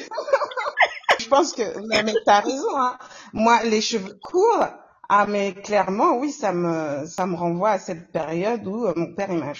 je 1.19 1.29
pense 1.29 1.53
que, 1.53 1.63
mais 2.05 2.15
t'as 2.25 2.41
raison, 2.41 2.77
hein. 2.77 2.99
Moi, 3.33 3.63
les 3.65 3.81
cheveux 3.81 4.19
courts, 4.23 4.67
ah, 5.09 5.27
mais 5.29 5.55
clairement, 5.55 6.19
oui, 6.19 6.31
ça 6.31 6.53
me, 6.53 7.07
ça 7.07 7.27
me 7.27 7.37
renvoie 7.37 7.71
à 7.71 7.79
cette 7.79 8.11
période 8.11 8.67
où 8.67 8.87
euh, 8.87 8.93
mon 8.97 9.15
père, 9.15 9.31
il 9.31 9.39
m'a, 9.39 9.53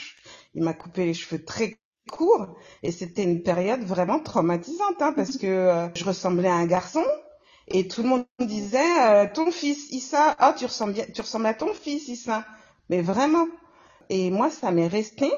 il 0.55 0.63
m'a 0.63 0.75
coupé 0.75 1.05
les 1.05 1.15
cheveux 1.15 1.45
très 1.45 1.77
courts 2.11 2.57
et 2.83 2.93
c'était 2.93 3.23
une 3.23 3.43
période 3.43 3.83
vraiment 3.83 4.21
traumatisante, 4.21 5.01
hein, 5.01 5.13
parce 5.15 5.39
que 5.39 5.47
euh, 5.47 5.89
je 5.95 6.05
ressemblais 6.05 6.49
à 6.49 6.55
un 6.55 6.67
garçon 6.67 7.05
et 7.69 7.89
tout 7.89 8.03
le 8.03 8.09
monde 8.09 8.27
me 8.41 8.47
disait, 8.47 9.01
euh, 9.01 9.27
ton 9.33 9.51
fils, 9.51 9.91
Issa, 9.91 10.37
oh, 10.43 10.53
tu 10.57 10.67
ressembles, 10.67 10.95
tu 11.15 11.21
ressembles 11.21 11.47
à 11.47 11.55
ton 11.55 11.73
fils, 11.73 12.09
Issa. 12.09 12.45
Mais 12.91 13.01
vraiment. 13.01 13.47
Et 14.11 14.31
moi, 14.31 14.51
ça 14.51 14.71
m'est 14.71 14.87
resté 14.87 15.33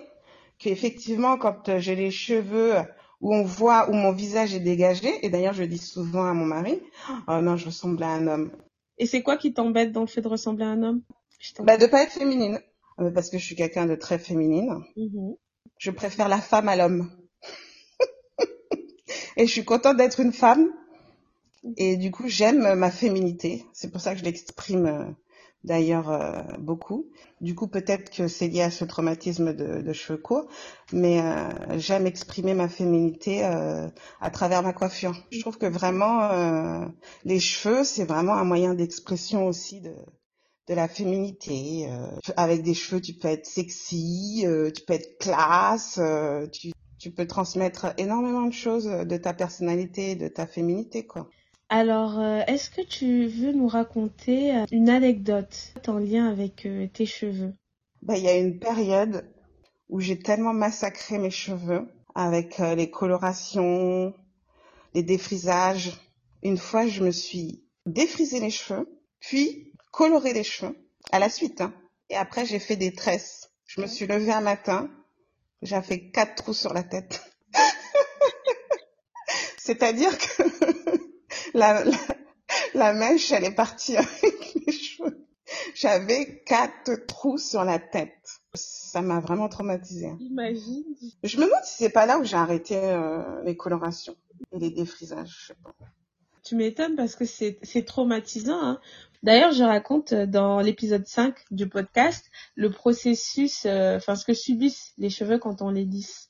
qu'effectivement, 0.58 1.36
quand 1.36 1.68
euh, 1.68 1.78
j'ai 1.78 1.94
les 1.94 2.10
cheveux 2.10 2.74
où 3.20 3.34
on 3.34 3.42
voit 3.42 3.90
où 3.90 3.94
mon 3.94 4.12
visage 4.12 4.54
est 4.54 4.60
dégagé, 4.60 5.24
et 5.24 5.30
d'ailleurs 5.30 5.54
je 5.54 5.64
dis 5.64 5.78
souvent 5.78 6.24
à 6.24 6.34
mon 6.34 6.44
mari, 6.44 6.80
oh 7.28 7.40
non, 7.40 7.56
je 7.56 7.66
ressemble 7.66 8.02
à 8.02 8.08
un 8.08 8.26
homme. 8.26 8.52
Et 8.98 9.06
c'est 9.06 9.22
quoi 9.22 9.36
qui 9.36 9.52
t'embête 9.52 9.92
dans 9.92 10.02
le 10.02 10.06
fait 10.06 10.22
de 10.22 10.28
ressembler 10.28 10.64
à 10.64 10.68
un 10.68 10.82
homme? 10.82 11.02
Bah, 11.60 11.76
De 11.76 11.86
pas 11.86 12.02
être 12.02 12.12
féminine, 12.12 12.60
euh, 13.00 13.10
parce 13.10 13.30
que 13.30 13.38
je 13.38 13.44
suis 13.44 13.56
quelqu'un 13.56 13.86
de 13.86 13.94
très 13.94 14.18
féminine. 14.18 14.82
Mm-hmm. 14.96 15.36
Je 15.78 15.90
préfère 15.90 16.28
la 16.28 16.40
femme 16.40 16.68
à 16.68 16.76
l'homme. 16.76 17.10
et 19.36 19.46
je 19.46 19.52
suis 19.52 19.64
contente 19.64 19.98
d'être 19.98 20.20
une 20.20 20.32
femme. 20.32 20.70
Et 21.76 21.96
du 21.96 22.10
coup, 22.10 22.28
j'aime 22.28 22.74
ma 22.74 22.90
féminité. 22.90 23.64
C'est 23.72 23.90
pour 23.90 24.00
ça 24.00 24.14
que 24.14 24.20
je 24.20 24.24
l'exprime 24.24 24.86
euh, 24.86 25.04
d'ailleurs 25.66 26.10
euh, 26.10 26.42
beaucoup. 26.58 27.10
Du 27.40 27.54
coup, 27.54 27.66
peut-être 27.66 28.10
que 28.10 28.28
c'est 28.28 28.48
lié 28.48 28.62
à 28.62 28.70
ce 28.70 28.84
traumatisme 28.84 29.52
de, 29.52 29.82
de 29.82 29.92
cheveux 29.92 30.18
courts, 30.18 30.46
mais 30.92 31.20
euh, 31.20 31.78
j'aime 31.78 32.06
exprimer 32.06 32.54
ma 32.54 32.68
féminité 32.68 33.44
euh, 33.44 33.88
à 34.20 34.30
travers 34.30 34.62
ma 34.62 34.72
coiffure. 34.72 35.14
Je 35.30 35.40
trouve 35.40 35.58
que 35.58 35.66
vraiment, 35.66 36.86
les 37.24 37.40
cheveux, 37.40 37.84
c'est 37.84 38.04
vraiment 38.04 38.34
un 38.34 38.44
moyen 38.44 38.74
d'expression 38.74 39.46
aussi 39.46 39.80
de, 39.80 39.94
de 40.68 40.74
la 40.74 40.88
féminité. 40.88 41.88
avec 42.36 42.62
des 42.62 42.74
cheveux, 42.74 43.00
tu 43.00 43.14
peux 43.14 43.28
être 43.28 43.46
sexy, 43.46 44.46
tu 44.74 44.82
peux 44.86 44.94
être 44.94 45.18
classe, 45.18 46.00
tu, 46.52 46.72
tu 46.98 47.10
peux 47.10 47.26
transmettre 47.26 47.92
énormément 47.98 48.46
de 48.46 48.52
choses 48.52 48.86
de 48.86 49.16
ta 49.16 49.34
personnalité, 49.34 50.14
de 50.14 50.28
ta 50.28 50.46
féminité, 50.46 51.06
quoi. 51.06 51.28
Alors, 51.68 52.20
euh, 52.20 52.42
est-ce 52.46 52.70
que 52.70 52.82
tu 52.82 53.26
veux 53.26 53.50
nous 53.50 53.66
raconter 53.66 54.54
euh, 54.54 54.64
une 54.70 54.88
anecdote 54.88 55.74
en 55.88 55.98
lien 55.98 56.30
avec 56.30 56.64
euh, 56.64 56.86
tes 56.86 57.06
cheveux? 57.06 57.52
Bah, 58.02 58.16
Il 58.16 58.22
y 58.22 58.28
a 58.28 58.36
une 58.36 58.60
période 58.60 59.28
où 59.88 59.98
j'ai 60.00 60.18
tellement 60.18 60.52
massacré 60.52 61.18
mes 61.18 61.30
cheveux 61.30 61.88
avec 62.14 62.58
les 62.58 62.90
colorations, 62.90 64.14
les 64.94 65.02
défrisages. 65.02 65.92
Une 66.42 66.56
fois, 66.56 66.86
je 66.86 67.04
me 67.04 67.10
suis 67.10 67.64
défrisé 67.84 68.40
les 68.40 68.50
cheveux, 68.50 68.88
puis 69.20 69.72
coloré 69.92 70.32
les 70.32 70.42
cheveux 70.42 70.76
à 71.12 71.18
la 71.18 71.28
suite. 71.28 71.60
Hein. 71.60 71.74
Et 72.10 72.16
après, 72.16 72.46
j'ai 72.46 72.58
fait 72.58 72.76
des 72.76 72.92
tresses. 72.92 73.50
Je 73.66 73.80
me 73.80 73.86
suis 73.86 74.06
levée 74.06 74.32
un 74.32 74.40
matin, 74.40 74.88
j'ai 75.62 75.80
fait 75.82 76.10
quatre 76.10 76.36
trous 76.36 76.54
sur 76.54 76.72
la 76.72 76.84
tête. 76.84 77.22
C'est-à-dire 79.58 80.16
que 80.16 80.55
la, 81.56 81.84
la, 82.74 82.92
mèche, 82.92 83.32
elle 83.32 83.44
est 83.44 83.54
partie 83.54 83.96
avec 83.96 84.54
les 84.66 84.72
cheveux. 84.72 85.26
J'avais 85.74 86.42
quatre 86.44 87.06
trous 87.06 87.38
sur 87.38 87.64
la 87.64 87.78
tête. 87.78 88.40
Ça 88.54 89.02
m'a 89.02 89.20
vraiment 89.20 89.48
traumatisée. 89.48 90.12
Imagine. 90.20 90.84
Je 91.22 91.36
me 91.36 91.44
demande 91.44 91.64
si 91.64 91.76
c'est 91.78 91.90
pas 91.90 92.06
là 92.06 92.18
où 92.18 92.24
j'ai 92.24 92.36
arrêté 92.36 92.76
euh, 92.76 93.42
les 93.44 93.56
colorations 93.56 94.16
et 94.52 94.58
les 94.58 94.70
défrisages. 94.70 95.36
Je 95.40 95.46
sais 95.48 95.58
pas. 95.62 95.74
Tu 96.42 96.54
m'étonnes 96.54 96.94
parce 96.94 97.16
que 97.16 97.24
c'est 97.24 97.84
traumatisant. 97.84 98.62
Hein. 98.62 98.80
D'ailleurs, 99.22 99.50
je 99.50 99.64
raconte 99.64 100.12
euh, 100.12 100.26
dans 100.26 100.60
l'épisode 100.60 101.06
5 101.06 101.34
du 101.50 101.68
podcast 101.68 102.30
le 102.54 102.70
processus, 102.70 103.66
euh, 103.66 103.96
enfin 103.96 104.14
ce 104.14 104.24
que 104.24 104.32
subissent 104.32 104.92
les 104.98 105.10
cheveux 105.10 105.38
quand 105.38 105.62
on 105.62 105.70
les 105.70 105.84
lisse. 105.84 106.25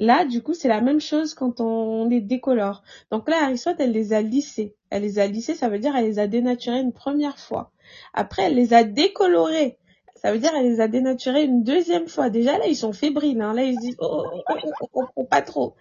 Là, 0.00 0.24
du 0.24 0.42
coup, 0.42 0.54
c'est 0.54 0.66
la 0.66 0.80
même 0.80 0.98
chose 0.98 1.34
quand 1.34 1.60
on 1.60 2.06
les 2.06 2.22
décolore. 2.22 2.82
Donc 3.10 3.28
là, 3.28 3.44
Aristote, 3.44 3.76
elle 3.80 3.92
les 3.92 4.14
a 4.14 4.22
lissés. 4.22 4.74
Elle 4.88 5.02
les 5.02 5.18
a 5.18 5.26
lissés, 5.26 5.54
ça 5.54 5.68
veut 5.68 5.78
dire 5.78 5.94
elle 5.94 6.06
les 6.06 6.18
a 6.18 6.26
dénaturés 6.26 6.80
une 6.80 6.94
première 6.94 7.38
fois. 7.38 7.70
Après, 8.14 8.44
elle 8.44 8.54
les 8.54 8.72
a 8.72 8.82
décolorés. 8.82 9.76
Ça 10.16 10.32
veut 10.32 10.38
dire 10.38 10.52
elle 10.56 10.64
les 10.64 10.80
a 10.80 10.88
dénaturés 10.88 11.44
une 11.44 11.64
deuxième 11.64 12.08
fois. 12.08 12.30
Déjà 12.30 12.56
là, 12.56 12.66
ils 12.66 12.76
sont 12.76 12.94
fébriles. 12.94 13.42
Hein. 13.42 13.52
Là, 13.52 13.64
ils 13.64 13.74
se 13.74 13.80
disent 13.80 13.96
oh, 13.98 14.24
oh, 14.48 14.54
oh, 14.94 15.04
oh, 15.16 15.24
pas 15.24 15.42
trop. 15.42 15.74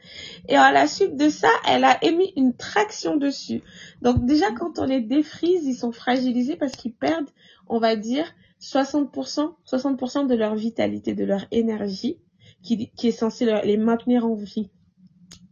Et 0.49 0.57
à 0.57 0.73
la 0.73 0.85
suite 0.85 1.15
de 1.15 1.29
ça, 1.29 1.47
elle 1.65 1.85
a 1.85 1.97
émis 2.03 2.33
une 2.35 2.53
traction 2.53 3.15
dessus. 3.15 3.63
Donc 4.01 4.25
déjà, 4.25 4.51
quand 4.51 4.79
on 4.79 4.83
les 4.83 4.99
défrise, 4.99 5.65
ils 5.65 5.75
sont 5.75 5.93
fragilisés 5.93 6.57
parce 6.57 6.73
qu'ils 6.73 6.93
perdent, 6.93 7.29
on 7.69 7.79
va 7.79 7.95
dire, 7.95 8.33
60%, 8.61 9.53
60% 9.65 10.27
de 10.27 10.35
leur 10.35 10.55
vitalité, 10.55 11.13
de 11.13 11.23
leur 11.23 11.45
énergie 11.51 12.17
qui, 12.63 12.91
qui 12.91 13.07
est 13.07 13.11
censé 13.11 13.45
les 13.63 13.77
maintenir 13.77 14.25
en 14.25 14.35
vie, 14.35 14.69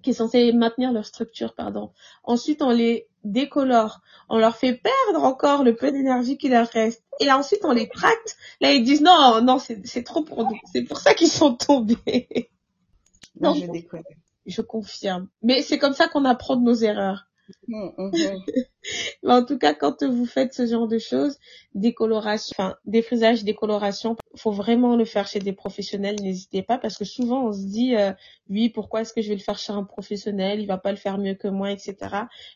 qui 0.02 0.12
est 0.12 0.14
censé 0.14 0.52
maintenir 0.54 0.92
leur 0.92 1.06
structure, 1.06 1.54
pardon. 1.54 1.92
Ensuite, 2.24 2.62
on 2.62 2.72
les 2.72 3.08
décolore, 3.24 4.02
on 4.30 4.38
leur 4.38 4.56
fait 4.56 4.74
perdre 4.74 5.24
encore 5.24 5.64
le 5.64 5.76
peu 5.76 5.92
d'énergie 5.92 6.38
qui 6.38 6.50
leur 6.50 6.68
reste. 6.68 7.04
Et 7.20 7.26
là, 7.26 7.38
ensuite, 7.38 7.64
on 7.64 7.72
les 7.72 7.90
tracte. 7.90 8.38
Là, 8.62 8.74
ils 8.74 8.84
disent 8.84 9.02
non, 9.02 9.42
non, 9.42 9.60
c'est 9.60 10.04
trop 10.04 10.24
pour 10.24 10.44
nous. 10.44 10.58
C'est 10.72 10.84
pour 10.84 11.00
ça 11.00 11.14
qu'ils 11.14 11.30
sont 11.30 11.56
tombés. 11.56 12.52
non, 13.40 13.54
je 13.54 13.66
déconne. 13.68 14.04
Je 14.46 14.62
confirme. 14.62 15.28
Mais 15.42 15.62
c'est 15.62 15.78
comme 15.78 15.94
ça 15.94 16.08
qu'on 16.08 16.26
apprend 16.26 16.56
de 16.56 16.64
nos 16.64 16.76
erreurs. 16.76 17.28
Mmh, 17.68 17.90
mmh, 17.98 18.12
mmh. 18.14 18.62
Mais 19.24 19.34
en 19.34 19.44
tout 19.44 19.58
cas, 19.58 19.74
quand 19.74 20.04
vous 20.04 20.26
faites 20.26 20.54
ce 20.54 20.66
genre 20.66 20.88
de 20.88 21.00
choses, 21.00 21.38
décoloration, 21.76 22.54
enfin, 22.58 22.76
défrisage, 22.86 23.44
décoloration, 23.44 24.16
faut 24.36 24.52
vraiment 24.52 24.96
le 24.96 25.06
faire 25.06 25.28
chez 25.28 25.40
des 25.40 25.54
professionnels, 25.54 26.16
n'hésitez 26.22 26.62
pas, 26.62 26.78
parce 26.78 26.98
que 26.98 27.06
souvent 27.06 27.48
on 27.48 27.54
se 27.54 27.66
dit, 27.66 27.96
euh, 27.96 28.12
oui, 28.50 28.70
pourquoi 28.70 29.02
est-ce 29.02 29.14
que 29.14 29.22
je 29.22 29.30
vais 29.30 29.36
le 29.36 29.42
faire 29.42 29.58
chez 29.58 29.74
un 29.74 29.84
professionnel, 29.84 30.60
il 30.60 30.68
va 30.68 30.78
pas 30.78 30.92
le 30.92 30.98
faire 30.98 31.18
mieux 31.18 31.34
que 31.34 31.48
moi, 31.48 31.72
etc. 31.72 31.96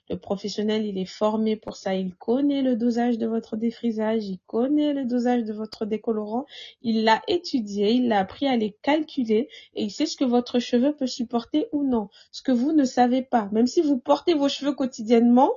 Le 0.09 0.17
professionnel, 0.17 0.85
il 0.85 0.97
est 0.97 1.05
formé 1.05 1.55
pour 1.55 1.75
ça, 1.75 1.95
il 1.95 2.15
connaît 2.15 2.61
le 2.61 2.75
dosage 2.75 3.17
de 3.17 3.27
votre 3.27 3.57
défrisage, 3.57 4.25
il 4.25 4.39
connaît 4.47 4.93
le 4.93 5.05
dosage 5.05 5.43
de 5.43 5.53
votre 5.53 5.85
décolorant, 5.85 6.45
il 6.81 7.03
l'a 7.03 7.21
étudié, 7.27 7.91
il 7.91 8.07
l'a 8.07 8.19
appris 8.19 8.47
à 8.47 8.55
les 8.55 8.75
calculer, 8.81 9.49
et 9.75 9.83
il 9.83 9.91
sait 9.91 10.05
ce 10.05 10.17
que 10.17 10.25
votre 10.25 10.59
cheveu 10.59 10.95
peut 10.95 11.07
supporter 11.07 11.67
ou 11.71 11.83
non, 11.83 12.09
ce 12.31 12.41
que 12.41 12.51
vous 12.51 12.71
ne 12.71 12.85
savez 12.85 13.21
pas. 13.21 13.49
Même 13.51 13.67
si 13.67 13.81
vous 13.81 13.97
portez 13.97 14.33
vos 14.33 14.49
cheveux 14.49 14.73
quotidiennement, 14.73 15.51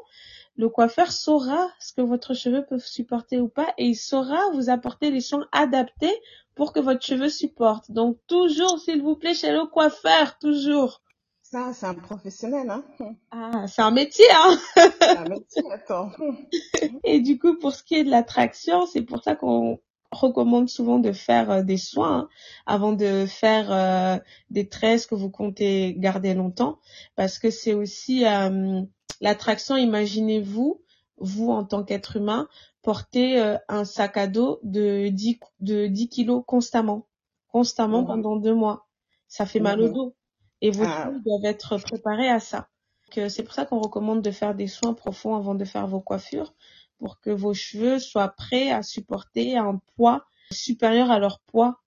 le 0.56 0.68
coiffeur 0.68 1.10
saura 1.10 1.68
ce 1.80 1.92
que 1.92 2.00
votre 2.00 2.34
cheveu 2.34 2.64
peut 2.64 2.78
supporter 2.78 3.40
ou 3.40 3.48
pas 3.48 3.66
et 3.78 3.86
il 3.86 3.96
saura 3.96 4.38
vous 4.52 4.70
apporter 4.70 5.10
les 5.10 5.20
soins 5.20 5.46
adaptés 5.52 6.14
pour 6.54 6.72
que 6.72 6.80
votre 6.80 7.04
cheveu 7.04 7.28
supporte. 7.28 7.90
Donc 7.90 8.18
toujours, 8.26 8.78
s'il 8.78 9.02
vous 9.02 9.16
plaît, 9.16 9.34
chez 9.34 9.52
le 9.52 9.66
coiffeur, 9.66 10.38
toujours. 10.38 11.02
ça, 11.42 11.72
c'est 11.72 11.86
un 11.86 11.94
professionnel, 11.94 12.70
hein. 12.70 12.84
Ah, 13.32 13.66
c'est 13.66 13.82
un 13.82 13.90
métier, 13.90 14.26
hein. 14.32 14.58
C'est 14.76 15.16
un 15.16 15.28
métier, 15.28 15.62
attends. 15.72 16.10
Et 17.04 17.20
du 17.20 17.38
coup, 17.38 17.58
pour 17.58 17.72
ce 17.72 17.82
qui 17.82 17.96
est 17.96 18.04
de 18.04 18.10
l'attraction, 18.10 18.86
c'est 18.86 19.02
pour 19.02 19.22
ça 19.22 19.34
qu'on 19.34 19.80
recommande 20.12 20.68
souvent 20.68 21.00
de 21.00 21.10
faire 21.10 21.50
euh, 21.50 21.62
des 21.62 21.76
soins 21.76 22.18
hein, 22.18 22.28
avant 22.66 22.92
de 22.92 23.26
faire 23.26 23.72
euh, 23.72 24.18
des 24.50 24.68
tresses 24.68 25.06
que 25.06 25.16
vous 25.16 25.30
comptez 25.30 25.94
garder 25.98 26.34
longtemps, 26.34 26.78
parce 27.16 27.40
que 27.40 27.50
c'est 27.50 27.74
aussi 27.74 28.24
euh, 28.24 28.82
l'attraction. 29.24 29.76
Imaginez-vous, 29.76 30.80
vous 31.18 31.50
en 31.50 31.64
tant 31.64 31.82
qu'être 31.84 32.16
humain, 32.16 32.48
porter 32.82 33.40
euh, 33.40 33.56
un 33.68 33.84
sac 33.84 34.16
à 34.16 34.26
dos 34.26 34.60
de 34.62 35.08
10, 35.08 35.38
de 35.60 35.86
10 35.86 36.08
kilos 36.08 36.44
constamment, 36.46 37.06
constamment 37.48 38.04
pendant 38.04 38.36
deux 38.36 38.54
mois. 38.54 38.86
Ça 39.28 39.46
fait 39.46 39.60
mal 39.60 39.80
au 39.80 39.88
dos. 39.88 40.14
Et 40.60 40.70
vos 40.70 40.84
Ah. 40.86 41.04
cheveux 41.06 41.20
doivent 41.24 41.44
être 41.44 41.78
préparés 41.78 42.28
à 42.30 42.40
ça. 42.40 42.68
Euh, 43.18 43.28
C'est 43.28 43.42
pour 43.44 43.54
ça 43.54 43.64
qu'on 43.64 43.80
recommande 43.80 44.22
de 44.22 44.30
faire 44.30 44.54
des 44.54 44.66
soins 44.66 44.94
profonds 44.94 45.36
avant 45.36 45.54
de 45.54 45.64
faire 45.64 45.86
vos 45.86 46.00
coiffures, 46.00 46.52
pour 46.98 47.20
que 47.20 47.30
vos 47.30 47.54
cheveux 47.54 47.98
soient 47.98 48.28
prêts 48.28 48.70
à 48.70 48.82
supporter 48.82 49.56
un 49.56 49.80
poids 49.96 50.24
supérieur 50.50 51.10
à 51.10 51.18
leur 51.18 51.40
poids. 51.40 51.80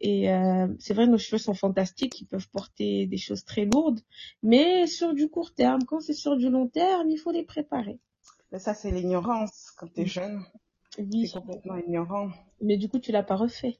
Et 0.00 0.30
euh, 0.32 0.68
c'est 0.78 0.94
vrai, 0.94 1.06
nos 1.06 1.18
cheveux 1.18 1.38
sont 1.38 1.54
fantastiques, 1.54 2.20
ils 2.20 2.26
peuvent 2.26 2.48
porter 2.50 3.06
des 3.06 3.16
choses 3.18 3.44
très 3.44 3.64
lourdes, 3.64 4.00
mais 4.42 4.86
sur 4.86 5.14
du 5.14 5.28
court 5.28 5.54
terme, 5.54 5.84
quand 5.86 6.00
c'est 6.00 6.14
sur 6.14 6.36
du 6.36 6.48
long 6.50 6.68
terme, 6.68 7.08
il 7.10 7.18
faut 7.18 7.32
les 7.32 7.44
préparer. 7.44 7.98
Mais 8.52 8.58
ça, 8.58 8.74
c'est 8.74 8.90
l'ignorance. 8.90 9.72
Quand 9.76 9.88
t'es 9.92 10.06
jeune, 10.06 10.42
Oui, 10.98 11.22
t'es 11.22 11.40
complètement 11.40 11.76
ignorant. 11.76 12.30
mais 12.60 12.76
du 12.76 12.88
coup, 12.88 12.98
tu 12.98 13.12
l'as 13.12 13.22
pas 13.22 13.36
refait. 13.36 13.78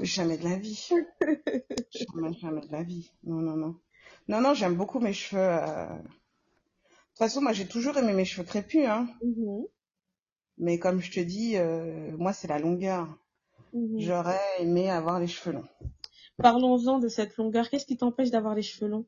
Jamais 0.00 0.38
de 0.38 0.44
la 0.44 0.56
vie. 0.56 0.88
jamais, 1.90 2.32
jamais 2.34 2.60
de 2.66 2.72
la 2.72 2.82
vie. 2.82 3.10
Non, 3.24 3.36
non, 3.40 3.56
non. 3.56 3.76
Non, 4.28 4.40
non, 4.40 4.54
j'aime 4.54 4.76
beaucoup 4.76 5.00
mes 5.00 5.12
cheveux. 5.12 5.40
euh. 5.42 5.86
De 5.88 6.02
toute 6.02 7.18
façon, 7.18 7.40
moi, 7.40 7.52
j'ai 7.52 7.66
toujours 7.66 7.96
aimé 7.98 8.12
mes 8.12 8.24
cheveux 8.24 8.46
crépus, 8.46 8.86
hein. 8.86 9.08
Mhm, 9.22 9.64
Mais 10.58 10.78
comme 10.78 11.00
je 11.00 11.10
te 11.10 11.20
dis, 11.20 11.56
euh, 11.56 12.16
moi, 12.16 12.32
c'est 12.32 12.48
la 12.48 12.58
longueur. 12.58 13.06
Mhm. 13.72 14.00
J'aurais 14.00 14.40
aimé 14.60 14.90
avoir 14.90 15.20
les 15.20 15.26
cheveux 15.26 15.56
longs. 15.56 15.68
Parlons-en 16.38 16.98
de 16.98 17.08
cette 17.08 17.36
longueur. 17.36 17.68
Qu'est-ce 17.68 17.86
qui 17.86 17.96
t'empêche 17.96 18.30
d'avoir 18.30 18.54
les 18.54 18.62
cheveux 18.62 18.90
longs? 18.90 19.06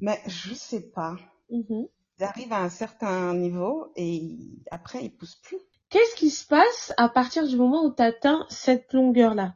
Mais 0.00 0.20
je 0.26 0.54
sais 0.54 0.90
pas. 0.90 1.16
Mhm. 1.50 1.86
Ils 2.18 2.24
arrivent 2.24 2.52
à 2.52 2.62
un 2.62 2.68
certain 2.68 3.34
niveau 3.34 3.92
et 3.96 4.38
après, 4.70 5.04
ils 5.04 5.10
poussent 5.10 5.40
plus. 5.42 5.58
Qu'est-ce 5.90 6.16
qui 6.16 6.30
se 6.30 6.46
passe 6.46 6.92
à 6.96 7.08
partir 7.08 7.46
du 7.46 7.56
moment 7.56 7.84
où 7.84 7.94
tu 7.94 8.02
atteins 8.02 8.46
cette 8.50 8.92
longueur-là? 8.92 9.54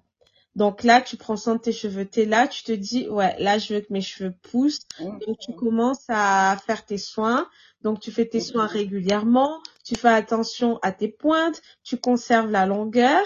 Donc 0.54 0.82
là, 0.82 1.00
tu 1.00 1.16
prends 1.16 1.36
soin 1.36 1.54
de 1.56 1.60
tes 1.60 1.72
cheveux. 1.72 2.04
T'es 2.04 2.26
là, 2.26 2.46
tu 2.46 2.62
te 2.62 2.72
dis, 2.72 3.08
ouais, 3.08 3.34
là, 3.38 3.58
je 3.58 3.74
veux 3.74 3.80
que 3.80 3.92
mes 3.92 4.02
cheveux 4.02 4.34
poussent. 4.50 4.86
Donc 4.98 5.38
tu 5.40 5.54
commences 5.54 6.04
à 6.08 6.56
faire 6.66 6.84
tes 6.84 6.98
soins. 6.98 7.48
Donc 7.80 8.00
tu 8.00 8.10
fais 8.12 8.26
tes 8.26 8.40
soins 8.40 8.66
régulièrement. 8.66 9.60
Tu 9.84 9.96
fais 9.96 10.08
attention 10.08 10.78
à 10.82 10.92
tes 10.92 11.08
pointes. 11.08 11.62
Tu 11.82 11.96
conserves 11.96 12.50
la 12.50 12.66
longueur. 12.66 13.22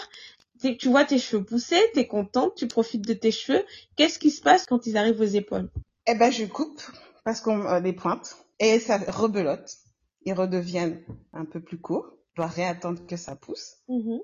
Tu 0.74 0.88
vois 0.88 1.04
tes 1.04 1.18
cheveux 1.18 1.44
pousser. 1.44 1.80
T'es 1.94 2.06
contente. 2.06 2.54
Tu 2.56 2.66
profites 2.66 3.06
de 3.06 3.14
tes 3.14 3.30
cheveux. 3.30 3.64
Qu'est-ce 3.96 4.18
qui 4.18 4.30
se 4.30 4.42
passe 4.42 4.66
quand 4.66 4.86
ils 4.86 4.96
arrivent 4.96 5.20
aux 5.20 5.24
épaules? 5.24 5.70
Eh 6.06 6.14
ben, 6.14 6.30
je 6.30 6.44
coupe 6.44 6.82
parce 7.24 7.40
qu'on 7.40 7.66
euh, 7.66 7.80
les 7.80 7.92
pointe 7.92 8.36
et 8.58 8.78
ça 8.78 8.98
rebelote. 8.98 9.76
Ils 10.24 10.34
redeviennent 10.34 11.02
un 11.32 11.44
peu 11.44 11.60
plus 11.60 11.78
courts. 11.78 12.12
Je 12.34 12.42
dois 12.42 12.50
réattendre 12.50 13.06
que 13.06 13.16
ça 13.16 13.36
pousse. 13.36 13.76
Mhm. 13.88 14.20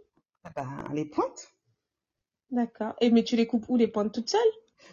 Eh 0.47 0.49
ben, 0.57 0.69
les 0.93 1.05
pointes. 1.05 1.49
D'accord. 2.51 2.95
Et 3.01 3.11
mais 3.11 3.25
tu 3.25 3.37
les 3.37 3.47
coupes 3.47 3.65
où 3.69 3.77
les 3.77 3.89
pointes 3.89 4.13
toutes 4.13 4.31
seules? 4.31 4.41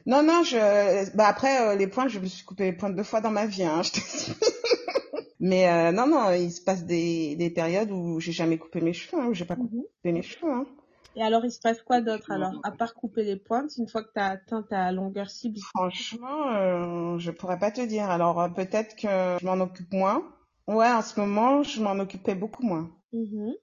Non, 0.06 0.24
non, 0.24 0.44
je, 0.44 1.16
bah 1.16 1.28
après, 1.28 1.62
euh, 1.62 1.76
les 1.76 1.88
pointes, 1.88 2.10
je 2.10 2.20
me 2.20 2.26
suis 2.26 2.46
coupé 2.46 2.66
les 2.66 2.74
pointes 2.74 2.96
deux 2.96 3.04
fois 3.04 3.22
dans 3.22 3.32
ma 3.32 3.46
vie, 3.46 3.64
hein, 3.64 3.82
je. 3.84 3.92
Mais 5.40 5.70
euh, 5.70 5.92
non, 5.92 6.08
non, 6.08 6.32
il 6.32 6.52
se 6.52 6.62
passe 6.62 6.86
des, 6.86 7.36
des 7.36 7.50
périodes 7.50 7.92
où 7.92 8.20
j'ai 8.20 8.34
jamais 8.34 8.58
coupé 8.58 8.82
mes 8.82 8.94
cheveux, 8.94 9.22
hein, 9.22 9.28
où 9.28 9.34
j'ai 9.34 9.46
pas 9.46 9.56
coupé 9.56 10.12
mes 10.12 10.22
cheveux. 10.22 10.52
Hein. 10.52 10.66
Et 11.16 11.22
alors, 11.22 11.46
il 11.46 11.52
se 11.52 11.60
passe 11.60 11.82
quoi 11.82 12.02
d'autre 12.02 12.32
alors 12.32 12.54
À 12.64 12.72
part 12.72 12.94
couper 12.94 13.24
les 13.24 13.36
pointes, 13.36 13.72
une 13.78 13.88
fois 13.88 14.04
que 14.04 14.12
tu 14.14 14.20
as 14.20 14.28
atteint 14.28 14.64
ta 14.64 14.92
longueur 14.92 15.30
cible? 15.30 15.60
Franchement, 15.76 16.52
euh, 16.54 17.18
je 17.18 17.32
pourrais 17.32 17.60
pas 17.60 17.72
te 17.72 17.82
dire. 17.82 18.10
Alors 18.10 18.40
euh, 18.42 18.50
peut-être 18.50 18.96
que 18.96 19.38
je 19.40 19.46
m'en 19.46 19.60
occupe 19.64 19.94
moins. 19.94 20.24
Ouais, 20.68 20.92
en 20.92 21.02
ce 21.02 21.20
moment, 21.20 21.64
je 21.64 21.82
m'en 21.82 21.98
occupais 22.00 22.36
beaucoup 22.36 22.64
moins. 22.64 22.90
Mhm. 23.12 23.54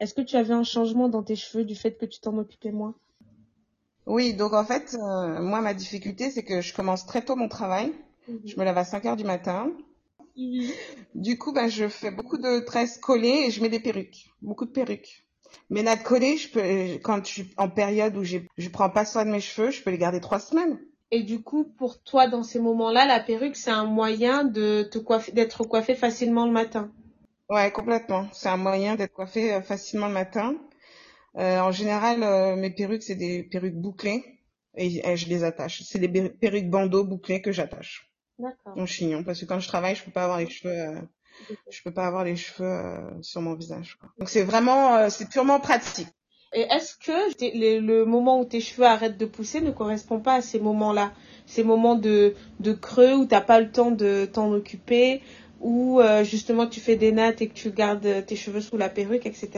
Est-ce 0.00 0.14
que 0.14 0.22
tu 0.22 0.36
avais 0.36 0.54
un 0.54 0.64
changement 0.64 1.08
dans 1.08 1.22
tes 1.22 1.36
cheveux 1.36 1.64
du 1.64 1.74
fait 1.74 1.96
que 1.96 2.06
tu 2.06 2.20
t'en 2.20 2.36
occupais 2.38 2.72
moins? 2.72 2.94
Oui, 4.06 4.34
donc 4.34 4.52
en 4.52 4.64
fait, 4.64 4.94
euh, 4.94 5.40
moi, 5.40 5.60
ma 5.60 5.74
difficulté, 5.74 6.30
c'est 6.30 6.42
que 6.42 6.60
je 6.60 6.74
commence 6.74 7.06
très 7.06 7.22
tôt 7.24 7.36
mon 7.36 7.48
travail. 7.48 7.92
Je 8.44 8.58
me 8.58 8.64
lève 8.64 8.78
à 8.78 8.84
5 8.84 9.04
heures 9.06 9.16
du 9.16 9.24
matin. 9.24 9.70
Du 11.14 11.38
coup, 11.38 11.52
ben, 11.52 11.68
je 11.68 11.88
fais 11.88 12.10
beaucoup 12.10 12.36
de 12.38 12.60
tresses 12.64 12.98
collées 12.98 13.46
et 13.46 13.50
je 13.50 13.62
mets 13.62 13.68
des 13.68 13.80
perruques. 13.80 14.30
Beaucoup 14.42 14.64
de 14.66 14.70
perruques. 14.70 15.23
Mes 15.70 15.82
nattes 15.82 16.02
collées, 16.02 16.36
je 16.36 16.48
peux, 16.50 16.98
quand 17.02 17.24
je 17.24 17.30
suis 17.30 17.54
en 17.56 17.68
période 17.68 18.16
où 18.16 18.24
je 18.24 18.68
prends 18.72 18.90
pas 18.90 19.04
soin 19.04 19.24
de 19.24 19.30
mes 19.30 19.40
cheveux, 19.40 19.70
je 19.70 19.82
peux 19.82 19.90
les 19.90 19.98
garder 19.98 20.20
trois 20.20 20.40
semaines. 20.40 20.78
Et 21.10 21.22
du 21.22 21.40
coup, 21.42 21.64
pour 21.64 22.02
toi, 22.02 22.28
dans 22.28 22.42
ces 22.42 22.60
moments-là, 22.60 23.06
la 23.06 23.18
perruque, 23.18 23.56
c'est 23.56 23.70
un 23.70 23.86
moyen 23.86 24.44
de 24.44 24.82
te 24.82 24.98
coiffer, 24.98 25.32
d'être 25.32 25.64
coiffé 25.64 25.94
facilement 25.94 26.44
le 26.44 26.52
matin? 26.52 26.92
Ouais, 27.48 27.70
complètement. 27.72 28.28
C'est 28.32 28.48
un 28.48 28.56
moyen 28.56 28.96
d'être 28.96 29.12
coiffé 29.12 29.54
euh, 29.54 29.62
facilement 29.62 30.08
le 30.08 30.14
matin. 30.14 30.56
Euh, 31.38 31.60
en 31.60 31.72
général, 31.72 32.22
euh, 32.24 32.56
mes 32.56 32.70
perruques, 32.70 33.02
c'est 33.04 33.16
des 33.16 33.42
perruques 33.44 33.76
bouclées 33.76 34.24
et, 34.76 35.06
et 35.08 35.16
je 35.16 35.28
les 35.28 35.44
attache. 35.44 35.82
C'est 35.84 35.98
des 35.98 36.08
per- 36.08 36.30
perruques 36.30 36.70
bandeaux 36.70 37.04
bouclées 37.04 37.42
que 37.42 37.52
j'attache 37.52 38.12
D'accord. 38.38 38.78
en 38.78 38.86
chignon 38.86 39.24
parce 39.24 39.40
que 39.40 39.46
quand 39.46 39.60
je 39.60 39.68
travaille, 39.68 39.96
je 39.96 40.04
peux 40.04 40.12
pas 40.12 40.24
avoir 40.24 40.38
les 40.38 40.50
cheveux, 40.50 40.74
euh, 40.74 41.00
je 41.70 41.82
peux 41.82 41.92
pas 41.92 42.06
avoir 42.06 42.24
les 42.24 42.36
cheveux 42.36 42.68
euh, 42.68 43.22
sur 43.22 43.40
mon 43.40 43.54
visage. 43.54 43.98
Donc 44.18 44.28
c'est 44.28 44.42
vraiment, 44.42 44.96
euh, 44.96 45.08
c'est 45.10 45.28
purement 45.28 45.60
pratique. 45.60 46.08
Et 46.54 46.62
est-ce 46.70 46.94
que 46.96 47.80
le, 47.80 48.04
moment 48.04 48.40
où 48.40 48.44
tes 48.44 48.60
cheveux 48.60 48.86
arrêtent 48.86 49.18
de 49.18 49.26
pousser 49.26 49.60
ne 49.60 49.72
correspond 49.72 50.20
pas 50.20 50.34
à 50.34 50.40
ces 50.40 50.60
moments-là? 50.60 51.12
Ces 51.46 51.64
moments 51.64 51.96
de, 51.96 52.34
de 52.60 52.72
creux 52.72 53.12
où 53.14 53.24
t'as 53.26 53.40
pas 53.40 53.60
le 53.60 53.70
temps 53.70 53.90
de 53.90 54.28
t'en 54.32 54.52
occuper, 54.52 55.20
où 55.60 56.00
euh, 56.00 56.22
justement 56.22 56.66
tu 56.66 56.80
fais 56.80 56.94
des 56.94 57.10
nattes 57.10 57.42
et 57.42 57.48
que 57.48 57.54
tu 57.54 57.70
gardes 57.70 58.24
tes 58.26 58.36
cheveux 58.36 58.60
sous 58.60 58.76
la 58.76 58.88
perruque, 58.88 59.26
etc. 59.26 59.50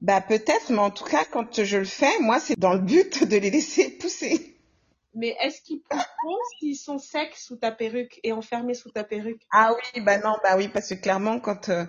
Bah 0.00 0.20
peut-être, 0.20 0.70
mais 0.70 0.78
en 0.78 0.90
tout 0.90 1.04
cas, 1.04 1.24
quand 1.24 1.62
je 1.62 1.76
le 1.76 1.84
fais, 1.84 2.18
moi, 2.20 2.40
c'est 2.40 2.58
dans 2.58 2.72
le 2.72 2.80
but 2.80 3.24
de 3.24 3.36
les 3.36 3.50
laisser 3.50 3.90
pousser. 4.00 4.57
Mais 5.14 5.36
est-ce 5.42 5.60
qu'ils 5.60 5.82
pousseront 5.82 6.38
s'ils 6.58 6.76
sont 6.78 6.98
secs 6.98 7.36
sous 7.36 7.56
ta 7.56 7.72
perruque 7.72 8.20
et 8.22 8.32
enfermés 8.32 8.72
sous 8.74 8.90
ta 8.90 9.04
perruque? 9.04 9.46
Ah 9.50 9.74
oui, 9.74 10.00
bah 10.02 10.18
non, 10.18 10.36
bah 10.42 10.56
oui, 10.56 10.68
parce 10.68 10.88
que 10.88 10.94
clairement, 10.94 11.38
quand 11.40 11.68
euh, 11.68 11.84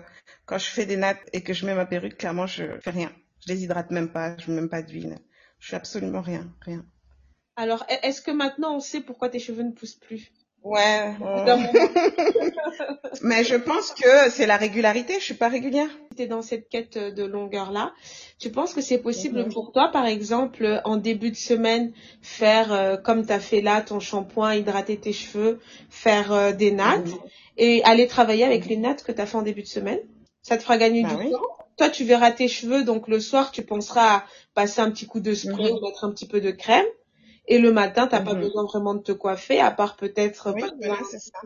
quand 0.46 0.58
je 0.58 0.66
fais 0.66 0.84
des 0.86 0.96
nattes 0.98 1.22
et 1.32 1.42
que 1.42 1.52
je 1.54 1.64
mets 1.66 1.74
ma 1.74 1.86
perruque, 1.86 2.16
clairement, 2.18 2.46
je 2.46 2.78
fais 2.80 2.90
rien. 2.90 3.12
Je 3.46 3.52
les 3.52 3.64
hydrate 3.64 3.90
même 3.90 4.12
pas, 4.12 4.36
je 4.38 4.50
mets 4.50 4.60
même 4.60 4.68
pas 4.70 4.82
d'huile. 4.82 5.18
Je 5.58 5.68
fais 5.70 5.76
absolument 5.76 6.20
rien, 6.22 6.54
rien. 6.62 6.84
Alors, 7.54 7.84
e- 7.88 7.98
est-ce 8.02 8.22
que 8.22 8.32
maintenant 8.32 8.74
on 8.74 8.80
sait 8.80 9.02
pourquoi 9.02 9.28
tes 9.28 9.38
cheveux 9.38 9.62
ne 9.62 9.70
poussent 9.70 9.94
plus? 9.94 10.32
Ouais. 10.62 11.14
On- 11.22 11.44
Mais 13.22 13.44
je 13.44 13.56
pense 13.56 13.92
que 13.92 14.30
c'est 14.30 14.46
la 14.46 14.56
régularité. 14.56 15.14
Je 15.18 15.24
suis 15.24 15.34
pas 15.34 15.48
régulière. 15.48 15.88
tu 16.16 16.22
es 16.22 16.26
dans 16.26 16.42
cette 16.42 16.68
quête 16.68 16.98
de 16.98 17.24
longueur-là. 17.24 17.92
Tu 18.38 18.50
penses 18.50 18.74
que 18.74 18.80
c'est 18.82 18.98
possible 18.98 19.44
Mhm. 19.44 19.52
pour 19.52 19.72
toi, 19.72 19.88
par 19.92 20.06
exemple, 20.06 20.80
en 20.84 20.96
début 20.96 21.30
de 21.30 21.36
semaine, 21.36 21.92
faire 22.20 22.72
euh, 22.72 22.96
comme 22.96 23.24
tu 23.26 23.32
as 23.32 23.40
fait 23.40 23.60
là, 23.62 23.80
ton 23.80 24.00
shampoing, 24.00 24.54
hydrater 24.56 24.96
tes 24.98 25.12
cheveux, 25.12 25.60
faire 25.88 26.32
euh, 26.32 26.52
des 26.52 26.72
nattes 26.72 27.06
Mhm. 27.06 27.18
et 27.56 27.82
aller 27.84 28.06
travailler 28.06 28.44
avec 28.44 28.66
les 28.66 28.76
nattes 28.76 29.02
que 29.02 29.12
tu 29.12 29.20
as 29.20 29.26
fait 29.26 29.36
en 29.38 29.42
début 29.42 29.62
de 29.62 29.66
semaine? 29.68 30.00
Ça 30.42 30.56
te 30.56 30.62
fera 30.62 30.76
gagner 30.78 31.02
Bah 31.02 31.10
du 31.10 31.16
oui. 31.16 31.30
temps. 31.30 31.40
Toi, 31.78 31.88
tu 31.88 32.04
verras 32.04 32.30
tes 32.32 32.48
cheveux, 32.48 32.84
donc 32.84 33.08
le 33.08 33.20
soir, 33.20 33.50
tu 33.52 33.62
penseras 33.62 34.16
à 34.16 34.24
passer 34.54 34.80
un 34.82 34.90
petit 34.90 35.06
coup 35.06 35.20
de 35.20 35.32
spray 35.34 35.70
Mhm. 35.72 35.78
ou 35.78 35.80
mettre 35.86 36.04
un 36.04 36.10
petit 36.10 36.26
peu 36.26 36.40
de 36.42 36.50
crème. 36.50 36.84
Et 37.46 37.58
le 37.58 37.70
matin, 37.70 38.06
t'as 38.06 38.20
pas 38.22 38.32
Mhm. 38.32 38.40
besoin 38.40 38.64
vraiment 38.64 38.94
de 38.94 39.02
te 39.02 39.12
coiffer, 39.12 39.60
à 39.60 39.70
part 39.70 39.96
peut-être 39.96 40.52
Oui, 40.52 40.62
voilà, 40.78 41.02
c'est 41.10 41.18
ça. 41.18 41.40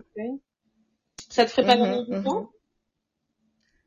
Ça 1.28 1.44
te 1.44 1.50
ferait 1.50 1.66
pas 1.66 1.76
Mhm, 1.76 1.76
gagner 1.76 2.02
du 2.06 2.14
mhm. 2.14 2.22
temps? 2.22 2.50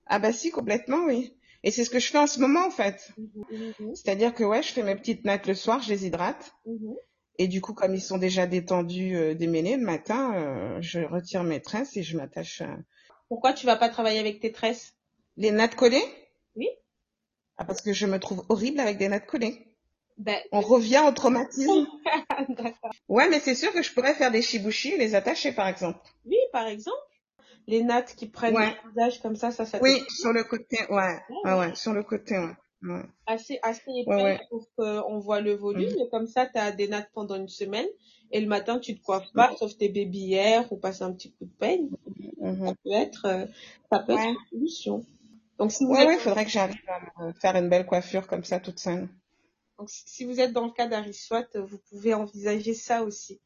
Ah 0.08 0.20
bah 0.20 0.34
si, 0.34 0.50
complètement, 0.52 1.06
oui. 1.06 1.34
Et 1.64 1.72
c'est 1.72 1.86
ce 1.86 1.90
que 1.90 2.00
je 2.00 2.10
fais 2.10 2.18
en 2.18 2.28
ce 2.28 2.40
moment, 2.40 2.66
en 2.66 2.72
fait. 2.72 3.12
C'est-à-dire 3.94 4.34
que 4.36 4.44
ouais, 4.44 4.64
je 4.64 4.74
fais 4.74 4.84
mes 4.84 4.96
petites 4.96 5.26
nattes 5.26 5.48
le 5.48 5.56
soir, 5.56 5.82
je 5.82 5.90
les 5.90 6.06
hydrate. 6.08 6.54
Et 7.40 7.48
du 7.48 7.62
coup, 7.62 7.74
comme 7.74 7.96
ils 7.96 8.02
sont 8.02 8.18
déjà 8.20 8.48
détendus, 8.48 9.16
euh, 9.16 9.36
démêlés 9.36 9.78
le 9.78 9.84
matin, 9.86 10.34
euh, 10.36 10.82
je 10.82 11.00
retire 11.02 11.44
mes 11.44 11.62
tresses 11.62 11.98
et 11.98 12.04
je 12.04 12.18
m'attache 12.18 12.62
à... 12.62 12.78
Pourquoi 13.30 13.54
tu 13.54 13.66
vas 13.66 13.78
pas 13.78 13.88
travailler 13.88 14.20
avec 14.20 14.42
tes 14.42 14.52
tresses? 14.52 14.94
Les 15.38 15.52
nattes 15.52 15.76
collées? 15.76 16.04
Oui. 16.56 16.68
Ah, 17.58 17.66
parce 17.66 17.82
que 17.84 17.94
je 17.94 18.08
me 18.08 18.20
trouve 18.20 18.44
horrible 18.50 18.80
avec 18.80 18.98
des 18.98 19.10
nattes 19.10 19.28
collées. 19.28 19.67
Ben, 20.18 20.40
On 20.52 20.62
revient 20.62 21.04
au 21.08 21.12
traumatisme. 21.12 21.88
Ouais, 23.08 23.30
mais 23.30 23.40
c'est 23.40 23.56
sûr 23.56 23.72
que 23.72 23.82
je 23.84 23.94
pourrais 23.94 24.14
faire 24.16 24.32
des 24.32 24.42
shibushi 24.42 24.90
et 24.94 24.98
les 24.98 25.16
attacher, 25.16 25.52
par 25.52 25.68
exemple. 25.68 26.00
Oui, 26.26 26.38
par 26.52 26.68
exemple, 26.68 26.98
les 27.68 27.84
nattes 27.84 28.16
qui 28.16 28.28
prennent 28.28 28.56
Ouais. 28.56 28.76
le 28.84 28.90
visage 28.90 29.22
comme 29.22 29.36
ça, 29.36 29.52
ça, 29.52 29.66
ça 29.66 29.80
Oui, 29.82 30.02
sur 30.10 30.34
le 30.34 30.44
côté, 30.44 30.78
ouais. 30.90 31.20
Ouais, 31.44 31.54
ouais, 31.54 31.76
sur 31.76 31.94
le 31.94 32.04
côté, 32.04 32.38
ouais. 32.38 32.56
Ouais. 32.84 33.02
assez, 33.26 33.60
assez 33.64 33.90
épais 33.98 34.40
pour 34.50 34.68
qu'on 34.78 35.20
voit 35.20 35.42
le 35.42 35.54
volume. 35.56 35.90
Et 36.00 36.10
comme 36.10 36.28
ça, 36.28 36.46
tu 36.46 36.60
as 36.60 36.72
des 36.72 36.88
nattes 36.88 37.10
pendant 37.14 37.36
une 37.36 37.48
semaine. 37.48 37.88
Et 38.32 38.40
le 38.42 38.48
matin, 38.48 38.78
tu 38.80 38.98
te 38.98 39.04
coiffes 39.04 39.32
pas, 39.34 39.52
sauf 39.58 39.76
tes 39.78 39.90
babyères 39.90 40.72
ou 40.72 40.78
passer 40.78 41.04
un 41.04 41.14
petit 41.14 41.32
coup 41.34 41.46
de 41.46 41.54
peigne. 41.58 41.90
Mhm. 42.40 42.68
Ça 42.68 42.74
peut 42.84 42.92
être, 42.92 43.26
euh, 43.26 43.46
ça 43.92 44.00
peut 44.00 44.14
être 44.14 44.28
une 44.28 44.38
solution. 44.52 45.06
Donc, 45.58 45.72
si 45.72 45.86
vous 45.86 45.92
Ouais, 45.92 46.02
êtes, 46.04 46.08
ouais, 46.10 46.18
faudrait 46.18 46.46
que 46.46 46.52
j'arrive 46.52 46.76
à 46.88 47.24
me 47.26 47.34
faire 47.34 47.56
une 47.56 47.70
belle 47.70 47.86
coiffure 47.86 48.28
comme 48.28 48.44
ça 48.44 48.60
toute 48.60 48.80
seule. 48.80 49.08
Donc, 49.80 49.90
si 49.90 50.26
vous 50.26 50.40
êtes 50.40 50.54
dans 50.54 50.66
le 50.66 50.72
cas 50.72 50.88
d'Ariswat, 50.88 51.48
euh, 51.56 51.62
vous 51.62 51.78
pouvez 51.90 52.14
envisager 52.14 52.74
ça 52.74 53.04
aussi. 53.04 53.40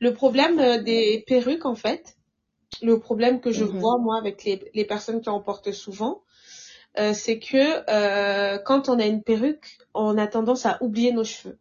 Le 0.00 0.12
problème 0.14 0.58
euh, 0.58 0.82
des 0.82 1.24
perruques, 1.26 1.64
en 1.66 1.76
fait, 1.76 2.16
le 2.82 2.98
problème 3.00 3.40
que 3.40 3.52
je 3.52 3.64
Mhm. 3.64 3.78
vois, 3.80 3.98
moi, 3.98 4.18
avec 4.18 4.44
les, 4.44 4.70
les 4.74 4.84
personnes 4.84 5.20
qui 5.20 5.28
en 5.30 5.40
portent 5.40 5.72
souvent, 5.72 6.22
euh, 6.98 7.12
c'est 7.14 7.38
que 7.38 7.84
euh, 7.90 8.58
quand 8.58 8.88
on 8.88 8.98
a 8.98 9.06
une 9.06 9.22
perruque, 9.22 9.78
on 9.94 10.18
a 10.18 10.26
tendance 10.26 10.66
à 10.66 10.78
oublier 10.82 11.12
nos 11.12 11.24
cheveux. 11.24 11.58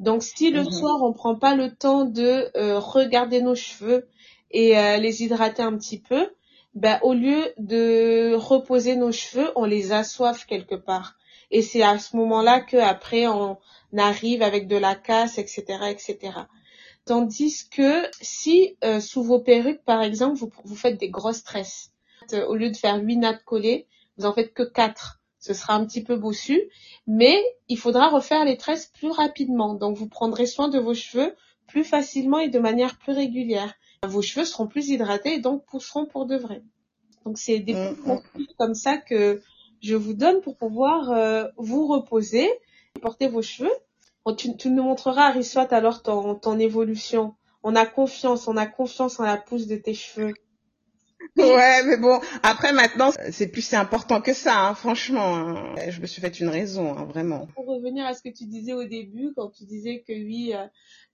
Donc 0.00 0.22
si 0.22 0.50
le 0.50 0.64
Mhm. 0.64 0.70
soir 0.70 1.02
on 1.02 1.12
prend 1.12 1.36
pas 1.36 1.54
le 1.54 1.74
temps 1.74 2.04
de 2.04 2.50
euh, 2.56 2.78
regarder 2.78 3.42
nos 3.42 3.54
cheveux 3.54 4.08
et 4.50 4.78
euh, 4.78 4.96
les 4.98 5.22
hydrater 5.22 5.62
un 5.62 5.76
petit 5.76 6.00
peu, 6.00 6.30
ben 6.74 6.98
au 7.02 7.14
lieu 7.14 7.52
de 7.58 8.34
reposer 8.34 8.96
nos 8.96 9.12
cheveux, 9.12 9.50
on 9.56 9.64
les 9.64 9.92
assoiffe 9.92 10.46
quelque 10.46 10.74
part. 10.76 11.16
Et 11.50 11.62
c'est 11.62 11.82
à 11.82 11.98
ce 11.98 12.16
moment-là 12.16 12.60
que 12.60 12.76
après 12.76 13.26
on 13.26 13.58
arrive 13.96 14.42
avec 14.42 14.68
de 14.68 14.76
la 14.76 14.94
casse, 14.94 15.38
etc., 15.38 15.64
etc. 15.90 16.32
Tandis 17.04 17.68
que 17.68 18.06
si 18.20 18.76
euh, 18.84 19.00
sous 19.00 19.22
vos 19.22 19.40
perruques, 19.40 19.84
par 19.84 20.02
exemple, 20.02 20.38
vous, 20.38 20.52
vous 20.64 20.76
faites 20.76 20.98
des 20.98 21.08
grosses 21.08 21.42
tresses, 21.42 21.90
euh, 22.32 22.46
au 22.46 22.54
lieu 22.54 22.70
de 22.70 22.76
faire 22.76 23.02
huit 23.02 23.16
nattes 23.16 23.42
collées, 23.44 23.86
vous 24.16 24.26
en 24.26 24.32
faites 24.32 24.54
que 24.54 24.62
quatre. 24.62 25.20
Ce 25.38 25.54
sera 25.54 25.74
un 25.74 25.86
petit 25.86 26.04
peu 26.04 26.16
bossu, 26.16 26.60
mais 27.06 27.42
il 27.68 27.78
faudra 27.78 28.10
refaire 28.10 28.44
les 28.44 28.58
tresses 28.58 28.86
plus 28.86 29.10
rapidement. 29.10 29.74
Donc 29.74 29.96
vous 29.96 30.06
prendrez 30.08 30.44
soin 30.46 30.68
de 30.68 30.78
vos 30.78 30.94
cheveux 30.94 31.34
plus 31.66 31.84
facilement 31.84 32.38
et 32.38 32.48
de 32.48 32.58
manière 32.58 32.98
plus 32.98 33.12
régulière. 33.12 33.72
Vos 34.06 34.22
cheveux 34.22 34.44
seront 34.44 34.66
plus 34.66 34.90
hydratés 34.90 35.34
et 35.34 35.40
donc 35.40 35.64
pousseront 35.64 36.04
pour 36.04 36.26
de 36.26 36.36
vrai. 36.36 36.62
Donc 37.24 37.38
c'est 37.38 37.58
des 37.60 37.74
conseils 38.04 38.48
comme 38.58 38.74
ça 38.74 38.98
que 38.98 39.42
je 39.80 39.94
vous 39.94 40.14
donne 40.14 40.40
pour 40.40 40.56
pouvoir 40.56 41.10
euh, 41.10 41.44
vous 41.56 41.86
reposer 41.86 42.48
et 42.96 43.00
porter 43.00 43.28
vos 43.28 43.42
cheveux. 43.42 43.72
Tu, 44.36 44.56
tu 44.56 44.70
nous 44.70 44.82
montreras, 44.82 45.28
Ariswat, 45.28 45.68
alors 45.72 46.02
ton, 46.02 46.34
ton 46.34 46.58
évolution. 46.58 47.34
On 47.62 47.74
a 47.74 47.86
confiance, 47.86 48.46
on 48.48 48.56
a 48.56 48.66
confiance 48.66 49.18
en 49.20 49.24
la 49.24 49.36
pousse 49.36 49.66
de 49.66 49.76
tes 49.76 49.94
cheveux. 49.94 50.32
Ouais, 51.36 51.82
mais 51.84 51.96
bon, 51.96 52.18
après 52.42 52.72
maintenant, 52.72 53.10
c'est 53.30 53.48
plus 53.48 53.72
important 53.74 54.20
que 54.20 54.32
ça, 54.34 54.58
hein, 54.68 54.74
franchement. 54.74 55.36
hein. 55.36 55.74
Je 55.88 56.00
me 56.00 56.06
suis 56.06 56.20
fait 56.20 56.40
une 56.40 56.48
raison, 56.48 56.96
hein, 56.96 57.04
vraiment. 57.04 57.46
Pour 57.54 57.66
revenir 57.66 58.06
à 58.06 58.14
ce 58.14 58.22
que 58.22 58.28
tu 58.30 58.44
disais 58.46 58.72
au 58.72 58.84
début, 58.84 59.32
quand 59.36 59.50
tu 59.50 59.64
disais 59.64 60.02
que 60.06 60.12
oui, 60.12 60.52
euh, 60.54 60.66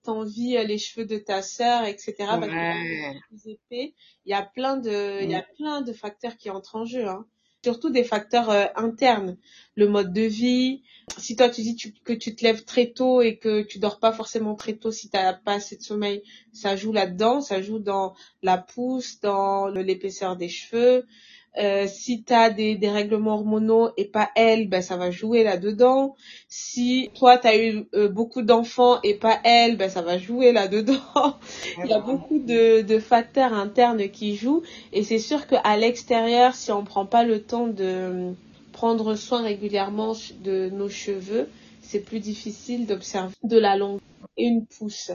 t'envies 0.04 0.56
euh, 0.58 0.64
les 0.64 0.78
cheveux 0.78 1.06
de 1.06 1.18
ta 1.18 1.42
sœur, 1.42 1.84
etc. 1.84 2.14
parce 2.18 2.40
que 2.46 2.50
Ouais. 2.50 3.20
plus 3.28 3.46
épais, 3.52 3.94
il 4.24 4.30
y 4.30 4.34
a 4.34 4.42
plein 4.42 4.76
de, 4.76 5.22
il 5.22 5.30
y 5.30 5.34
a 5.34 5.40
Mm. 5.40 5.56
plein 5.56 5.80
de 5.82 5.92
facteurs 5.92 6.36
qui 6.36 6.50
entrent 6.50 6.76
en 6.76 6.84
jeu, 6.84 7.06
hein. 7.06 7.24
Surtout 7.66 7.90
des 7.90 8.04
facteurs 8.04 8.48
euh, 8.50 8.66
internes, 8.76 9.36
le 9.74 9.88
mode 9.88 10.12
de 10.12 10.22
vie. 10.22 10.82
Si 11.18 11.34
toi 11.34 11.48
tu 11.48 11.62
dis 11.62 11.76
que 12.04 12.12
tu 12.12 12.36
te 12.36 12.44
lèves 12.44 12.62
très 12.62 12.92
tôt 12.92 13.22
et 13.22 13.38
que 13.38 13.62
tu 13.62 13.80
dors 13.80 13.98
pas 13.98 14.12
forcément 14.12 14.54
très 14.54 14.74
tôt 14.74 14.92
si 14.92 15.10
t'as 15.10 15.32
pas 15.32 15.54
assez 15.54 15.76
de 15.76 15.82
sommeil, 15.82 16.22
ça 16.52 16.76
joue 16.76 16.92
là-dedans, 16.92 17.40
ça 17.40 17.60
joue 17.60 17.80
dans 17.80 18.14
la 18.40 18.56
pousse, 18.56 19.18
dans 19.18 19.66
l'épaisseur 19.66 20.36
des 20.36 20.48
cheveux. 20.48 21.06
Euh, 21.58 21.86
si 21.86 22.22
tu 22.22 22.32
as 22.34 22.50
des, 22.50 22.76
des 22.76 22.90
règlements 22.90 23.34
hormonaux 23.34 23.90
et 23.96 24.04
pas 24.04 24.30
elle, 24.36 24.68
ben 24.68 24.82
ça 24.82 24.96
va 24.96 25.10
jouer 25.10 25.42
là-dedans. 25.42 26.14
Si 26.48 27.10
toi 27.14 27.38
tu 27.38 27.46
as 27.46 27.56
eu 27.56 27.86
euh, 27.94 28.08
beaucoup 28.08 28.42
d'enfants 28.42 29.00
et 29.02 29.14
pas 29.14 29.40
elle, 29.44 29.76
ben 29.76 29.88
ça 29.88 30.02
va 30.02 30.18
jouer 30.18 30.52
là-dedans. 30.52 31.00
Il 31.84 31.90
y 31.90 31.94
a 31.94 32.00
beaucoup 32.00 32.38
de, 32.38 32.82
de 32.82 32.98
facteurs 32.98 33.54
internes 33.54 34.08
qui 34.10 34.36
jouent 34.36 34.62
et 34.92 35.02
c'est 35.02 35.18
sûr 35.18 35.46
qu'à 35.46 35.76
l'extérieur, 35.76 36.54
si 36.54 36.72
on 36.72 36.84
prend 36.84 37.06
pas 37.06 37.24
le 37.24 37.42
temps 37.42 37.68
de 37.68 38.34
prendre 38.72 39.14
soin 39.14 39.42
régulièrement 39.42 40.14
de 40.44 40.68
nos 40.68 40.90
cheveux, 40.90 41.48
c'est 41.80 42.00
plus 42.00 42.20
difficile 42.20 42.86
d'observer 42.86 43.34
de 43.42 43.58
la 43.58 43.76
longue 43.76 44.00
et 44.36 44.44
une 44.44 44.66
pousse. 44.66 45.12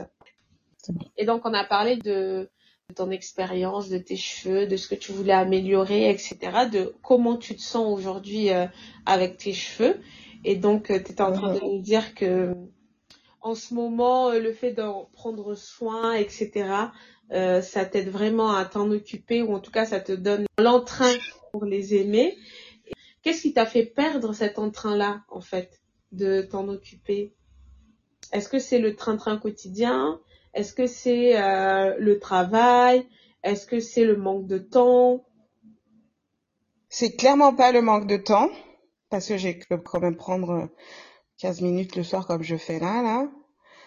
Et 1.16 1.24
donc 1.24 1.42
on 1.44 1.54
a 1.54 1.64
parlé 1.64 1.96
de 1.96 2.48
ton 2.92 3.10
expérience, 3.10 3.88
de 3.88 3.98
tes 3.98 4.16
cheveux, 4.16 4.66
de 4.66 4.76
ce 4.76 4.88
que 4.88 4.94
tu 4.94 5.12
voulais 5.12 5.32
améliorer, 5.32 6.10
etc., 6.10 6.36
de 6.70 6.94
comment 7.02 7.36
tu 7.36 7.56
te 7.56 7.62
sens 7.62 7.86
aujourd'hui 7.86 8.50
euh, 8.50 8.66
avec 9.06 9.36
tes 9.36 9.52
cheveux. 9.52 10.00
Et 10.44 10.56
donc 10.56 10.86
tu 10.86 10.94
étais 10.94 11.20
en 11.20 11.32
train 11.32 11.54
de 11.54 11.60
nous 11.60 11.80
dire 11.80 12.14
que 12.14 12.54
en 13.42 13.54
ce 13.54 13.74
moment, 13.74 14.30
euh, 14.30 14.38
le 14.38 14.52
fait 14.52 14.72
d'en 14.72 15.10
prendre 15.12 15.54
soin, 15.54 16.14
etc., 16.14 16.68
euh, 17.32 17.60
ça 17.60 17.84
t'aide 17.84 18.08
vraiment 18.08 18.54
à 18.54 18.64
t'en 18.64 18.90
occuper, 18.90 19.42
ou 19.42 19.54
en 19.54 19.60
tout 19.60 19.70
cas, 19.70 19.84
ça 19.84 20.00
te 20.00 20.12
donne 20.12 20.46
l'entrain 20.58 21.12
pour 21.50 21.64
les 21.64 21.94
aimer. 21.94 22.36
Qu'est-ce 23.22 23.42
qui 23.42 23.52
t'a 23.52 23.66
fait 23.66 23.84
perdre 23.84 24.32
cet 24.32 24.58
entrain-là, 24.58 25.22
en 25.28 25.40
fait, 25.40 25.80
de 26.12 26.42
t'en 26.42 26.68
occuper? 26.68 27.34
Est-ce 28.32 28.48
que 28.48 28.58
c'est 28.58 28.78
le 28.78 28.94
train-train 28.94 29.38
quotidien? 29.38 30.20
Est-ce 30.54 30.74
que 30.74 30.86
c'est 30.86 31.40
euh, 31.40 31.96
le 31.98 32.18
travail? 32.18 33.06
Est-ce 33.42 33.66
que 33.66 33.80
c'est 33.80 34.04
le 34.04 34.16
manque 34.16 34.46
de 34.46 34.58
temps? 34.58 35.24
C'est 36.88 37.16
clairement 37.16 37.54
pas 37.54 37.72
le 37.72 37.80
manque 37.80 38.06
de 38.06 38.18
temps, 38.18 38.50
parce 39.08 39.26
que 39.26 39.38
j'ai 39.38 39.58
quand 39.58 40.00
même 40.00 40.16
prendre 40.16 40.68
15 41.38 41.62
minutes 41.62 41.96
le 41.96 42.02
soir 42.02 42.26
comme 42.26 42.42
je 42.42 42.56
fais 42.56 42.78
là, 42.78 43.02
là. 43.02 43.28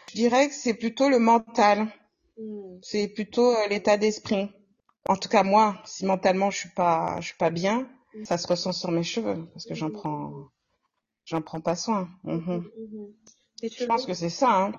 Je 0.10 0.15
dirais 0.15 0.47
que 0.47 0.54
c'est 0.54 0.73
plutôt 0.73 1.10
le 1.10 1.19
mental. 1.19 1.88
Hmm. 2.38 2.80
C'est 2.82 3.08
plutôt 3.08 3.51
euh, 3.51 3.67
l'état 3.69 3.97
d'esprit. 3.97 4.49
En 5.08 5.15
tout 5.15 5.30
cas, 5.30 5.43
moi, 5.43 5.78
si 5.86 6.06
mentalement 6.06 6.49
je 6.49 6.58
suis 6.58 6.69
pas, 6.69 7.17
je 7.21 7.28
suis 7.28 7.38
pas 7.38 7.51
bien, 7.51 7.88
ça 8.23 8.38
se 8.38 8.47
ressent 8.47 8.71
sur 8.71 8.91
mes 8.91 9.04
cheveux, 9.04 9.47
parce 9.54 9.65
que 9.65 9.75
j'en 9.75 9.91
prends, 9.91 10.32
j'en 11.25 11.41
prends 11.41 11.62
pas 11.62 11.75
soin. 11.75 12.10
Mhm. 12.23 12.63
Je 13.62 13.86
pense 13.86 14.06
que 14.06 14.13
c'est 14.13 14.30
ça, 14.30 14.49
hein. 14.49 14.71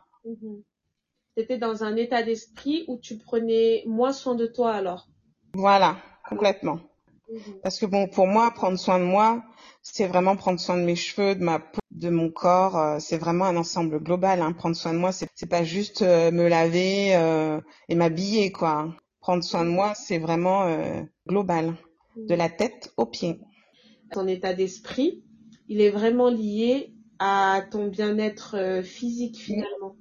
T'étais 1.36 1.58
dans 1.58 1.84
un 1.84 1.96
état 1.96 2.22
d'esprit 2.22 2.86
où 2.88 2.96
tu 2.98 3.18
prenais 3.18 3.82
moins 3.86 4.14
soin 4.14 4.34
de 4.34 4.46
toi 4.46 4.72
alors. 4.72 5.06
Voilà, 5.52 5.98
complètement. 6.26 6.80
Mhm. 7.30 7.60
Parce 7.62 7.78
que 7.78 7.84
bon, 7.84 8.08
pour 8.08 8.26
moi, 8.26 8.50
prendre 8.52 8.78
soin 8.78 8.98
de 8.98 9.04
moi, 9.04 9.44
c'est 9.82 10.06
vraiment 10.06 10.36
prendre 10.36 10.58
soin 10.58 10.78
de 10.78 10.82
mes 10.82 10.96
cheveux, 10.96 11.34
de 11.34 11.44
ma 11.44 11.58
peau, 11.58 11.80
de 11.90 12.08
mon 12.08 12.30
corps. 12.30 12.78
euh, 12.78 12.98
c'est 13.00 13.18
vraiment 13.18 13.44
un 13.44 13.56
ensemble 13.58 14.02
global. 14.02 14.40
Hein. 14.40 14.54
Prendre 14.54 14.76
soin 14.76 14.94
de 14.94 14.98
moi, 14.98 15.12
c'est 15.12 15.46
pas 15.46 15.62
juste 15.62 16.00
euh, 16.00 16.30
me 16.30 16.48
laver 16.48 17.14
euh, 17.14 17.60
et 17.90 17.96
m'habiller, 17.96 18.50
quoi. 18.50 18.94
Prendre 19.20 19.44
soin 19.44 19.64
de 19.66 19.70
moi, 19.70 19.92
c'est 19.94 20.18
vraiment 20.18 20.68
global, 21.26 21.74
de 22.16 22.34
la 22.34 22.48
tête 22.48 22.94
aux 22.96 23.06
pieds. 23.06 23.40
Ton 24.12 24.26
état 24.28 24.54
d'esprit, 24.54 25.24
il 25.68 25.80
est 25.80 25.90
vraiment 25.90 26.30
lié 26.30 26.94
à 27.18 27.62
ton 27.72 27.88
bien-être 27.88 28.82
physique 28.84 29.36
finalement. 29.36 29.96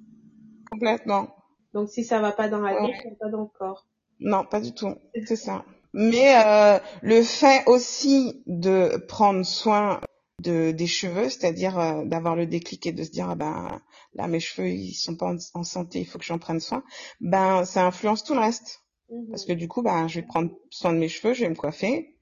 Complètement. 0.70 1.28
Donc 1.74 1.88
si 1.90 2.04
ça 2.04 2.20
va 2.20 2.32
pas 2.32 2.48
dans 2.48 2.60
la 2.60 2.74
Ouais. 2.74 2.92
tête, 2.92 3.02
ça 3.02 3.08
va 3.10 3.16
pas 3.16 3.28
dans 3.30 3.42
le 3.42 3.58
corps. 3.58 3.86
Non, 4.20 4.44
pas 4.44 4.60
du 4.60 4.72
tout. 4.72 4.94
C'est 5.26 5.36
ça. 5.36 5.64
Mais 5.92 6.36
euh, 6.44 6.78
le 7.02 7.22
fait 7.22 7.62
aussi 7.66 8.42
de 8.46 8.96
prendre 9.08 9.44
soin 9.44 10.00
de 10.42 10.70
des 10.70 10.86
cheveux, 10.86 11.28
c'est-à-dire 11.30 11.78
euh, 11.78 12.04
d'avoir 12.04 12.36
le 12.36 12.46
déclic 12.46 12.86
et 12.86 12.92
de 12.92 13.02
se 13.02 13.10
dire 13.10 13.30
ah 13.30 13.34
ben 13.34 13.80
là 14.14 14.28
mes 14.28 14.40
cheveux 14.40 14.68
ils 14.68 14.92
sont 14.92 15.16
pas 15.16 15.26
en, 15.32 15.36
en 15.54 15.62
santé, 15.62 16.00
il 16.00 16.06
faut 16.06 16.18
que 16.18 16.24
j'en 16.24 16.38
prenne 16.38 16.60
soin. 16.60 16.82
Ben 17.20 17.64
ça 17.64 17.86
influence 17.86 18.24
tout 18.24 18.34
le 18.34 18.40
reste 18.40 18.80
Mhm. 19.08 19.28
parce 19.30 19.44
que 19.44 19.52
du 19.52 19.68
coup 19.68 19.82
ben 19.82 20.08
je 20.08 20.20
vais 20.20 20.26
prendre 20.26 20.50
soin 20.70 20.92
de 20.92 20.98
mes 20.98 21.08
cheveux, 21.08 21.32
je 21.32 21.44
vais 21.44 21.48
me 21.50 21.54
coiffer 21.54 22.18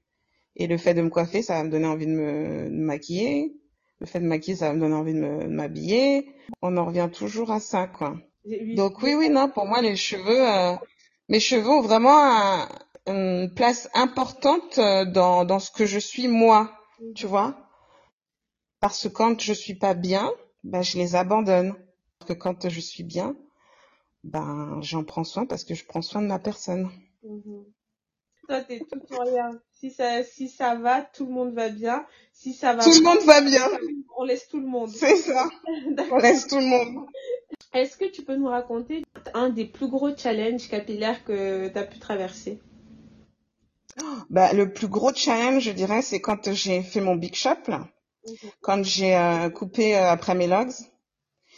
et 0.55 0.67
le 0.67 0.77
fait 0.77 0.93
de 0.93 1.01
me 1.01 1.09
coiffer 1.09 1.41
ça 1.41 1.55
va 1.55 1.63
me 1.63 1.69
donner 1.71 1.87
envie 1.87 2.05
de 2.05 2.11
me, 2.11 2.69
de 2.69 2.75
maquiller. 2.75 3.55
Le 3.99 4.05
fait 4.05 4.19
de 4.19 4.23
me 4.25 4.29
maquiller 4.29 4.55
ça 4.55 4.67
va 4.67 4.73
me 4.75 4.79
donner 4.79 4.95
envie 4.95 5.13
de 5.13 5.47
m'habiller. 5.47 6.31
On 6.61 6.77
en 6.77 6.85
revient 6.85 7.09
toujours 7.11 7.51
à 7.51 7.59
ça 7.59 7.87
quoi. 7.87 8.17
Donc 8.75 9.01
oui, 9.01 9.15
oui, 9.15 9.29
non, 9.29 9.49
pour 9.49 9.65
moi, 9.65 9.81
les 9.81 9.95
cheveux, 9.95 10.47
euh, 10.49 10.75
mes 11.29 11.39
cheveux 11.39 11.69
ont 11.69 11.81
vraiment 11.81 12.17
un- 12.23 12.67
une 13.07 13.53
place 13.53 13.89
importante 13.93 14.77
euh, 14.79 15.05
dans, 15.05 15.45
dans 15.45 15.59
ce 15.59 15.71
que 15.71 15.85
je 15.85 15.99
suis 15.99 16.27
moi, 16.27 16.71
tu 17.15 17.27
vois. 17.27 17.55
Parce 18.79 19.03
que 19.03 19.07
quand 19.07 19.39
je 19.41 19.53
suis 19.53 19.75
pas 19.75 19.93
bien, 19.93 20.31
ben, 20.63 20.81
je 20.81 20.97
les 20.97 21.15
abandonne. 21.15 21.69
Alors 21.69 22.27
que 22.27 22.33
quand 22.33 22.69
je 22.69 22.79
suis 22.79 23.03
bien, 23.03 23.35
ben, 24.23 24.79
j'en 24.81 25.03
prends 25.03 25.23
soin 25.23 25.45
parce 25.45 25.63
que 25.63 25.75
je 25.75 25.85
prends 25.85 26.01
soin 26.01 26.21
de 26.21 26.27
ma 26.27 26.39
personne. 26.39 26.89
Mhm. 27.23 27.65
Toi, 28.47 28.61
t'es 28.61 28.79
tout 28.79 28.99
pour 28.99 29.21
rien. 29.21 29.59
Si 29.71 29.89
ça, 29.89 30.23
si 30.23 30.49
ça 30.49 30.75
va, 30.75 31.01
tout 31.01 31.25
le 31.25 31.31
monde 31.31 31.53
va 31.53 31.69
bien. 31.69 32.05
Si 32.31 32.53
ça 32.53 32.73
va 32.73 32.83
Tout 32.83 32.91
le 32.91 33.03
monde 33.03 33.23
va 33.25 33.41
bien, 33.41 33.67
on 34.17 34.23
laisse 34.23 34.47
tout 34.47 34.59
le 34.59 34.67
monde. 34.67 34.89
c'est 34.89 35.17
ça. 35.17 35.49
On 36.11 36.17
laisse 36.17 36.47
tout 36.47 36.57
le 36.57 36.65
monde. 36.65 37.07
Est-ce 37.75 37.97
que 37.97 38.05
tu 38.05 38.23
peux 38.23 38.37
nous 38.37 38.47
raconter 38.47 39.03
un 39.33 39.49
des 39.49 39.65
plus 39.65 39.89
gros 39.89 40.15
challenges 40.15 40.69
capillaires 40.69 41.23
que 41.25 41.67
tu 41.67 41.77
as 41.77 41.83
pu 41.83 41.99
traverser? 41.99 42.59
Bah, 44.29 44.53
le 44.53 44.71
plus 44.71 44.87
gros 44.87 45.13
challenge, 45.13 45.63
je 45.63 45.71
dirais, 45.71 46.01
c'est 46.01 46.21
quand 46.21 46.53
j'ai 46.53 46.81
fait 46.81 47.01
mon 47.01 47.15
big 47.15 47.35
shop, 47.35 47.67
là. 47.67 47.89
Quand 48.61 48.83
j'ai 48.83 49.15
euh, 49.15 49.49
coupé 49.49 49.95
euh, 49.95 50.09
après 50.09 50.35
mes 50.35 50.47
logs, 50.47 50.73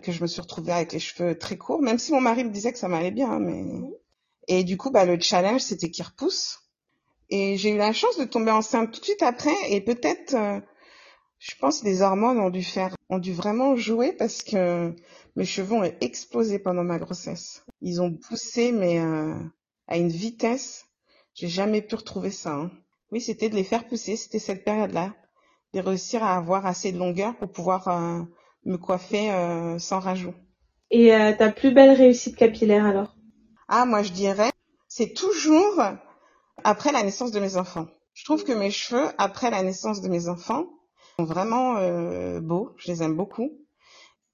que 0.02 0.12
je 0.12 0.22
me 0.22 0.28
suis 0.28 0.42
retrouvée 0.42 0.72
avec 0.72 0.92
les 0.92 1.00
cheveux 1.00 1.38
très 1.38 1.58
courts, 1.58 1.82
même 1.82 2.00
si 2.00 2.12
mon 2.12 2.22
mari 2.22 2.44
me 2.44 2.50
disait 2.50 2.72
que 2.72 2.80
ça 2.80 2.88
m'allait 2.88 3.12
bien, 3.12 3.40
mais 3.40 3.64
et 4.48 4.64
du 4.64 4.78
coup 4.78 4.92
bah 4.92 5.06
le 5.06 5.20
challenge 5.20 5.62
c'était 5.62 5.90
qu'il 5.90 6.06
repousse. 6.06 6.60
Et 7.30 7.58
j'ai 7.58 7.72
eu 7.72 7.78
la 7.78 7.94
chance 7.94 8.18
de 8.18 8.26
tomber 8.26 8.52
enceinte 8.52 8.92
tout 8.92 9.00
de 9.00 9.06
suite 9.06 9.24
après 9.24 9.56
et 9.70 9.82
peut-être 9.82 10.36
euh, 10.36 10.60
je 11.40 11.56
pense 11.60 11.82
que 11.82 11.86
les 11.86 12.02
hormones 12.02 12.40
ont 12.40 12.50
dû 12.50 12.64
faire 12.64 12.96
ont 13.10 13.20
dû 13.20 13.34
vraiment 13.34 13.76
jouer 13.76 14.14
parce 14.14 14.44
que 14.44 14.94
mes 15.36 15.46
cheveux 15.46 15.76
ont 15.76 15.92
explosé 16.02 16.60
pendant 16.60 16.84
ma 16.84 16.98
grossesse. 16.98 17.64
Ils 17.82 18.02
ont 18.02 18.14
poussé 18.14 18.72
mais 18.72 19.00
à 19.88 19.98
une 19.98 20.10
vitesse, 20.10 20.86
j'ai 21.34 21.48
jamais 21.48 21.82
pu 21.82 21.96
retrouver 21.96 22.32
ça. 22.32 22.54
Hein. 22.54 22.72
Oui, 23.12 23.22
c'était 23.22 23.50
de 23.50 23.56
les 23.56 23.64
faire 23.64 23.88
pousser, 23.88 24.18
c'était 24.18 24.40
cette 24.40 24.66
période-là, 24.66 25.14
de 25.74 25.80
réussir 25.80 26.24
à 26.24 26.36
avoir 26.36 26.66
assez 26.66 26.92
de 26.92 26.98
longueur 26.98 27.38
pour 27.38 27.52
pouvoir 27.52 27.88
euh, 27.88 28.22
me 28.66 28.78
coiffer 28.78 29.32
euh, 29.32 29.80
sans 29.80 30.00
rajout. 30.00 30.34
Et 30.92 31.14
euh, 31.14 31.34
ta 31.34 31.52
plus 31.52 31.74
belle 31.74 31.92
réussite 31.92 32.36
capillaire 32.36 32.86
alors? 32.86 33.16
Ah, 33.70 33.86
moi 33.86 34.04
je 34.04 34.12
dirais, 34.12 34.52
c'est 34.88 35.14
toujours 35.14 35.82
après 36.64 36.92
la 36.92 37.04
naissance 37.04 37.32
de 37.32 37.40
mes 37.40 37.56
enfants. 37.56 37.88
Je 38.14 38.26
trouve 38.26 38.44
que 38.44 38.52
mes 38.52 38.72
cheveux, 38.72 39.08
après 39.18 39.52
la 39.52 39.64
naissance 39.64 40.02
de 40.02 40.10
mes 40.10 40.28
enfants, 40.28 40.66
sont 41.20 41.26
vraiment 41.26 41.76
beaux, 42.42 42.74
je 42.78 42.92
les 42.92 43.04
aime 43.04 43.16
beaucoup. 43.16 43.52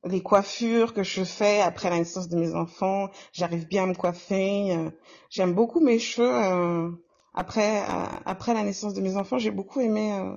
Les 0.06 0.22
coiffures 0.22 0.94
que 0.94 1.04
je 1.04 1.24
fais 1.24 1.62
après 1.62 1.90
la 1.90 1.98
naissance 1.98 2.28
de 2.28 2.38
mes 2.38 2.54
enfants, 2.56 3.10
j'arrive 3.32 3.68
bien 3.68 3.84
à 3.84 3.88
me 3.88 3.94
coiffer. 3.94 4.92
J'aime 5.30 5.54
beaucoup 5.54 5.80
mes 5.80 6.00
cheveux 6.00 6.98
après, 7.34 7.82
euh, 7.82 8.06
après 8.26 8.54
la 8.54 8.64
naissance 8.64 8.94
de 8.94 9.02
mes 9.02 9.18
enfants, 9.18 9.40
j'ai 9.40 9.52
beaucoup 9.52 9.82
aimé 9.82 10.14
euh, 10.14 10.36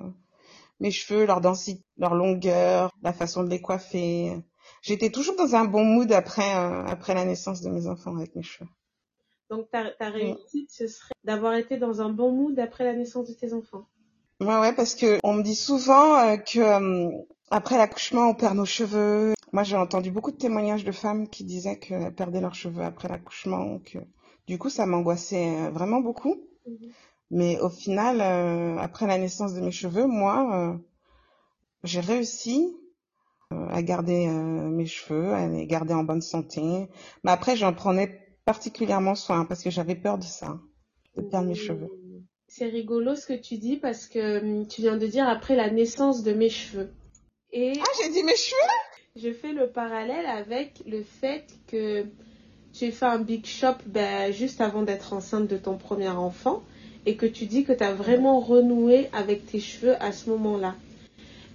mes 0.79 0.91
cheveux, 0.91 1.25
leur 1.25 1.41
densité, 1.41 1.83
leur 1.97 2.15
longueur, 2.15 2.91
la 3.03 3.13
façon 3.13 3.43
de 3.43 3.49
les 3.49 3.61
coiffer. 3.61 4.35
J'étais 4.81 5.11
toujours 5.11 5.35
dans 5.35 5.55
un 5.55 5.65
bon 5.65 5.83
mood 5.83 6.11
après, 6.11 6.55
euh, 6.55 6.83
après 6.85 7.13
la 7.13 7.25
naissance 7.25 7.61
de 7.61 7.69
mes 7.69 7.87
enfants 7.87 8.15
avec 8.15 8.35
mes 8.35 8.41
cheveux. 8.41 8.69
Donc 9.49 9.69
ta, 9.69 9.91
ta 9.91 10.09
réussite, 10.09 10.71
ce 10.71 10.87
serait 10.87 11.13
d'avoir 11.23 11.53
été 11.53 11.77
dans 11.77 12.01
un 12.01 12.09
bon 12.09 12.31
mood 12.31 12.57
après 12.59 12.83
la 12.83 12.93
naissance 12.93 13.29
de 13.29 13.33
tes 13.33 13.53
enfants. 13.53 13.87
Ouais, 14.39 14.59
ouais, 14.59 14.73
parce 14.73 14.95
que 14.95 15.19
on 15.23 15.33
me 15.33 15.41
dit 15.43 15.55
souvent 15.55 16.37
que 16.37 17.11
après 17.49 17.77
l'accouchement, 17.77 18.29
on 18.29 18.35
perd 18.35 18.55
nos 18.55 18.65
cheveux. 18.65 19.33
Moi, 19.51 19.63
j'ai 19.63 19.77
entendu 19.77 20.11
beaucoup 20.11 20.31
de 20.31 20.37
témoignages 20.37 20.83
de 20.83 20.91
femmes 20.91 21.27
qui 21.27 21.43
disaient 21.43 21.79
qu'elles 21.79 22.13
perdaient 22.13 22.41
leurs 22.41 22.55
cheveux 22.55 22.83
après 22.83 23.07
l'accouchement. 23.07 23.79
Que... 23.79 23.99
Du 24.47 24.57
coup, 24.57 24.69
ça 24.69 24.85
m'angoissait 24.85 25.69
vraiment 25.71 26.01
beaucoup. 26.01 26.35
Mhm. 26.67 26.91
Mais 27.31 27.59
au 27.59 27.69
final, 27.69 28.21
euh, 28.21 28.77
après 28.77 29.07
la 29.07 29.17
naissance 29.17 29.53
de 29.53 29.61
mes 29.61 29.71
cheveux, 29.71 30.05
moi, 30.05 30.49
euh, 30.53 30.77
j'ai 31.83 31.99
réussi 31.99 32.73
euh, 33.53 33.67
à 33.69 33.81
garder 33.81 34.27
mes 34.27 34.85
cheveux, 34.85 35.33
à 35.33 35.47
les 35.47 35.67
garder 35.67 35.93
en 35.93 36.03
bonne 36.03 36.21
santé. 36.21 36.87
Mais 37.23 37.31
après, 37.31 37.55
j'en 37.55 37.73
prenais 37.73 38.37
particulièrement 38.45 39.15
soin 39.15 39.45
parce 39.45 39.61
que 39.63 39.69
j'avais 39.69 39.95
peur 39.95 40.17
de 40.17 40.23
ça, 40.23 40.59
de 41.15 41.21
perdre 41.21 41.49
mes 41.49 41.55
cheveux. 41.55 41.89
C'est 42.47 42.65
rigolo 42.65 43.15
ce 43.15 43.25
que 43.25 43.33
tu 43.33 43.57
dis 43.57 43.77
parce 43.77 44.07
que 44.07 44.39
hum, 44.39 44.67
tu 44.67 44.81
viens 44.81 44.97
de 44.97 45.07
dire 45.07 45.27
après 45.27 45.55
la 45.55 45.69
naissance 45.69 46.23
de 46.23 46.33
mes 46.33 46.49
cheveux. 46.49 46.89
Et 47.51 47.73
ah, 47.81 47.85
j'ai 48.01 48.11
dit 48.11 48.23
mes 48.23 48.35
cheveux? 48.35 48.57
Je 49.15 49.31
fais 49.33 49.53
le 49.53 49.67
parallèle 49.67 50.25
avec 50.25 50.83
le 50.85 51.03
fait 51.03 51.45
que 51.67 52.05
tu 52.73 52.91
fait 52.91 53.05
un 53.05 53.19
big 53.19 53.45
shop 53.45 53.75
ben, 53.87 54.31
juste 54.31 54.61
avant 54.61 54.83
d'être 54.83 55.13
enceinte 55.13 55.47
de 55.47 55.57
ton 55.57 55.77
premier 55.77 56.09
enfant 56.09 56.63
et 57.05 57.15
que 57.15 57.25
tu 57.25 57.45
dis 57.45 57.63
que 57.63 57.73
tu 57.73 57.83
as 57.83 57.93
vraiment 57.93 58.39
renoué 58.39 59.09
avec 59.13 59.45
tes 59.45 59.59
cheveux 59.59 59.95
à 60.01 60.11
ce 60.11 60.29
moment-là. 60.29 60.75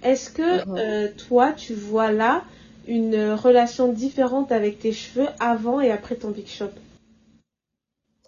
Est-ce 0.01 0.29
que 0.29 0.65
mhm. 0.67 0.77
euh, 0.77 1.07
toi, 1.27 1.53
tu 1.53 1.73
vois 1.73 2.11
là 2.11 2.43
une 2.87 3.31
relation 3.31 3.93
différente 3.93 4.51
avec 4.51 4.79
tes 4.79 4.91
cheveux 4.91 5.27
avant 5.39 5.79
et 5.79 5.91
après 5.91 6.15
ton 6.15 6.31
big 6.31 6.47
shop? 6.47 6.71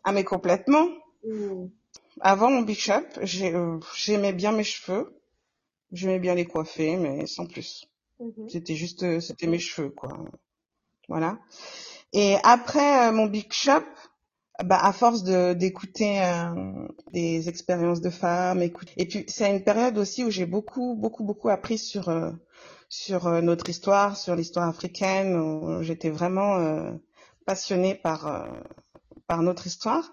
Ah 0.03 0.11
mais 0.13 0.23
complètement. 0.23 0.87
Avant 2.21 2.49
mon 2.49 2.61
big 2.61 2.77
shop, 2.77 3.03
euh, 3.17 3.79
j'aimais 3.95 4.33
bien 4.33 4.51
mes 4.51 4.63
cheveux. 4.63 5.19
J'aimais 5.91 6.19
bien 6.19 6.35
les 6.35 6.45
coiffer, 6.45 6.97
mais 6.97 7.27
sans 7.27 7.45
plus. 7.45 7.85
Mhm. 8.19 8.49
C'était 8.49 8.75
juste, 8.75 9.03
euh, 9.03 9.19
c'était 9.19 9.47
mes 9.47 9.59
cheveux, 9.59 9.89
quoi. 9.89 10.17
Voilà. 11.07 11.39
Et 12.13 12.37
après 12.43 13.07
euh, 13.09 13.11
mon 13.11 13.27
big 13.27 13.51
shop, 13.51 13.83
bah 14.63 14.79
à 14.81 14.93
force 14.93 15.23
de 15.23 15.53
d'écouter 15.53 16.21
euh, 16.23 16.87
des 17.11 17.49
expériences 17.49 18.01
de 18.01 18.09
femmes, 18.09 18.61
écoute, 18.61 18.89
et 18.97 19.05
puis 19.05 19.25
c'est 19.27 19.51
une 19.51 19.63
période 19.63 19.97
aussi 19.97 20.23
où 20.23 20.29
j'ai 20.31 20.45
beaucoup 20.45 20.95
beaucoup 20.95 21.25
beaucoup 21.25 21.49
appris 21.49 21.77
sur 21.77 22.09
euh, 22.09 22.31
sur 22.87 23.29
notre 23.41 23.69
histoire, 23.69 24.15
sur 24.15 24.35
l'histoire 24.35 24.69
africaine. 24.69 25.81
J'étais 25.81 26.09
vraiment 26.09 26.93
passionnée 27.45 27.95
par 27.95 28.47
par 29.27 29.41
notre 29.41 29.67
histoire. 29.67 30.11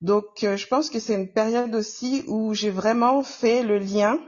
Donc 0.00 0.26
je 0.40 0.66
pense 0.66 0.90
que 0.90 1.00
c'est 1.00 1.14
une 1.14 1.32
période 1.32 1.74
aussi 1.74 2.24
où 2.28 2.54
j'ai 2.54 2.70
vraiment 2.70 3.22
fait 3.22 3.62
le 3.62 3.78
lien 3.78 4.18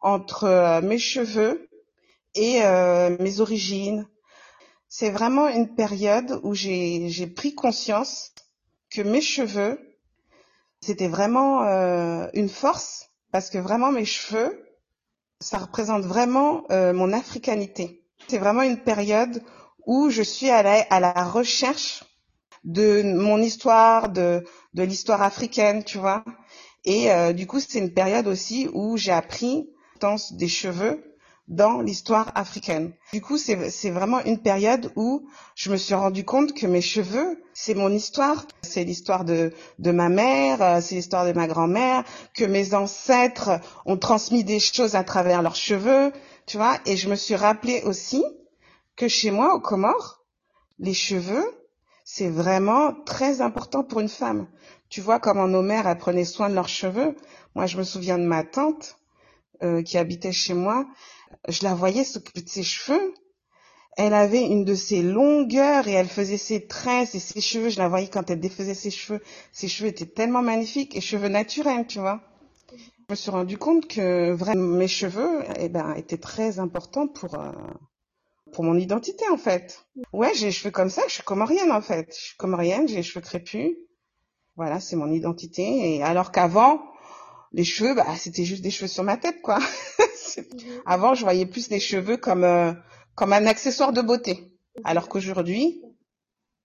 entre 0.00 0.80
mes 0.82 0.98
cheveux 0.98 1.68
et 2.34 2.60
mes 3.18 3.40
origines, 3.40 4.06
c'est 4.88 5.10
vraiment 5.10 5.48
une 5.48 5.74
période 5.74 6.40
où 6.42 6.54
j'ai 6.54 7.26
pris 7.34 7.54
conscience 7.54 8.32
que 8.90 9.02
mes 9.02 9.20
cheveux, 9.20 9.78
c'était 10.80 11.08
vraiment 11.08 11.64
euh, 11.64 12.28
une 12.34 12.48
force 12.48 13.10
parce 13.32 13.50
que 13.50 13.58
vraiment 13.58 13.90
mes 13.90 14.04
cheveux, 14.04 14.64
ça 15.40 15.58
représente 15.58 16.04
vraiment 16.04 16.64
euh, 16.70 16.92
mon 16.92 17.12
africanité. 17.12 18.04
C'est 18.28 18.38
vraiment 18.38 18.62
une 18.62 18.78
période 18.78 19.42
où 19.86 20.08
je 20.10 20.22
suis 20.22 20.48
à 20.48 20.62
la, 20.62 20.86
à 20.90 21.00
la 21.00 21.12
recherche 21.24 22.04
de 22.64 23.02
mon 23.02 23.38
histoire, 23.38 24.08
de, 24.08 24.44
de 24.76 24.82
l'histoire 24.82 25.22
africaine, 25.22 25.82
tu 25.82 25.98
vois. 25.98 26.22
Et 26.84 27.10
euh, 27.10 27.32
du 27.32 27.46
coup, 27.46 27.58
c'est 27.60 27.78
une 27.78 27.92
période 27.92 28.28
aussi 28.28 28.68
où 28.72 28.96
j'ai 28.96 29.10
appris 29.10 29.68
des 30.32 30.48
cheveux 30.48 31.02
dans 31.48 31.80
l'histoire 31.80 32.30
africaine. 32.34 32.92
Du 33.14 33.22
coup, 33.22 33.38
c'est 33.38 33.90
vraiment 33.90 34.22
une 34.24 34.38
période 34.38 34.92
où 34.94 35.26
je 35.54 35.70
me 35.70 35.76
suis 35.78 35.94
rendu 35.94 36.24
compte 36.24 36.52
que 36.52 36.66
mes 36.66 36.82
cheveux, 36.82 37.42
c'est 37.54 37.74
mon 37.74 37.90
histoire. 37.90 38.46
C'est 38.62 38.84
l'histoire 38.84 39.24
de, 39.24 39.52
de 39.78 39.90
ma 39.92 40.10
mère, 40.10 40.60
euh, 40.60 40.80
c'est 40.82 40.96
l'histoire 40.96 41.24
de 41.24 41.32
ma 41.32 41.46
grand-mère, 41.46 42.04
que 42.34 42.44
mes 42.44 42.74
ancêtres 42.74 43.60
ont 43.86 43.96
transmis 43.96 44.44
des 44.44 44.60
choses 44.60 44.94
à 44.94 45.04
travers 45.04 45.40
leurs 45.40 45.56
cheveux, 45.56 46.12
tu 46.46 46.58
vois. 46.58 46.78
Et 46.84 46.98
je 46.98 47.08
me 47.08 47.16
suis 47.16 47.36
rappelé 47.36 47.80
aussi 47.84 48.22
que 48.94 49.08
chez 49.08 49.30
moi, 49.30 49.54
au 49.54 49.60
Comores, 49.60 50.24
les 50.78 50.94
cheveux, 50.94 51.46
c'est 52.08 52.30
vraiment 52.30 52.94
très 53.04 53.42
important 53.42 53.84
pour 53.84 54.00
une 54.00 54.08
femme. 54.08 54.46
Tu 54.88 55.02
vois 55.02 55.20
comment 55.20 55.48
nos 55.48 55.60
mères 55.60 55.86
elles 55.86 55.98
prenaient 55.98 56.24
soin 56.24 56.48
de 56.48 56.54
leurs 56.54 56.68
cheveux. 56.68 57.16
Moi, 57.54 57.66
je 57.66 57.76
me 57.76 57.82
souviens 57.82 58.16
de 58.16 58.24
ma 58.24 58.44
tante 58.44 58.96
euh, 59.62 59.82
qui 59.82 59.98
habitait 59.98 60.32
chez 60.32 60.54
moi 60.54 60.86
je 61.48 61.64
la 61.64 61.74
voyais 61.74 62.04
s'occuper 62.04 62.42
de 62.42 62.48
ses 62.48 62.62
cheveux. 62.62 63.14
Elle 63.96 64.14
avait 64.14 64.44
une 64.44 64.64
de 64.64 64.74
ses 64.74 65.02
longueurs 65.02 65.88
et 65.88 65.92
elle 65.92 66.08
faisait 66.08 66.36
ses 66.36 66.66
tresses 66.66 67.14
et 67.14 67.18
ses 67.18 67.40
cheveux. 67.40 67.70
Je 67.70 67.78
la 67.78 67.88
voyais 67.88 68.08
quand 68.08 68.30
elle 68.30 68.40
défaisait 68.40 68.74
ses 68.74 68.90
cheveux. 68.90 69.22
Ses 69.52 69.68
cheveux 69.68 69.88
étaient 69.88 70.06
tellement 70.06 70.42
magnifiques 70.42 70.94
et 70.96 71.00
cheveux 71.00 71.28
naturels, 71.28 71.86
tu 71.86 71.98
vois. 71.98 72.20
Je 72.72 73.12
me 73.12 73.14
suis 73.14 73.30
rendu 73.30 73.56
compte 73.56 73.86
que 73.86 74.32
vraiment 74.32 74.76
mes 74.76 74.88
cheveux, 74.88 75.44
eh 75.58 75.68
ben, 75.68 75.94
étaient 75.94 76.18
très 76.18 76.58
importants 76.58 77.06
pour 77.06 77.36
euh, 77.36 77.52
pour 78.52 78.64
mon 78.64 78.76
identité 78.76 79.28
en 79.28 79.36
fait. 79.36 79.86
Ouais, 80.12 80.32
j'ai 80.34 80.46
les 80.46 80.52
cheveux 80.52 80.70
comme 80.70 80.90
ça. 80.90 81.02
Je 81.08 81.14
suis 81.14 81.22
comorienne 81.22 81.72
en 81.72 81.80
fait. 81.80 82.14
Je 82.14 82.24
suis 82.26 82.36
comorienne, 82.36 82.88
j'ai 82.88 82.96
les 82.96 83.02
cheveux 83.02 83.20
crépus. 83.20 83.76
Voilà, 84.56 84.80
c'est 84.80 84.96
mon 84.96 85.10
identité. 85.12 85.96
Et 85.96 86.02
alors 86.02 86.32
qu'avant, 86.32 86.82
les 87.52 87.64
cheveux, 87.64 87.94
bah, 87.94 88.06
c'était 88.16 88.44
juste 88.44 88.62
des 88.62 88.70
cheveux 88.70 88.88
sur 88.88 89.04
ma 89.04 89.16
tête, 89.16 89.40
quoi. 89.42 89.58
Mhm. 90.36 90.82
Avant, 90.84 91.14
je 91.14 91.22
voyais 91.22 91.46
plus 91.46 91.70
les 91.70 91.80
cheveux 91.80 92.18
comme 92.18 92.44
euh, 92.44 92.72
comme 93.14 93.32
un 93.32 93.46
accessoire 93.46 93.92
de 93.94 94.02
beauté, 94.02 94.52
alors 94.84 95.08
qu'aujourd'hui, 95.08 95.82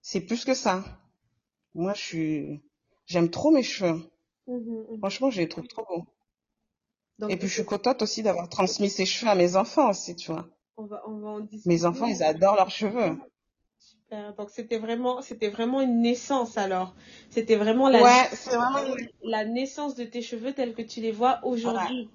c'est 0.02 0.20
plus 0.20 0.44
que 0.44 0.52
ça. 0.54 0.84
Moi, 1.74 1.94
je 1.94 2.00
suis, 2.00 2.62
j'aime 3.06 3.30
trop 3.30 3.50
mes 3.50 3.62
cheveux. 3.62 4.02
Mhm. 4.46 4.98
Franchement, 4.98 5.30
je 5.30 5.40
les 5.40 5.48
trouve 5.48 5.66
trop 5.68 5.86
beaux. 5.88 6.04
Et 7.30 7.36
puis, 7.36 7.48
je 7.48 7.54
suis 7.54 7.64
contente 7.64 8.02
aussi 8.02 8.22
d'avoir 8.22 8.48
transmis 8.48 8.90
ces 8.90 9.06
cheveux 9.06 9.30
à 9.30 9.34
mes 9.34 9.56
enfants 9.56 9.90
aussi, 9.90 10.16
tu 10.16 10.32
vois. 10.32 10.46
On 10.76 10.86
va, 10.86 11.02
on 11.06 11.18
va 11.18 11.28
en 11.28 11.48
mes 11.66 11.84
enfants, 11.84 12.06
ils 12.06 12.22
adorent 12.22 12.56
leurs 12.56 12.70
cheveux. 12.70 13.18
Donc 14.36 14.50
c'était 14.50 14.78
vraiment, 14.78 15.22
c'était 15.22 15.48
vraiment 15.48 15.80
une 15.80 16.02
naissance 16.02 16.58
alors. 16.58 16.94
C'était 17.30 17.56
vraiment 17.56 17.88
la, 17.88 18.28
la 19.22 19.44
naissance 19.44 19.94
de 19.94 20.04
tes 20.04 20.20
cheveux 20.20 20.52
tels 20.52 20.74
que 20.74 20.82
tu 20.82 21.00
les 21.00 21.12
vois 21.12 21.40
aujourd'hui. 21.44 22.10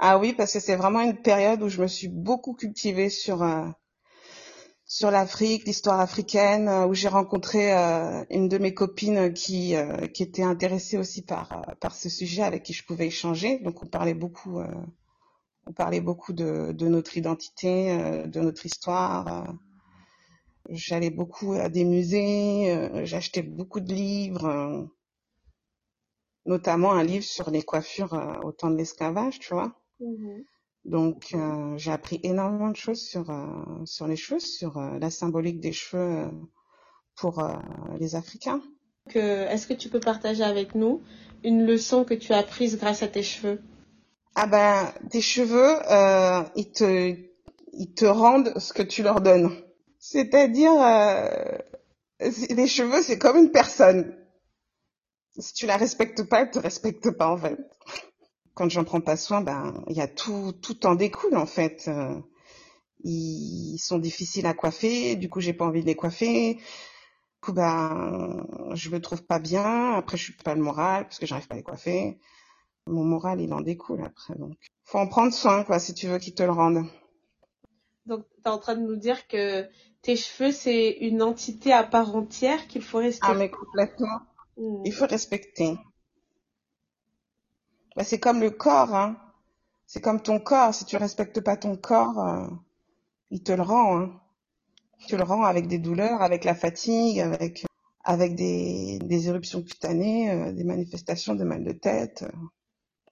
Ah 0.00 0.18
oui, 0.18 0.32
parce 0.32 0.52
que 0.52 0.60
c'est 0.60 0.76
vraiment 0.76 1.00
une 1.00 1.20
période 1.20 1.62
où 1.62 1.68
je 1.68 1.80
me 1.82 1.88
suis 1.88 2.08
beaucoup 2.08 2.54
cultivée 2.54 3.08
sur 3.08 3.42
euh, 3.42 3.66
sur 4.84 5.10
l'Afrique, 5.10 5.64
l'histoire 5.66 6.00
africaine, 6.00 6.68
euh, 6.68 6.86
où 6.86 6.94
j'ai 6.94 7.08
rencontré 7.08 7.72
euh, 7.72 8.24
une 8.30 8.48
de 8.48 8.58
mes 8.58 8.74
copines 8.74 9.32
qui 9.32 9.74
qui 10.14 10.22
était 10.22 10.44
intéressée 10.44 10.98
aussi 10.98 11.22
par 11.22 11.76
par 11.80 11.94
ce 11.94 12.08
sujet 12.08 12.42
avec 12.42 12.62
qui 12.62 12.72
je 12.72 12.84
pouvais 12.84 13.06
échanger. 13.06 13.58
Donc 13.60 13.82
on 13.82 13.86
parlait 13.86 14.14
beaucoup 14.14 14.60
On 15.68 15.72
parlait 15.72 16.00
beaucoup 16.00 16.32
de, 16.32 16.72
de 16.72 16.88
notre 16.88 17.18
identité, 17.18 17.92
euh, 17.92 18.26
de 18.26 18.40
notre 18.40 18.64
histoire. 18.64 19.54
J'allais 20.70 21.10
beaucoup 21.10 21.52
à 21.52 21.68
des 21.68 21.84
musées, 21.84 22.72
euh, 22.72 23.04
j'achetais 23.04 23.42
beaucoup 23.42 23.80
de 23.80 23.92
livres, 23.92 24.46
euh, 24.46 24.82
notamment 26.46 26.92
un 26.92 27.04
livre 27.04 27.24
sur 27.24 27.50
les 27.50 27.62
coiffures 27.62 28.14
euh, 28.14 28.40
au 28.44 28.52
temps 28.52 28.70
de 28.70 28.76
l'esclavage, 28.76 29.38
tu 29.40 29.52
vois. 29.52 29.78
Mhm. 30.00 30.44
Donc, 30.86 31.34
euh, 31.34 31.76
j'ai 31.76 31.92
appris 31.92 32.18
énormément 32.22 32.70
de 32.70 32.76
choses 32.76 33.02
sur, 33.02 33.28
euh, 33.28 33.84
sur 33.84 34.06
les 34.06 34.16
cheveux, 34.16 34.40
sur 34.40 34.78
euh, 34.78 34.98
la 34.98 35.10
symbolique 35.10 35.60
des 35.60 35.72
cheveux 35.72 36.02
euh, 36.02 36.30
pour 37.14 37.40
euh, 37.40 37.52
les 37.98 38.14
Africains. 38.14 38.62
Est-ce 39.14 39.66
que 39.66 39.74
tu 39.74 39.90
peux 39.90 40.00
partager 40.00 40.44
avec 40.44 40.74
nous 40.74 41.02
une 41.44 41.66
leçon 41.66 42.04
que 42.04 42.14
tu 42.14 42.32
as 42.32 42.38
apprise 42.38 42.78
grâce 42.78 43.02
à 43.02 43.08
tes 43.08 43.22
cheveux? 43.22 43.60
Ah 44.40 44.46
ben, 44.46 44.92
tes 45.10 45.20
cheveux, 45.20 45.80
euh, 45.90 46.44
ils 46.54 46.70
te, 46.70 47.16
ils 47.72 47.92
te 47.92 48.04
rendent 48.04 48.56
ce 48.56 48.72
que 48.72 48.84
tu 48.84 49.02
leur 49.02 49.20
donnes. 49.20 49.50
C'est-à-dire, 49.98 50.80
euh, 50.80 51.58
les 52.20 52.68
cheveux, 52.68 53.02
c'est 53.02 53.18
comme 53.18 53.36
une 53.36 53.50
personne. 53.50 54.16
Si 55.38 55.54
tu 55.54 55.66
la 55.66 55.76
respectes 55.76 56.22
pas, 56.22 56.42
elle 56.42 56.52
te 56.52 56.60
respecte 56.60 57.10
pas, 57.10 57.28
en 57.32 57.36
fait. 57.36 57.58
Quand 58.54 58.70
j'en 58.70 58.84
prends 58.84 59.00
pas 59.00 59.16
soin, 59.16 59.40
ben, 59.40 59.82
il 59.88 59.96
y 59.96 60.00
a 60.00 60.06
tout, 60.06 60.52
tout 60.62 60.86
en 60.86 60.94
découle, 60.94 61.36
en 61.36 61.46
fait. 61.46 61.86
Euh, 61.88 62.14
ils 63.02 63.78
sont 63.78 63.98
difficiles 63.98 64.46
à 64.46 64.54
coiffer, 64.54 65.16
du 65.16 65.28
coup, 65.28 65.40
j'ai 65.40 65.52
pas 65.52 65.64
envie 65.64 65.82
de 65.82 65.86
les 65.86 65.96
coiffer. 65.96 66.54
Du 66.54 66.60
coup, 67.40 67.52
ben, 67.52 68.46
je 68.74 68.88
me 68.90 69.00
trouve 69.00 69.24
pas 69.24 69.40
bien. 69.40 69.94
Après, 69.94 70.16
je 70.16 70.22
suis 70.22 70.32
pas 70.34 70.54
le 70.54 70.62
moral 70.62 71.06
parce 71.06 71.18
que 71.18 71.26
j'arrive 71.26 71.48
pas 71.48 71.54
à 71.54 71.58
les 71.58 71.64
coiffer. 71.64 72.20
Mon 72.88 73.04
moral, 73.04 73.40
il 73.40 73.52
en 73.52 73.60
découle 73.60 74.02
après, 74.04 74.34
donc. 74.36 74.56
Faut 74.84 74.98
en 74.98 75.06
prendre 75.06 75.32
soin, 75.32 75.64
quoi, 75.64 75.78
si 75.78 75.94
tu 75.94 76.08
veux 76.08 76.18
qu'ils 76.18 76.34
te 76.34 76.42
le 76.42 76.52
rendent. 76.52 76.84
Donc, 78.06 78.24
tu 78.36 78.40
es 78.44 78.48
en 78.48 78.58
train 78.58 78.74
de 78.76 78.80
nous 78.82 78.96
dire 78.96 79.26
que 79.28 79.68
tes 80.02 80.16
cheveux, 80.16 80.52
c'est 80.52 80.90
une 81.00 81.22
entité 81.22 81.72
à 81.72 81.84
part 81.84 82.16
entière 82.16 82.66
qu'il 82.68 82.82
faut 82.82 82.98
Ah, 82.98 83.02
respecter. 83.02 83.34
mais 83.34 83.50
complètement. 83.50 84.20
Hmm. 84.56 84.82
Il 84.84 84.92
faut 84.92 85.06
respecter. 85.06 85.76
Bah, 87.96 88.04
c'est 88.04 88.18
comme 88.20 88.40
le 88.40 88.50
corps, 88.50 88.94
hein. 88.94 89.16
C'est 89.86 90.00
comme 90.00 90.20
ton 90.22 90.38
corps. 90.40 90.74
Si 90.74 90.84
tu 90.84 90.96
respectes 90.96 91.40
pas 91.40 91.56
ton 91.56 91.76
corps, 91.76 92.18
euh, 92.20 92.46
il 93.30 93.42
te 93.42 93.52
le 93.52 93.62
rend, 93.62 93.98
hein. 93.98 94.20
Il 95.00 95.06
te 95.06 95.16
le 95.16 95.22
rend 95.22 95.44
avec 95.44 95.68
des 95.68 95.78
douleurs, 95.78 96.22
avec 96.22 96.44
la 96.44 96.54
fatigue, 96.54 97.20
avec, 97.20 97.64
avec 98.04 98.34
des, 98.34 98.98
des 99.00 99.28
éruptions 99.28 99.62
cutanées, 99.62 100.30
euh, 100.30 100.52
des 100.52 100.64
manifestations 100.64 101.34
de 101.34 101.44
mal 101.44 101.62
de 101.64 101.72
tête, 101.72 102.24
euh, 102.24 102.36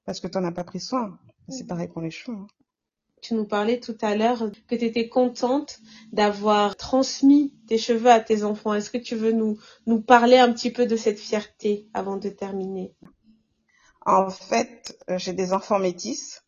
parce 0.07 0.21
que 0.21 0.29
t'en 0.29 0.45
as 0.45 0.53
pas 0.53 0.65
pris 0.65 0.81
soin. 0.81 1.19
C'est 1.49 1.67
pareil 1.67 1.89
pour 1.89 2.01
les 2.01 2.11
cheveux. 2.11 2.37
hein. 2.37 2.47
Tu 3.23 3.35
nous 3.35 3.47
parlais 3.47 3.81
tout 3.81 3.97
à 4.03 4.15
l'heure 4.15 4.51
que 4.69 4.77
tu 4.77 4.85
étais 4.85 5.09
contente 5.09 5.81
d'avoir 6.13 6.77
transmis 6.77 7.55
tes 7.67 7.79
cheveux 7.79 8.11
à 8.11 8.21
tes 8.21 8.45
enfants. 8.45 8.75
Est-ce 8.75 8.91
que 8.91 8.99
tu 8.99 9.17
veux 9.17 9.33
nous, 9.33 9.59
nous 9.87 10.01
parler 10.01 10.39
un 10.39 10.53
petit 10.53 10.71
peu 10.71 10.87
de 10.87 10.97
cette 10.97 11.19
fierté 11.19 11.89
avant 11.93 12.19
de 12.19 12.29
terminer? 12.29 12.95
En 14.05 14.31
fait, 14.31 14.97
euh, 15.11 15.19
j'ai 15.19 15.33
des 15.33 15.53
enfants 15.53 15.79
métis. 15.81 16.43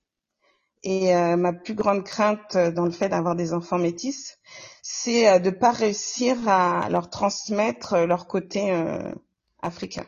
Et 0.85 1.17
euh, 1.17 1.37
ma 1.37 1.53
plus 1.53 1.75
grande 1.75 2.05
crainte 2.05 2.55
euh, 2.55 2.71
dans 2.71 2.85
le 2.85 2.93
fait 2.93 3.09
d'avoir 3.09 3.35
des 3.35 3.53
enfants 3.53 3.79
métis, 3.79 4.39
c'est 4.83 5.41
de 5.41 5.51
pas 5.51 5.73
réussir 5.73 6.37
à 6.49 6.89
leur 6.91 7.11
transmettre 7.11 7.97
leur 8.07 8.29
côté 8.29 8.71
euh, 8.71 9.13
africain. 9.61 10.07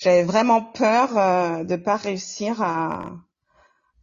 J'avais 0.00 0.24
vraiment 0.24 0.62
peur 0.62 1.18
euh, 1.18 1.62
de 1.62 1.76
pas 1.76 1.96
réussir 1.96 2.62
à, 2.62 3.12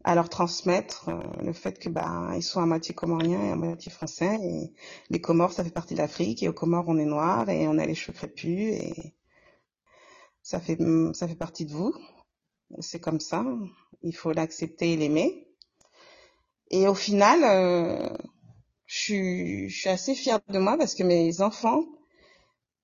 à 0.04 0.14
leur 0.14 0.30
transmettre 0.30 1.10
euh, 1.10 1.20
le 1.42 1.54
fait 1.54 1.80
que 1.80 1.90
bah 1.90 2.32
ils 2.36 2.44
sont 2.44 2.62
à 2.62 2.68
moitié 2.68 2.94
comoriens 2.94 3.44
et 3.44 3.52
à 3.52 3.56
moitié 3.56 3.92
français. 3.92 4.38
Et 4.44 4.74
les 5.10 5.20
Comores, 5.20 5.54
ça 5.54 5.64
fait 5.64 5.72
partie 5.72 5.96
de 5.96 6.00
l'Afrique. 6.00 6.44
Et 6.44 6.50
aux 6.50 6.54
Comores, 6.54 6.86
on 6.88 7.00
est 7.00 7.06
noir 7.06 7.50
et 7.50 7.68
on 7.68 7.80
a 7.80 7.86
les 7.88 7.96
cheveux 7.96 8.14
crépus 8.14 8.76
et 8.76 9.16
ça 10.44 10.60
fait 10.60 10.78
ça 11.14 11.28
fait 11.28 11.36
partie 11.36 11.66
de 11.66 11.72
vous. 11.72 11.96
C'est 12.80 13.00
comme 13.00 13.20
ça. 13.20 13.44
Il 14.04 14.16
faut 14.16 14.32
l'accepter 14.32 14.94
et 14.94 14.98
l'aimer. 14.98 15.48
Et 16.70 16.88
au 16.88 16.94
final, 16.94 17.44
euh, 17.44 18.08
je 18.86 18.98
suis, 18.98 19.70
je 19.70 19.80
suis 19.80 19.90
assez 19.90 20.14
fière 20.14 20.42
de 20.48 20.60
moi 20.60 20.78
parce 20.78 20.94
que 20.94 21.04
mes 21.04 21.42
enfants, 21.42 21.84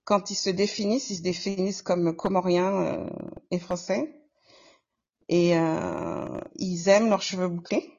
quand 0.06 0.32
ils 0.32 0.36
se 0.36 0.50
définissent, 0.50 1.10
ils 1.10 1.18
se 1.18 1.22
définissent 1.22 1.82
comme 1.82 2.16
comoriens 2.16 2.74
euh, 2.74 3.10
et 3.52 3.60
français. 3.60 4.14
Et 5.30 5.58
euh, 5.58 6.40
ils 6.56 6.90
aiment 6.90 7.10
leurs 7.10 7.22
cheveux 7.22 7.48
bouclés. 7.48 7.90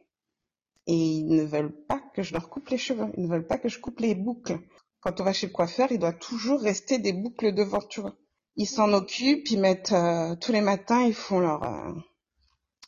Et 0.87 0.95
ils 0.95 1.27
ne 1.29 1.45
veulent 1.45 1.75
pas 1.87 2.01
que 2.15 2.23
je 2.23 2.35
leur 2.35 2.49
coupe 2.51 2.69
les 2.69 2.79
cheveux. 2.79 3.07
Ils 3.17 3.25
ne 3.25 3.29
veulent 3.29 3.47
pas 3.47 3.59
que 3.59 3.69
je 3.69 3.79
coupe 3.81 4.01
les 4.01 4.15
boucles. 4.15 4.59
Quand 5.01 5.21
on 5.21 5.25
va 5.25 5.33
chez 5.33 5.47
le 5.47 5.53
coiffeur, 5.53 5.93
il 5.93 5.99
doit 5.99 6.13
toujours 6.13 6.61
rester 6.61 6.99
des 6.99 7.13
boucles 7.13 7.53
devant, 7.55 7.81
tu 7.81 8.01
vois. 8.01 8.17
Ils 8.57 8.67
s'en 8.67 8.93
occupent, 8.93 9.51
ils 9.51 9.61
mettent 9.61 9.93
euh, 9.93 10.37
tous 10.37 10.53
les 10.53 10.61
matins, 10.61 11.03
ils 11.03 11.15
font 11.15 11.41
leur 11.41 11.63
euh, 11.65 11.93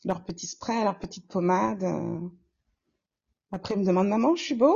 leur 0.04 0.24
petit 0.24 0.46
spray, 0.46 0.84
leur 0.84 0.98
petite 0.98 1.28
pommade. 1.28 1.82
euh. 1.84 2.20
Après, 3.50 3.74
il 3.74 3.80
me 3.80 3.86
demande, 3.86 4.08
maman, 4.08 4.36
je 4.36 4.42
suis 4.42 4.54
beau? 4.54 4.74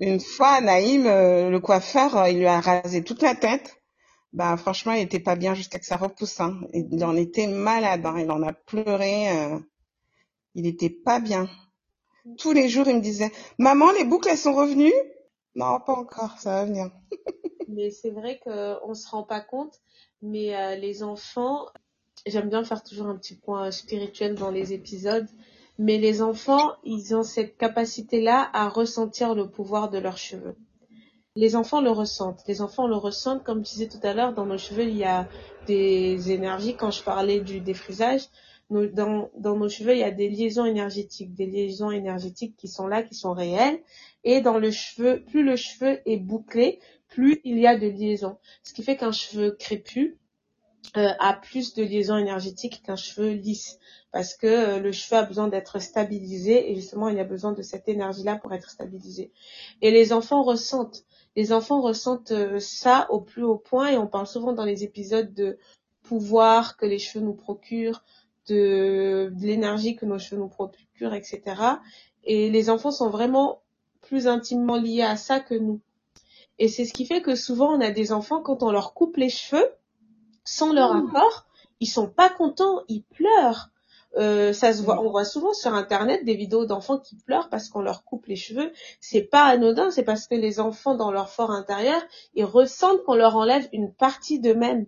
Une 0.00 0.20
fois, 0.20 0.60
Naïm, 0.60 1.06
euh, 1.06 1.50
le 1.50 1.60
coiffeur, 1.60 2.16
euh, 2.16 2.28
il 2.30 2.38
lui 2.38 2.46
a 2.46 2.60
rasé 2.60 3.02
toute 3.04 3.22
la 3.22 3.34
tête. 3.34 3.76
Bah, 4.32 4.56
franchement, 4.56 4.92
il 4.92 5.02
était 5.02 5.20
pas 5.20 5.36
bien 5.36 5.54
jusqu'à 5.54 5.78
que 5.78 5.86
ça 5.86 5.96
repousse. 5.96 6.40
Hein. 6.40 6.60
Il 6.74 7.04
en 7.04 7.16
était 7.16 7.46
malade. 7.46 8.06
Hein. 8.06 8.16
Il 8.18 8.30
en 8.30 8.42
a 8.42 8.52
pleuré. 8.52 9.30
euh, 9.30 9.58
Il 10.54 10.66
était 10.66 10.90
pas 10.90 11.20
bien. 11.20 11.48
Tous 12.38 12.52
les 12.52 12.68
jours, 12.68 12.88
il 12.88 12.96
me 12.96 13.00
disait, 13.00 13.32
maman, 13.58 13.92
les 13.92 14.04
boucles, 14.04 14.28
elles 14.30 14.38
sont 14.38 14.54
revenues? 14.54 14.92
Non, 15.54 15.80
pas 15.80 15.94
encore. 15.94 16.38
Ça 16.38 16.50
va 16.52 16.64
venir. 16.66 16.90
Mais 17.68 17.90
c'est 17.90 18.10
vrai 18.10 18.40
qu'on 18.42 18.94
se 18.94 19.08
rend 19.08 19.24
pas 19.24 19.40
compte, 19.40 19.80
mais 20.22 20.56
euh, 20.56 20.74
les 20.76 21.02
enfants, 21.02 21.66
j'aime 22.26 22.48
bien 22.48 22.64
faire 22.64 22.82
toujours 22.82 23.06
un 23.08 23.16
petit 23.16 23.36
point 23.36 23.70
spirituel 23.70 24.34
dans 24.34 24.50
les 24.50 24.72
épisodes, 24.72 25.28
mais 25.78 25.98
les 25.98 26.22
enfants, 26.22 26.72
ils 26.84 27.14
ont 27.14 27.22
cette 27.22 27.56
capacité-là 27.56 28.50
à 28.52 28.68
ressentir 28.68 29.34
le 29.34 29.48
pouvoir 29.48 29.90
de 29.90 29.98
leurs 29.98 30.18
cheveux. 30.18 30.56
Les 31.36 31.54
enfants 31.54 31.80
le 31.80 31.90
ressentent. 31.90 32.42
Les 32.48 32.62
enfants 32.62 32.88
le 32.88 32.96
ressentent, 32.96 33.44
comme 33.44 33.64
je 33.64 33.70
disais 33.70 33.88
tout 33.88 34.00
à 34.02 34.12
l'heure, 34.12 34.34
dans 34.34 34.44
nos 34.44 34.58
cheveux, 34.58 34.82
il 34.82 34.96
y 34.96 35.04
a 35.04 35.28
des 35.68 36.32
énergies. 36.32 36.74
Quand 36.74 36.90
je 36.90 37.02
parlais 37.04 37.40
du 37.40 37.60
défrisage, 37.60 38.22
dans 38.70 39.30
nos 39.36 39.68
cheveux, 39.68 39.92
il 39.92 40.00
y 40.00 40.04
a 40.04 40.10
des 40.10 40.28
liaisons 40.28 40.64
énergétiques, 40.64 41.32
des 41.34 41.46
liaisons 41.46 41.92
énergétiques 41.92 42.56
qui 42.56 42.66
sont 42.66 42.88
là, 42.88 43.04
qui 43.04 43.14
sont 43.14 43.32
réelles. 43.32 43.80
Et 44.24 44.40
dans 44.40 44.58
le 44.58 44.72
cheveu, 44.72 45.22
plus 45.24 45.44
le 45.44 45.54
cheveu 45.54 46.00
est 46.06 46.16
bouclé, 46.16 46.80
plus 47.06 47.40
il 47.44 47.58
y 47.58 47.68
a 47.68 47.78
de 47.78 47.86
liaisons. 47.86 48.36
Ce 48.64 48.74
qui 48.74 48.82
fait 48.82 48.96
qu'un 48.96 49.12
cheveu 49.12 49.52
crépus 49.52 50.16
euh, 50.96 51.10
a 51.18 51.34
plus 51.34 51.74
de 51.74 51.82
liaisons 51.82 52.16
énergétiques 52.16 52.82
qu'un 52.82 52.96
cheveu 52.96 53.30
lisse. 53.32 53.78
Parce 54.10 54.34
que 54.34 54.46
euh, 54.46 54.78
le 54.78 54.92
cheveu 54.92 55.16
a 55.16 55.22
besoin 55.22 55.48
d'être 55.48 55.80
stabilisé 55.80 56.70
et 56.70 56.74
justement 56.74 57.08
il 57.08 57.18
a 57.18 57.24
besoin 57.24 57.52
de 57.52 57.62
cette 57.62 57.88
énergie-là 57.88 58.36
pour 58.36 58.52
être 58.54 58.70
stabilisé. 58.70 59.32
Et 59.82 59.90
les 59.90 60.12
enfants 60.12 60.42
ressentent. 60.42 61.04
Les 61.36 61.52
enfants 61.52 61.82
ressentent 61.82 62.32
euh, 62.32 62.58
ça 62.58 63.06
au 63.10 63.20
plus 63.20 63.44
haut 63.44 63.58
point 63.58 63.88
et 63.88 63.98
on 63.98 64.06
parle 64.06 64.26
souvent 64.26 64.52
dans 64.52 64.64
les 64.64 64.82
épisodes 64.82 65.32
de 65.34 65.58
pouvoir 66.02 66.76
que 66.76 66.86
les 66.86 66.98
cheveux 66.98 67.24
nous 67.24 67.34
procurent, 67.34 68.02
de, 68.48 69.30
de 69.34 69.46
l'énergie 69.46 69.94
que 69.94 70.06
nos 70.06 70.18
cheveux 70.18 70.40
nous 70.40 70.48
procurent, 70.48 71.14
etc. 71.14 71.42
Et 72.24 72.50
les 72.50 72.70
enfants 72.70 72.90
sont 72.90 73.10
vraiment 73.10 73.60
plus 74.00 74.26
intimement 74.26 74.78
liés 74.78 75.02
à 75.02 75.16
ça 75.16 75.38
que 75.38 75.54
nous. 75.54 75.80
Et 76.58 76.68
c'est 76.68 76.86
ce 76.86 76.94
qui 76.94 77.04
fait 77.04 77.20
que 77.20 77.34
souvent 77.34 77.76
on 77.76 77.80
a 77.80 77.90
des 77.90 78.10
enfants 78.10 78.40
quand 78.40 78.62
on 78.62 78.72
leur 78.72 78.94
coupe 78.94 79.16
les 79.16 79.28
cheveux 79.28 79.68
sans 80.48 80.72
leur 80.72 80.96
accord, 80.96 81.44
ils 81.80 81.86
sont 81.86 82.08
pas 82.08 82.30
contents, 82.30 82.82
ils 82.88 83.02
pleurent. 83.02 83.68
Euh, 84.16 84.54
ça 84.54 84.72
se 84.72 84.82
voit, 84.82 85.02
on 85.02 85.10
voit 85.10 85.26
souvent 85.26 85.52
sur 85.52 85.74
internet 85.74 86.24
des 86.24 86.34
vidéos 86.34 86.64
d'enfants 86.64 86.98
qui 86.98 87.16
pleurent 87.16 87.50
parce 87.50 87.68
qu'on 87.68 87.82
leur 87.82 88.02
coupe 88.04 88.26
les 88.26 88.36
cheveux. 88.36 88.72
C'est 88.98 89.22
pas 89.22 89.44
anodin, 89.44 89.90
c'est 89.90 90.02
parce 90.02 90.26
que 90.26 90.34
les 90.34 90.58
enfants 90.58 90.94
dans 90.94 91.12
leur 91.12 91.28
fort 91.28 91.50
intérieur, 91.50 92.00
ils 92.34 92.46
ressentent 92.46 93.04
qu'on 93.04 93.14
leur 93.14 93.36
enlève 93.36 93.68
une 93.74 93.92
partie 93.92 94.40
d'eux-mêmes. 94.40 94.86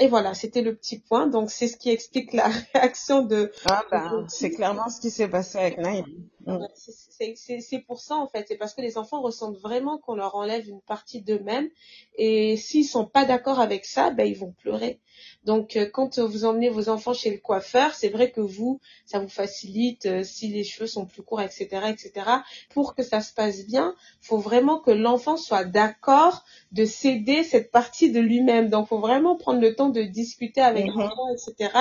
Et 0.00 0.08
voilà, 0.08 0.34
c'était 0.34 0.62
le 0.62 0.74
petit 0.74 0.98
point. 0.98 1.28
Donc 1.28 1.52
c'est 1.52 1.68
ce 1.68 1.76
qui 1.76 1.90
explique 1.90 2.32
la 2.32 2.48
réaction 2.74 3.22
de 3.22 3.52
Ah 3.70 3.84
ben, 3.88 4.26
c'est 4.28 4.50
clairement 4.50 4.88
ce 4.88 5.00
qui 5.00 5.10
s'est 5.10 5.28
passé 5.28 5.58
avec 5.58 5.78
Naïm. 5.78 6.06
Mm. 6.46 6.58
C'est- 6.74 7.78
pour 7.86 8.00
ça 8.00 8.16
en 8.16 8.26
fait, 8.26 8.46
c'est 8.48 8.56
parce 8.56 8.74
que 8.74 8.80
les 8.82 8.98
enfants 8.98 9.20
ressentent 9.20 9.58
vraiment 9.58 9.98
qu'on 9.98 10.14
leur 10.14 10.34
enlève 10.34 10.68
une 10.68 10.80
partie 10.80 11.22
d'eux-mêmes 11.22 11.68
et 12.16 12.56
s'ils 12.56 12.84
sont 12.84 13.06
pas 13.06 13.24
d'accord 13.24 13.60
avec 13.60 13.84
ça, 13.84 14.10
ben 14.10 14.26
ils 14.26 14.36
vont 14.36 14.52
pleurer. 14.52 15.00
Donc 15.44 15.76
euh, 15.76 15.88
quand 15.92 16.18
vous 16.18 16.44
emmenez 16.44 16.68
vos 16.68 16.88
enfants 16.88 17.12
chez 17.14 17.30
le 17.30 17.38
coiffeur, 17.38 17.94
c'est 17.94 18.08
vrai 18.08 18.30
que 18.30 18.40
vous, 18.40 18.80
ça 19.06 19.18
vous 19.18 19.28
facilite 19.28 20.06
euh, 20.06 20.24
si 20.24 20.48
les 20.48 20.64
cheveux 20.64 20.86
sont 20.86 21.06
plus 21.06 21.22
courts, 21.22 21.40
etc., 21.42 21.68
etc. 21.88 22.26
Pour 22.70 22.94
que 22.94 23.02
ça 23.02 23.20
se 23.20 23.32
passe 23.32 23.66
bien, 23.66 23.94
faut 24.20 24.38
vraiment 24.38 24.78
que 24.80 24.90
l'enfant 24.90 25.36
soit 25.36 25.64
d'accord 25.64 26.44
de 26.72 26.84
céder 26.84 27.44
cette 27.44 27.70
partie 27.70 28.10
de 28.10 28.20
lui-même. 28.20 28.68
Donc 28.68 28.88
faut 28.88 28.98
vraiment 28.98 29.36
prendre 29.36 29.60
le 29.60 29.74
temps 29.74 29.90
de 29.90 30.02
discuter 30.02 30.60
avec 30.60 30.86
l'enfant, 30.86 31.28
etc. 31.32 31.72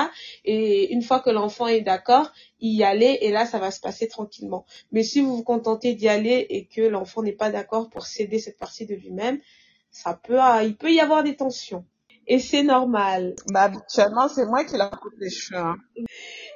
Et 0.45 0.91
une 0.93 1.01
fois 1.01 1.19
que 1.19 1.29
l'enfant 1.29 1.67
est 1.67 1.81
d'accord, 1.81 2.31
y 2.69 2.83
aller 2.83 3.17
et 3.21 3.31
là 3.31 3.45
ça 3.45 3.59
va 3.59 3.71
se 3.71 3.79
passer 3.79 4.07
tranquillement. 4.07 4.65
Mais 4.91 5.03
si 5.03 5.21
vous 5.21 5.35
vous 5.35 5.43
contentez 5.43 5.95
d'y 5.95 6.07
aller 6.07 6.45
et 6.49 6.65
que 6.65 6.81
l'enfant 6.81 7.23
n'est 7.23 7.31
pas 7.31 7.49
d'accord 7.49 7.89
pour 7.89 8.05
céder 8.05 8.39
cette 8.39 8.57
partie 8.57 8.85
de 8.85 8.95
lui-même, 8.95 9.39
ça 9.89 10.13
peut, 10.13 10.39
il 10.63 10.77
peut 10.77 10.91
y 10.91 10.99
avoir 10.99 11.23
des 11.23 11.35
tensions. 11.35 11.85
Et 12.27 12.39
c'est 12.39 12.63
normal. 12.63 13.35
Bah, 13.51 13.63
habituellement, 13.63 14.29
c'est 14.29 14.45
moi 14.45 14.63
qui 14.63 14.77
leur 14.77 14.91
coupe 14.91 15.17
les 15.19 15.29
cheveux. 15.29 15.59
Hein. 15.59 15.75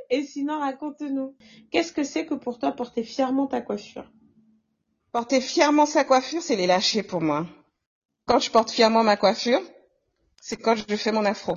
Et 0.09 0.23
sinon, 0.23 0.59
raconte-nous, 0.59 1.35
qu'est-ce 1.71 1.91
que 1.91 2.03
c'est 2.03 2.25
que 2.25 2.35
pour 2.35 2.59
toi 2.59 2.71
porter 2.71 3.03
fièrement 3.03 3.47
ta 3.47 3.61
coiffure? 3.61 4.09
Porter 5.11 5.41
fièrement 5.41 5.85
sa 5.85 6.03
coiffure, 6.03 6.41
c'est 6.41 6.55
les 6.55 6.67
lâcher 6.67 7.03
pour 7.03 7.21
moi. 7.21 7.47
Quand 8.25 8.39
je 8.39 8.51
porte 8.51 8.69
fièrement 8.69 9.03
ma 9.03 9.17
coiffure, 9.17 9.61
c'est 10.41 10.57
quand 10.57 10.75
je 10.75 10.95
fais 10.95 11.11
mon 11.11 11.25
afro. 11.25 11.55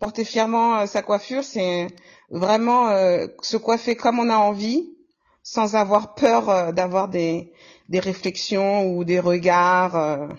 Porter 0.00 0.24
fièrement 0.24 0.78
euh, 0.78 0.86
sa 0.86 1.02
coiffure, 1.02 1.44
c'est 1.44 1.86
vraiment 2.30 2.88
euh, 2.88 3.26
se 3.42 3.58
coiffer 3.58 3.96
comme 3.96 4.18
on 4.18 4.30
a 4.30 4.36
envie, 4.36 4.96
sans 5.42 5.76
avoir 5.76 6.14
peur 6.14 6.48
euh, 6.48 6.72
d'avoir 6.72 7.08
des, 7.08 7.52
des 7.90 8.00
réflexions 8.00 8.86
ou 8.86 9.04
des 9.04 9.20
regards. 9.20 10.30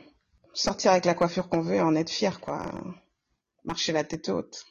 sortir 0.54 0.92
avec 0.92 1.06
la 1.06 1.14
coiffure 1.14 1.48
qu'on 1.48 1.62
veut 1.62 1.76
et 1.76 1.82
en 1.82 1.96
être 1.96 2.10
fier, 2.10 2.42
quoi. 2.42 2.66
Marcher 3.64 3.94
la 3.94 4.04
tête 4.04 4.30
haute. 4.30 4.66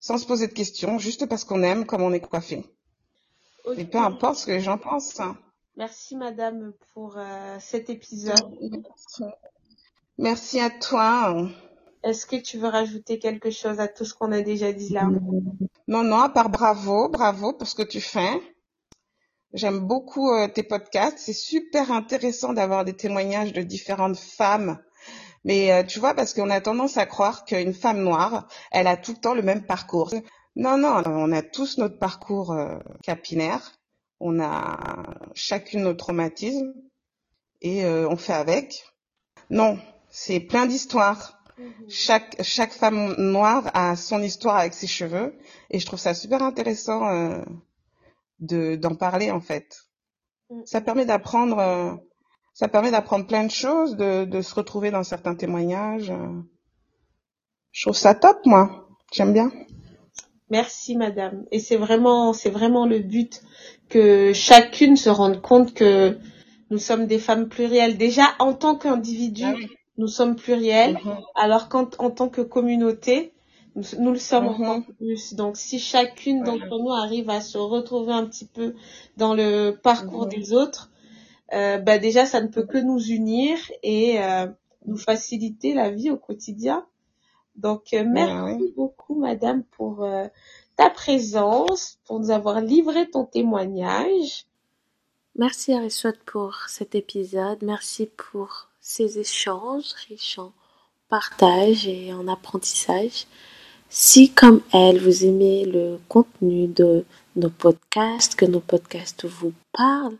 Sans 0.00 0.18
se 0.18 0.26
poser 0.26 0.46
de 0.48 0.52
questions, 0.52 0.98
juste 0.98 1.26
parce 1.26 1.44
qu'on 1.44 1.62
aime 1.62 1.86
comme 1.86 2.02
on 2.02 2.12
est 2.12 2.20
coiffé. 2.20 2.62
Et 3.78 3.86
peu 3.86 3.98
importe 3.98 4.36
ce 4.36 4.46
que 4.46 4.52
les 4.52 4.60
gens 4.60 4.76
pensent. 4.76 5.18
Hein. 5.18 5.36
Merci 5.76 6.14
madame 6.14 6.74
pour 6.92 7.18
cet 7.58 7.88
épisode. 7.90 8.36
Merci 10.18 10.60
à 10.60 10.70
toi. 10.70 11.48
Est-ce 12.06 12.24
que 12.24 12.36
tu 12.36 12.58
veux 12.58 12.68
rajouter 12.68 13.18
quelque 13.18 13.50
chose 13.50 13.80
à 13.80 13.88
tout 13.88 14.04
ce 14.04 14.14
qu'on 14.14 14.30
a 14.30 14.40
déjà 14.40 14.72
dit 14.72 14.90
là? 14.90 15.10
Non, 15.88 16.04
non, 16.04 16.20
à 16.20 16.28
part 16.28 16.50
bravo, 16.50 17.08
bravo 17.08 17.52
pour 17.52 17.66
ce 17.66 17.74
que 17.74 17.82
tu 17.82 18.00
fais. 18.00 18.40
J'aime 19.52 19.80
beaucoup 19.80 20.30
euh, 20.30 20.46
tes 20.46 20.62
podcasts. 20.62 21.18
C'est 21.18 21.32
super 21.32 21.90
intéressant 21.90 22.52
d'avoir 22.52 22.84
des 22.84 22.92
témoignages 22.92 23.52
de 23.52 23.62
différentes 23.62 24.18
femmes. 24.18 24.78
Mais 25.44 25.72
euh, 25.72 25.82
tu 25.82 25.98
vois, 25.98 26.14
parce 26.14 26.32
qu'on 26.32 26.48
a 26.48 26.60
tendance 26.60 26.96
à 26.96 27.06
croire 27.06 27.44
qu'une 27.44 27.74
femme 27.74 28.04
noire, 28.04 28.46
elle 28.70 28.86
a 28.86 28.96
tout 28.96 29.10
le 29.10 29.18
temps 29.18 29.34
le 29.34 29.42
même 29.42 29.66
parcours. 29.66 30.14
Non, 30.54 30.78
non, 30.78 31.02
on 31.06 31.32
a 31.32 31.42
tous 31.42 31.76
notre 31.76 31.98
parcours 31.98 32.52
euh, 32.52 32.78
capillaire. 33.02 33.72
On 34.20 34.38
a 34.38 35.02
chacune 35.34 35.82
nos 35.82 35.94
traumatismes 35.94 36.72
et 37.62 37.84
on 37.84 38.16
fait 38.16 38.32
avec. 38.32 38.84
Non, 39.50 39.78
c'est 40.08 40.40
plein 40.40 40.66
d'histoires. 40.66 41.35
Mhm. 41.58 41.88
Chaque, 41.88 42.36
chaque 42.42 42.72
femme 42.72 43.14
noire 43.16 43.70
a 43.74 43.96
son 43.96 44.22
histoire 44.22 44.56
avec 44.56 44.74
ses 44.74 44.86
cheveux 44.86 45.34
et 45.70 45.78
je 45.78 45.86
trouve 45.86 45.98
ça 45.98 46.12
super 46.12 46.42
intéressant 46.42 47.06
euh, 47.08 47.42
de 48.40 48.76
d'en 48.76 48.94
parler 48.94 49.30
en 49.30 49.40
fait. 49.40 49.78
Mm. 50.50 50.60
Ça 50.66 50.80
permet 50.82 51.06
d'apprendre, 51.06 51.58
euh, 51.58 51.94
ça 52.52 52.68
permet 52.68 52.90
d'apprendre 52.90 53.26
plein 53.26 53.44
de 53.44 53.50
choses, 53.50 53.96
de, 53.96 54.24
de 54.24 54.42
se 54.42 54.54
retrouver 54.54 54.90
dans 54.90 55.02
certains 55.02 55.34
témoignages. 55.34 56.12
Je 57.72 57.82
trouve 57.82 57.96
ça 57.96 58.14
top 58.14 58.44
moi, 58.44 58.88
j'aime 59.12 59.32
bien. 59.32 59.50
Merci 60.50 60.96
madame. 60.96 61.44
Et 61.50 61.58
c'est 61.58 61.76
vraiment, 61.76 62.32
c'est 62.32 62.50
vraiment 62.50 62.86
le 62.86 63.00
but 63.00 63.42
que 63.88 64.32
chacune 64.32 64.96
se 64.96 65.08
rende 65.08 65.40
compte 65.42 65.74
que 65.74 66.18
nous 66.70 66.78
sommes 66.78 67.06
des 67.06 67.18
femmes 67.18 67.48
plurielles. 67.48 67.96
Déjà 67.96 68.34
en 68.38 68.54
tant 68.54 68.76
qu'individu, 68.76 69.44
ah 69.44 69.54
nous 69.98 70.08
sommes 70.08 70.36
pluriels, 70.36 70.98
mhm. 71.04 71.16
alors 71.34 71.68
qu'en 71.68 71.88
en 71.98 72.10
tant 72.10 72.28
que 72.28 72.42
communauté, 72.42 73.32
nous, 73.98 74.12
le 74.12 74.18
sommes 74.18 74.48
encore 74.48 74.78
mhm. 74.78 74.94
plus. 74.96 75.34
Donc, 75.34 75.56
si 75.56 75.78
chacune 75.78 76.42
d'entre 76.42 76.78
nous 76.78 76.92
arrive 76.92 77.28
à 77.28 77.40
se 77.40 77.58
retrouver 77.58 78.12
un 78.12 78.24
petit 78.24 78.46
peu 78.46 78.74
dans 79.16 79.34
le 79.34 79.72
parcours 79.72 80.24
mhm. 80.24 80.30
des 80.30 80.52
autres, 80.52 80.90
euh, 81.52 81.78
bah 81.78 81.98
déjà, 81.98 82.26
ça 82.26 82.40
ne 82.40 82.48
peut 82.48 82.64
que 82.64 82.78
nous 82.78 83.00
unir 83.00 83.58
et 83.82 84.20
euh, 84.22 84.46
nous 84.86 84.96
faciliter 84.96 85.74
la 85.74 85.90
vie 85.90 86.10
au 86.10 86.16
quotidien. 86.16 86.86
Donc, 87.56 87.94
euh, 87.94 88.04
merci 88.06 88.72
beaucoup, 88.76 89.14
Madame, 89.14 89.62
pour 89.62 90.04
euh, 90.04 90.26
ta 90.76 90.90
présence, 90.90 91.98
pour 92.04 92.20
nous 92.20 92.30
avoir 92.30 92.60
livré 92.60 93.08
ton 93.08 93.24
témoignage. 93.24 94.46
Merci 95.36 95.72
Arisot 95.74 96.12
pour 96.24 96.56
cet 96.68 96.94
épisode. 96.94 97.58
Merci 97.62 98.06
pour 98.16 98.68
ces 98.88 99.18
échanges 99.18 99.94
riches 100.08 100.38
en 100.38 100.52
partage 101.08 101.88
et 101.88 102.12
en 102.12 102.28
apprentissage. 102.28 103.26
Si, 103.90 104.30
comme 104.30 104.60
elle, 104.72 105.00
vous 105.00 105.24
aimez 105.24 105.64
le 105.64 105.98
contenu 106.08 106.68
de 106.68 107.04
nos 107.34 107.50
podcasts, 107.50 108.36
que 108.36 108.44
nos 108.44 108.60
podcasts 108.60 109.24
vous 109.24 109.52
parlent, 109.72 110.16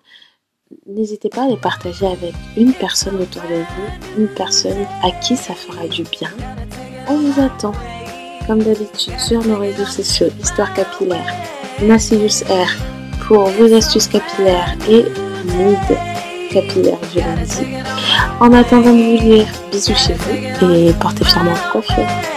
n'hésitez 0.84 1.28
pas 1.28 1.44
à 1.44 1.48
les 1.48 1.56
partager 1.56 2.06
avec 2.08 2.34
une 2.56 2.72
personne 2.72 3.14
autour 3.14 3.42
de 3.42 3.54
vous, 3.54 4.20
une 4.20 4.34
personne 4.34 4.84
à 5.04 5.12
qui 5.12 5.36
ça 5.36 5.54
fera 5.54 5.86
du 5.86 6.02
bien. 6.02 6.30
On 7.08 7.18
vous 7.18 7.40
attend, 7.40 7.72
comme 8.48 8.64
d'habitude, 8.64 9.18
sur 9.20 9.46
nos 9.46 9.60
réseaux 9.60 9.86
sociaux 9.86 10.30
Histoire 10.40 10.74
Capillaire, 10.74 11.32
Massius 11.82 12.42
R 12.42 12.68
pour 13.28 13.44
vos 13.44 13.72
astuces 13.72 14.08
capillaires 14.08 14.76
et 14.88 15.04
Mood 15.52 15.98
capillaire 16.50 16.98
En 18.40 18.52
attendant 18.52 18.92
de 18.92 19.16
vous 19.16 19.22
lire, 19.22 19.46
bisous 19.72 19.94
chez 19.94 20.14
vous 20.14 20.70
et 20.70 20.92
portez 20.94 21.24
fièrement 21.24 21.54
confiance. 21.72 22.35